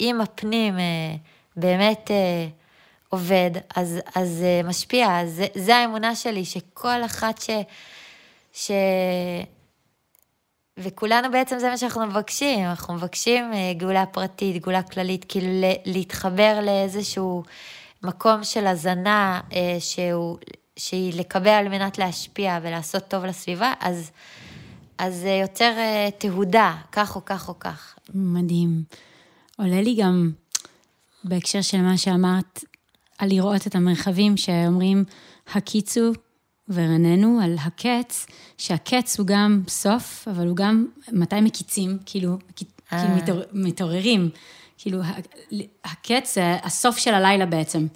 אם 0.00 0.20
הפנים 0.20 0.78
אה, 0.78 1.14
באמת 1.56 2.10
אה, 2.10 2.46
עובד, 3.08 3.50
אז, 3.76 3.98
אז 4.14 4.28
זה 4.28 4.60
משפיע, 4.64 5.26
זה, 5.26 5.46
זה 5.54 5.76
האמונה 5.76 6.14
שלי, 6.14 6.44
שכל 6.44 7.04
אחת 7.04 7.42
ש... 7.42 7.50
ש... 8.52 8.70
וכולנו 10.78 11.30
בעצם 11.30 11.58
זה 11.58 11.70
מה 11.70 11.78
שאנחנו 11.78 12.06
מבקשים, 12.06 12.64
אנחנו 12.64 12.94
מבקשים 12.94 13.52
אה, 13.52 13.72
גאולה 13.76 14.06
פרטית, 14.06 14.62
גאולה 14.62 14.82
כללית, 14.82 15.24
כאילו 15.28 15.46
להתחבר 15.84 16.60
לאיזשהו 16.62 17.42
מקום 18.02 18.44
של 18.44 18.66
הזנה 18.66 19.40
אה, 19.52 19.76
שהוא, 19.80 20.38
שהיא 20.76 21.18
לקבל 21.18 21.50
על 21.50 21.68
מנת 21.68 21.98
להשפיע 21.98 22.58
ולעשות 22.62 23.08
טוב 23.08 23.24
לסביבה, 23.24 23.72
אז, 23.80 24.10
אז 24.98 25.14
זה 25.14 25.38
יוצר 25.42 25.72
אה, 25.76 26.08
תהודה, 26.18 26.74
כך 26.92 27.16
או 27.16 27.24
כך 27.24 27.48
או 27.48 27.58
כך. 27.60 27.94
מדהים. 28.14 28.82
עולה 29.58 29.82
לי 29.82 29.94
גם 29.94 30.30
בהקשר 31.24 31.60
של 31.60 31.80
מה 31.80 31.98
שאמרת, 31.98 32.64
על 33.18 33.28
לראות 33.28 33.66
את 33.66 33.74
המרחבים 33.74 34.36
שאומרים, 34.36 35.04
הקיצו 35.54 36.12
ורננו 36.68 37.40
על 37.42 37.56
הקץ, 37.60 38.26
שהקץ 38.58 39.18
הוא 39.18 39.26
גם 39.26 39.62
סוף, 39.68 40.28
אבל 40.28 40.46
הוא 40.46 40.56
גם 40.56 40.86
מתי 41.12 41.40
מקיצים, 41.40 41.98
כאילו, 42.06 42.38
כאילו 42.56 43.16
מתעור, 43.16 43.40
מתעוררים. 43.52 44.30
כאילו, 44.78 44.98
הקץ 45.84 46.34
זה 46.34 46.56
הסוף 46.62 46.98
של 46.98 47.14
הלילה 47.14 47.46
בעצם, 47.46 47.86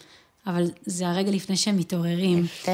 אבל 0.47 0.71
זה 0.87 1.09
הרגע 1.09 1.31
לפני 1.31 1.57
שהם 1.57 1.77
מתעוררים. 1.77 2.45
יפה. 2.45 2.71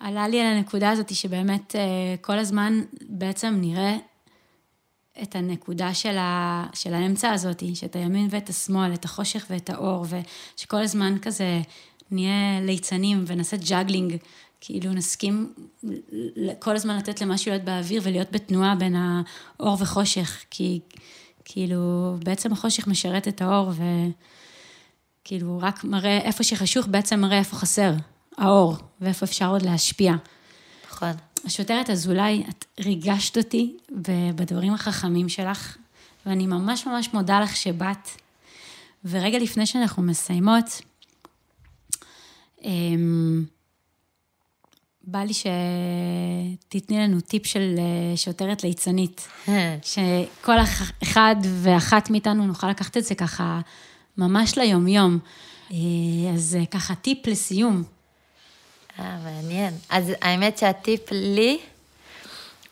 ועלה 0.00 0.28
לי 0.28 0.40
על 0.40 0.46
הנקודה 0.46 0.90
הזאת 0.90 1.14
שבאמת 1.14 1.74
כל 2.20 2.38
הזמן 2.38 2.80
בעצם 3.08 3.54
נראה 3.60 3.96
את 5.22 5.36
הנקודה 5.36 5.94
של, 5.94 6.18
ה... 6.18 6.66
של 6.74 6.94
האמצע 6.94 7.30
הזאת, 7.30 7.62
שאת 7.74 7.96
הימין 7.96 8.28
ואת 8.30 8.48
השמאל, 8.48 8.94
את 8.94 9.04
החושך 9.04 9.46
ואת 9.50 9.70
האור, 9.70 10.06
ושכל 10.56 10.76
הזמן 10.76 11.16
כזה 11.22 11.60
נהיה 12.10 12.60
ליצנים 12.60 13.24
ונעשה 13.26 13.56
juggling, 13.56 14.16
כאילו 14.60 14.92
נסכים 14.92 15.52
כל 16.58 16.76
הזמן 16.76 16.96
לתת 16.96 17.20
למשהו 17.20 17.50
להיות 17.50 17.64
באוויר 17.64 18.00
ולהיות 18.04 18.32
בתנועה 18.32 18.74
בין 18.74 18.94
האור 18.96 19.76
וחושך, 19.80 20.44
כי 20.50 20.80
כאילו 21.44 22.16
בעצם 22.24 22.52
החושך 22.52 22.86
משרת 22.86 23.28
את 23.28 23.42
האור 23.42 23.72
וכאילו 25.22 25.58
רק 25.62 25.84
מראה 25.84 26.18
איפה 26.18 26.42
שחשוך 26.42 26.86
בעצם 26.86 27.20
מראה 27.20 27.38
איפה 27.38 27.56
חסר 27.56 27.92
האור 28.38 28.76
ואיפה 29.00 29.26
אפשר 29.26 29.50
עוד 29.50 29.62
להשפיע. 29.62 30.14
נכון. 30.90 31.12
השוטרת 31.44 31.90
אזולאי, 31.90 32.44
את 32.48 32.64
ריגשת 32.80 33.38
אותי 33.38 33.76
בדברים 34.34 34.74
החכמים 34.74 35.28
שלך, 35.28 35.76
ואני 36.26 36.46
ממש 36.46 36.86
ממש 36.86 37.08
מודה 37.14 37.40
לך 37.40 37.56
שבאת. 37.56 38.08
ורגע 39.04 39.38
לפני 39.38 39.66
שאנחנו 39.66 40.02
מסיימות, 40.02 40.80
אמ, 42.64 43.44
בא 45.10 45.18
לי 45.18 45.32
שתתני 45.34 46.98
לנו 46.98 47.20
טיפ 47.20 47.46
של 47.46 47.74
אה, 47.78 48.16
שוטרת 48.16 48.64
ליצנית, 48.64 49.28
שכל 49.92 50.56
אחד 51.02 51.36
ואחת 51.62 52.10
מאיתנו 52.10 52.46
נוכל 52.46 52.70
לקחת 52.70 52.96
את 52.96 53.04
זה 53.04 53.14
ככה 53.14 53.60
ממש 54.18 54.58
ליומיום. 54.58 55.18
אה, 55.72 55.76
אז 56.34 56.56
אה, 56.60 56.66
ככה 56.66 56.94
טיפ 56.94 57.26
לסיום. 57.26 57.82
אה, 58.98 59.18
מעניין. 59.24 59.74
אז 59.88 60.12
האמת 60.22 60.58
שהטיפ 60.58 61.12
לי, 61.12 61.58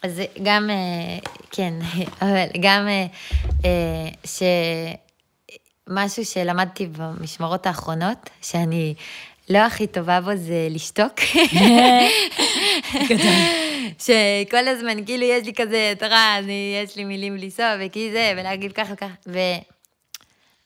אז 0.02 0.20
גם, 0.42 0.70
כן, 1.50 1.74
אבל 2.22 2.46
גם 2.60 2.88
שמשהו 5.88 6.24
שלמדתי 6.24 6.86
במשמרות 6.86 7.66
האחרונות, 7.66 8.30
שאני 8.42 8.94
לא 9.50 9.58
הכי 9.58 9.86
טובה 9.86 10.20
בו 10.20 10.36
זה 10.36 10.68
לשתוק. 10.70 11.14
שכל 13.98 14.68
הזמן, 14.68 15.04
כאילו, 15.04 15.24
יש 15.24 15.46
לי 15.46 15.52
כזה, 15.54 15.88
אתה 15.92 16.06
רואה, 16.06 16.38
יש 16.84 16.96
לי 16.96 17.04
מילים 17.04 17.36
לנסוע, 17.36 17.74
וכי 17.80 18.10
זה, 18.12 18.32
ולהגיד 18.36 18.72
ככה 18.72 18.92
וככה. 18.92 19.14
ו... 19.26 19.38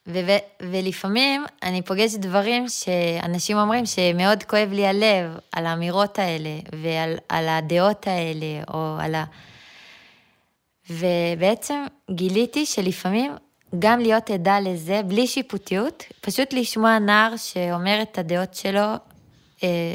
ו- 0.07 0.26
ו- 0.26 0.70
ולפעמים 0.72 1.45
אני 1.62 1.83
פוגשת 1.83 2.18
דברים 2.18 2.68
שאנשים 2.68 3.57
אומרים 3.57 3.87
שמאוד 3.87 4.43
כואב 4.43 4.68
לי 4.72 4.87
הלב 4.87 5.37
על 5.53 5.66
האמירות 5.66 6.18
האלה, 6.18 6.51
ועל 6.83 7.16
על 7.28 7.49
הדעות 7.49 8.07
האלה, 8.07 8.62
או 8.74 8.97
על 9.01 9.14
ה... 9.14 9.24
ובעצם 10.91 11.85
גיליתי 12.11 12.66
שלפעמים 12.66 13.33
גם 13.79 14.01
להיות 14.01 14.31
עדה 14.31 14.61
לזה, 14.61 15.01
בלי 15.03 15.27
שיפוטיות, 15.27 16.05
פשוט 16.20 16.53
לשמוע 16.53 16.99
נער 16.99 17.37
שאומר 17.37 18.03
את 18.03 18.18
הדעות 18.18 18.55
שלו, 18.55 18.87
אה, 19.62 19.95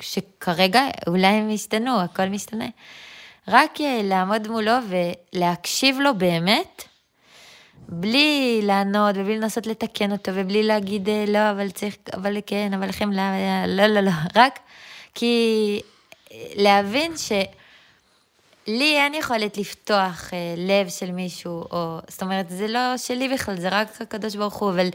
שכרגע 0.00 0.82
אולי 1.06 1.26
הם 1.26 1.50
ישתנו, 1.50 2.00
הכל 2.00 2.26
משתנה. 2.28 2.66
רק 3.48 3.80
אה, 3.80 4.00
לעמוד 4.04 4.48
מולו 4.48 4.72
ולהקשיב 4.88 6.00
לו 6.00 6.18
באמת, 6.18 6.82
בלי 7.88 8.60
לענות 8.62 9.14
ובלי 9.18 9.38
לנסות 9.38 9.66
לתקן 9.66 10.12
אותו 10.12 10.32
ובלי 10.34 10.62
להגיד 10.62 11.08
אה, 11.08 11.24
לא, 11.28 11.50
אבל 11.50 11.70
צריך, 11.70 11.96
אבל 12.14 12.36
כן, 12.46 12.70
אבל 12.74 12.88
לכם 12.88 13.12
לא, 13.12 13.22
לא, 13.66 13.86
לא, 13.86 14.00
לא, 14.00 14.10
רק 14.34 14.58
כי 15.14 15.80
להבין 16.56 17.16
ש... 17.16 17.32
לי 18.66 18.96
אין 18.96 19.14
יכולת 19.14 19.58
לפתוח 19.58 20.30
אה, 20.32 20.54
לב 20.56 20.88
של 20.88 21.10
מישהו, 21.10 21.64
או, 21.70 21.98
זאת 22.08 22.22
אומרת, 22.22 22.50
זה 22.50 22.68
לא 22.68 22.96
שלי 22.96 23.28
בכלל, 23.28 23.60
זה 23.60 23.68
רק 23.68 24.00
הקדוש 24.00 24.36
ברוך 24.36 24.54
הוא, 24.54 24.70
אבל 24.70 24.88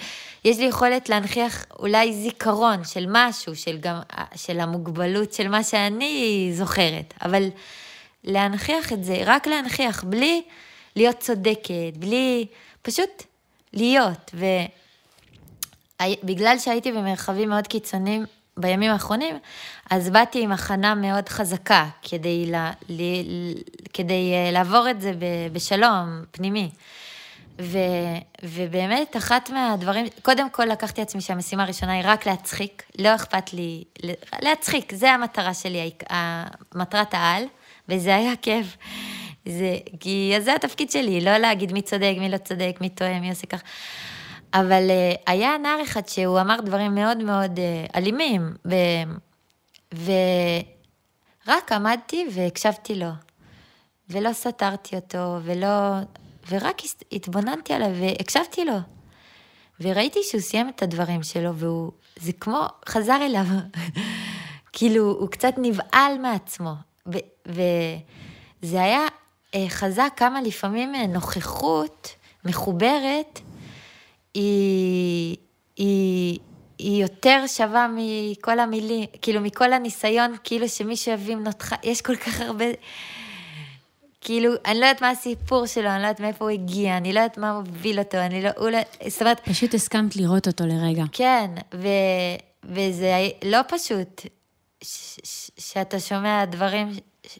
יש 0.45 0.57
לי 0.57 0.65
יכולת 0.65 1.09
להנכיח 1.09 1.65
אולי 1.79 2.13
זיכרון 2.13 2.83
של 2.83 3.05
משהו, 3.09 3.55
של 3.55 3.77
גם, 3.77 3.99
של 4.35 4.59
המוגבלות 4.59 5.33
של 5.33 5.47
מה 5.47 5.63
שאני 5.63 6.49
זוכרת, 6.53 7.13
אבל 7.25 7.49
להנכיח 8.23 8.93
את 8.93 9.03
זה, 9.03 9.21
רק 9.25 9.47
להנכיח, 9.47 10.03
בלי 10.03 10.41
להיות 10.95 11.19
צודקת, 11.19 11.97
בלי, 11.97 12.45
פשוט 12.81 13.23
להיות, 13.73 14.31
ובגלל 16.01 16.59
שהייתי 16.59 16.91
במרחבים 16.91 17.49
מאוד 17.49 17.67
קיצוניים, 17.67 18.25
בימים 18.61 18.91
האחרונים, 18.91 19.39
אז 19.89 20.09
באתי 20.09 20.43
עם 20.43 20.51
הכנה 20.51 20.95
מאוד 20.95 21.29
חזקה 21.29 21.87
כדי, 22.01 22.45
לה, 22.45 22.71
ל, 22.89 23.01
כדי 23.93 24.33
אה, 24.33 24.51
לעבור 24.51 24.89
את 24.89 25.01
זה 25.01 25.13
בשלום 25.53 26.21
פנימי. 26.31 26.69
ו, 27.61 27.77
ובאמת, 28.43 29.17
אחת 29.17 29.49
מהדברים, 29.49 30.05
קודם 30.21 30.49
כל 30.49 30.65
לקחתי 30.65 31.01
עצמי 31.01 31.21
שהמשימה 31.21 31.63
הראשונה 31.63 31.93
היא 31.93 32.03
רק 32.05 32.27
להצחיק, 32.27 32.83
לא 32.99 33.15
אכפת 33.15 33.53
לי, 33.53 33.83
להצחיק, 34.41 34.93
זה 34.95 35.11
המטרה 35.11 35.53
שלי, 35.53 35.91
מטרת 36.75 37.13
העל, 37.13 37.43
וזה 37.89 38.15
היה 38.15 38.35
כיף. 38.41 38.77
זה, 39.45 39.77
כי 39.99 40.33
זה 40.39 40.55
התפקיד 40.55 40.91
שלי, 40.91 41.21
לא 41.21 41.37
להגיד 41.37 41.71
מי 41.71 41.81
צודק, 41.81 42.13
מי 42.19 42.29
לא 42.29 42.37
צודק, 42.37 42.77
מי 42.81 42.89
טועה, 42.89 43.19
מי 43.19 43.29
עושה 43.29 43.47
ככה. 43.47 43.63
אבל 44.53 44.89
uh, 44.89 45.21
היה 45.27 45.57
נער 45.57 45.83
אחד 45.83 46.07
שהוא 46.07 46.41
אמר 46.41 46.61
דברים 46.61 46.95
מאוד 46.95 47.17
מאוד 47.17 47.57
uh, 47.57 47.97
אלימים, 47.97 48.53
ו... 48.67 48.75
ורק 51.45 51.71
עמדתי 51.71 52.25
והקשבתי 52.33 52.95
לו, 52.95 53.09
ולא 54.09 54.33
סתרתי 54.33 54.95
אותו, 54.95 55.37
ולא... 55.43 55.97
ורק 56.49 56.81
התבוננתי 57.11 57.73
עליו 57.73 57.89
והקשבתי 58.01 58.65
לו. 58.65 58.77
וראיתי 59.79 60.19
שהוא 60.23 60.41
סיים 60.41 60.69
את 60.69 60.83
הדברים 60.83 61.23
שלו, 61.23 61.55
והוא... 61.55 61.91
זה 62.19 62.33
כמו 62.33 62.67
חזר 62.89 63.17
אליו. 63.21 63.45
כאילו, 64.73 65.11
הוא 65.19 65.29
קצת 65.29 65.53
נבהל 65.57 66.17
מעצמו. 66.21 66.73
וזה 67.45 68.81
היה 68.81 69.07
uh, 69.07 69.57
חזק 69.69 70.13
כמה 70.15 70.41
לפעמים 70.41 70.93
נוכחות 70.95 72.15
מחוברת, 72.45 73.39
היא, 74.33 75.37
היא, 75.77 76.39
היא 76.77 77.01
יותר 77.01 77.43
שווה 77.47 77.87
מכל 77.97 78.59
המילים, 78.59 79.05
כאילו 79.21 79.41
מכל 79.41 79.73
הניסיון, 79.73 80.35
כאילו 80.43 80.69
שמישהו 80.69 81.13
יביא 81.13 81.35
מנותך, 81.35 81.75
יש 81.83 82.01
כל 82.01 82.15
כך 82.15 82.41
הרבה, 82.41 82.65
כאילו, 84.21 84.51
אני 84.65 84.79
לא 84.79 84.85
יודעת 84.85 85.01
מה 85.01 85.09
הסיפור 85.09 85.65
שלו, 85.65 85.89
אני 85.89 86.01
לא 86.01 86.07
יודעת 86.07 86.19
מאיפה 86.19 86.45
הוא 86.45 86.51
הגיע, 86.51 86.97
אני 86.97 87.13
לא 87.13 87.19
יודעת 87.19 87.37
מה 87.37 87.59
מוביל 87.59 87.99
אותו, 87.99 88.17
אני 88.17 88.43
לא, 88.43 88.49
הוא 88.57 88.69
לא, 88.69 88.79
זאת 89.07 89.21
אומרת... 89.21 89.39
פשוט 89.39 89.73
הסכמת 89.73 90.15
לראות 90.15 90.47
אותו 90.47 90.63
לרגע. 90.65 91.03
כן, 91.11 91.51
ו, 91.73 91.87
וזה 92.63 93.13
לא 93.45 93.59
פשוט 93.67 94.21
ש, 94.83 95.19
ש, 95.23 95.51
שאתה 95.57 95.99
שומע 95.99 96.45
דברים, 96.45 96.93
ש, 97.27 97.39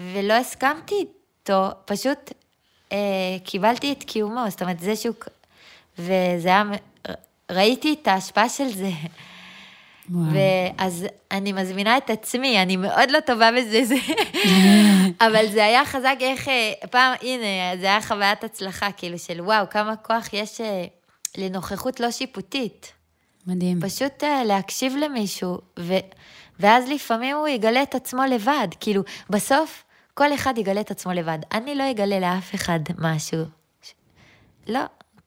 ולא 0.00 0.32
הסכמתי 0.34 0.94
איתו, 0.94 1.68
פשוט 1.84 2.32
אה, 2.92 3.36
קיבלתי 3.44 3.92
את 3.92 4.02
קיומו, 4.02 4.44
זאת 4.48 4.62
אומרת, 4.62 4.80
זה 4.80 4.96
שהוא 4.96 5.14
וזה 6.00 6.48
היה, 6.48 6.62
ראיתי 7.50 7.96
את 8.02 8.08
ההשפעה 8.08 8.48
של 8.48 8.68
זה. 8.68 8.90
ואז 10.10 11.06
אני 11.30 11.52
מזמינה 11.52 11.96
את 11.96 12.10
עצמי, 12.10 12.62
אני 12.62 12.76
מאוד 12.76 13.10
לא 13.10 13.20
טובה 13.20 13.50
בזה, 13.52 13.84
זה... 13.84 13.94
אבל 15.26 15.46
זה 15.52 15.64
היה 15.64 15.84
חזק 15.84 16.16
איך, 16.20 16.48
אה, 16.48 16.72
פעם, 16.90 17.14
הנה, 17.22 17.76
זה 17.80 17.86
היה 17.86 18.00
חוויית 18.00 18.44
הצלחה, 18.44 18.92
כאילו 18.92 19.18
של 19.18 19.40
וואו, 19.40 19.70
כמה 19.70 19.96
כוח 19.96 20.32
יש 20.32 20.60
אה, 20.60 20.84
לנוכחות 21.38 22.00
לא 22.00 22.10
שיפוטית. 22.10 22.92
מדהים. 23.46 23.80
פשוט 23.80 24.24
אה, 24.24 24.44
להקשיב 24.44 24.96
למישהו, 24.96 25.58
ו... 25.78 25.94
ואז 26.60 26.88
לפעמים 26.88 27.36
הוא 27.36 27.48
יגלה 27.48 27.82
את 27.82 27.94
עצמו 27.94 28.22
לבד, 28.24 28.68
כאילו, 28.80 29.02
בסוף 29.30 29.84
כל 30.14 30.34
אחד 30.34 30.58
יגלה 30.58 30.80
את 30.80 30.90
עצמו 30.90 31.12
לבד. 31.12 31.38
אני 31.52 31.74
לא 31.74 31.90
אגלה 31.90 32.20
לאף 32.20 32.54
אחד 32.54 32.80
משהו. 32.98 33.44
לא, 34.66 34.80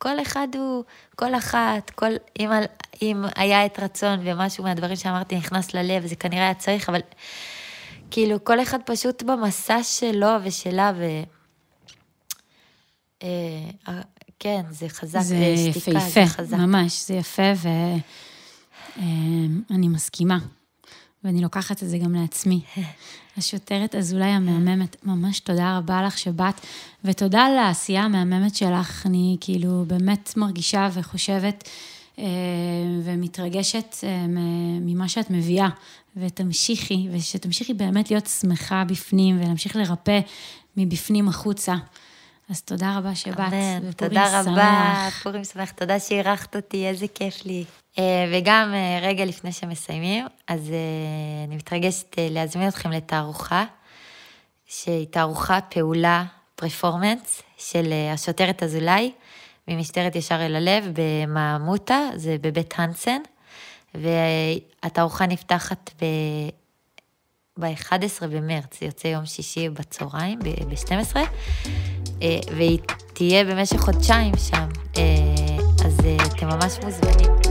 כל 0.03 0.21
אחד 0.21 0.47
הוא, 0.55 0.83
כל 1.15 1.35
אחת, 1.35 1.89
כל, 1.89 2.11
אם, 2.39 2.49
אם 3.01 3.23
היה 3.35 3.65
את 3.65 3.79
רצון 3.79 4.19
ומשהו 4.23 4.63
מהדברים 4.63 4.95
שאמרתי 4.95 5.35
נכנס 5.35 5.73
ללב, 5.73 6.05
זה 6.05 6.15
כנראה 6.15 6.43
היה 6.43 6.53
צריך, 6.53 6.89
אבל 6.89 6.99
כאילו 8.11 8.43
כל 8.43 8.61
אחד 8.61 8.79
פשוט 8.85 9.23
במסע 9.23 9.83
שלו 9.83 10.27
ושלה, 10.43 10.91
ו... 10.95 11.03
אה, 13.23 13.27
אה 13.87 14.01
כן, 14.39 14.61
זה 14.69 14.89
חזק, 14.89 15.19
זה 15.19 15.55
שתיקה, 15.71 15.91
יפהפה, 15.91 16.09
זה 16.09 16.25
חזק. 16.25 16.57
ממש, 16.57 17.07
זה 17.07 17.13
יפה, 17.13 17.51
ואני 17.57 18.01
אה, 19.71 19.91
מסכימה. 19.91 20.37
ואני 21.23 21.41
לוקחת 21.41 21.83
את 21.83 21.89
זה 21.89 21.97
גם 21.97 22.15
לעצמי. 22.15 22.61
השוטרת 23.37 23.95
אזולאי 23.95 24.27
המהממת, 24.27 24.95
ממש 25.03 25.39
תודה 25.39 25.77
רבה 25.77 26.03
לך 26.03 26.17
שבאת, 26.17 26.55
ותודה 27.03 27.41
על 27.41 27.57
העשייה 27.57 28.03
המהממת 28.03 28.55
שלך. 28.55 29.05
אני 29.05 29.37
כאילו 29.41 29.83
באמת 29.87 30.33
מרגישה 30.37 30.89
וחושבת 30.93 31.69
אה, 32.19 32.23
ומתרגשת 33.03 33.95
אה, 34.03 34.25
ממה 34.81 35.09
שאת 35.09 35.29
מביאה, 35.29 35.69
ותמשיכי, 36.17 37.07
ושתמשיכי 37.11 37.73
באמת 37.73 38.11
להיות 38.11 38.27
שמחה 38.27 38.83
בפנים, 38.87 39.41
ולהמשיך 39.41 39.75
לרפא 39.75 40.19
מבפנים 40.77 41.27
החוצה. 41.27 41.75
אז 42.49 42.61
תודה 42.61 42.97
רבה 42.97 43.15
שבאת, 43.15 43.53
אמן, 43.53 43.91
תודה 43.91 44.41
רבה, 44.41 45.09
פורים 45.23 45.43
שמח, 45.43 45.71
תודה 45.71 45.99
שאירחת 45.99 46.55
אותי, 46.55 46.87
איזה 46.87 47.07
כיף 47.07 47.45
לי. 47.45 47.63
אה, 47.99 48.25
וגם 48.31 48.71
אה, 48.73 48.99
רגע 49.01 49.25
לפני 49.25 49.51
שמסיימים, 49.51 50.25
אז 50.47 50.71
אה, 50.71 51.45
אני 51.47 51.55
מתרגשת 51.55 52.15
להזמין 52.19 52.67
אתכם 52.67 52.91
לתערוכה, 52.91 53.65
שהיא 54.65 55.07
תערוכה 55.07 55.59
פעולה 55.61 56.23
פרפורמנס 56.55 57.41
של 57.57 57.93
השוטרת 58.13 58.63
אזולאי 58.63 59.11
ממשטרת 59.67 60.15
ישר 60.15 60.45
אל 60.45 60.55
הלב 60.55 60.85
במעמותה, 60.93 61.99
זה 62.15 62.35
בבית 62.41 62.73
הנסן, 62.77 63.21
והתערוכה 63.95 65.25
נפתחת 65.25 65.89
ב... 66.01 66.05
ב-11 67.57 68.27
במרץ, 68.29 68.79
זה 68.79 68.85
יוצא 68.85 69.07
יום 69.07 69.25
שישי 69.25 69.69
בצהריים, 69.69 70.39
ב-12, 70.39 71.15
והיא 72.55 72.79
תהיה 73.13 73.45
במשך 73.45 73.77
חודשיים 73.77 74.33
שם, 74.37 74.67
אז 75.85 75.97
אתם 76.25 76.47
ממש 76.47 76.77
מוזמנים. 76.83 77.42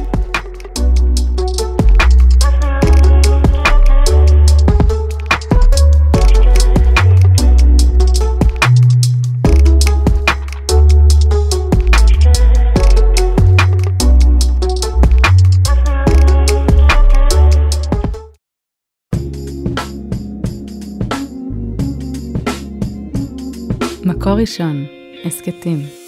מקור 24.04 24.32
ראשון, 24.32 24.84
הסכתים. 25.24 26.01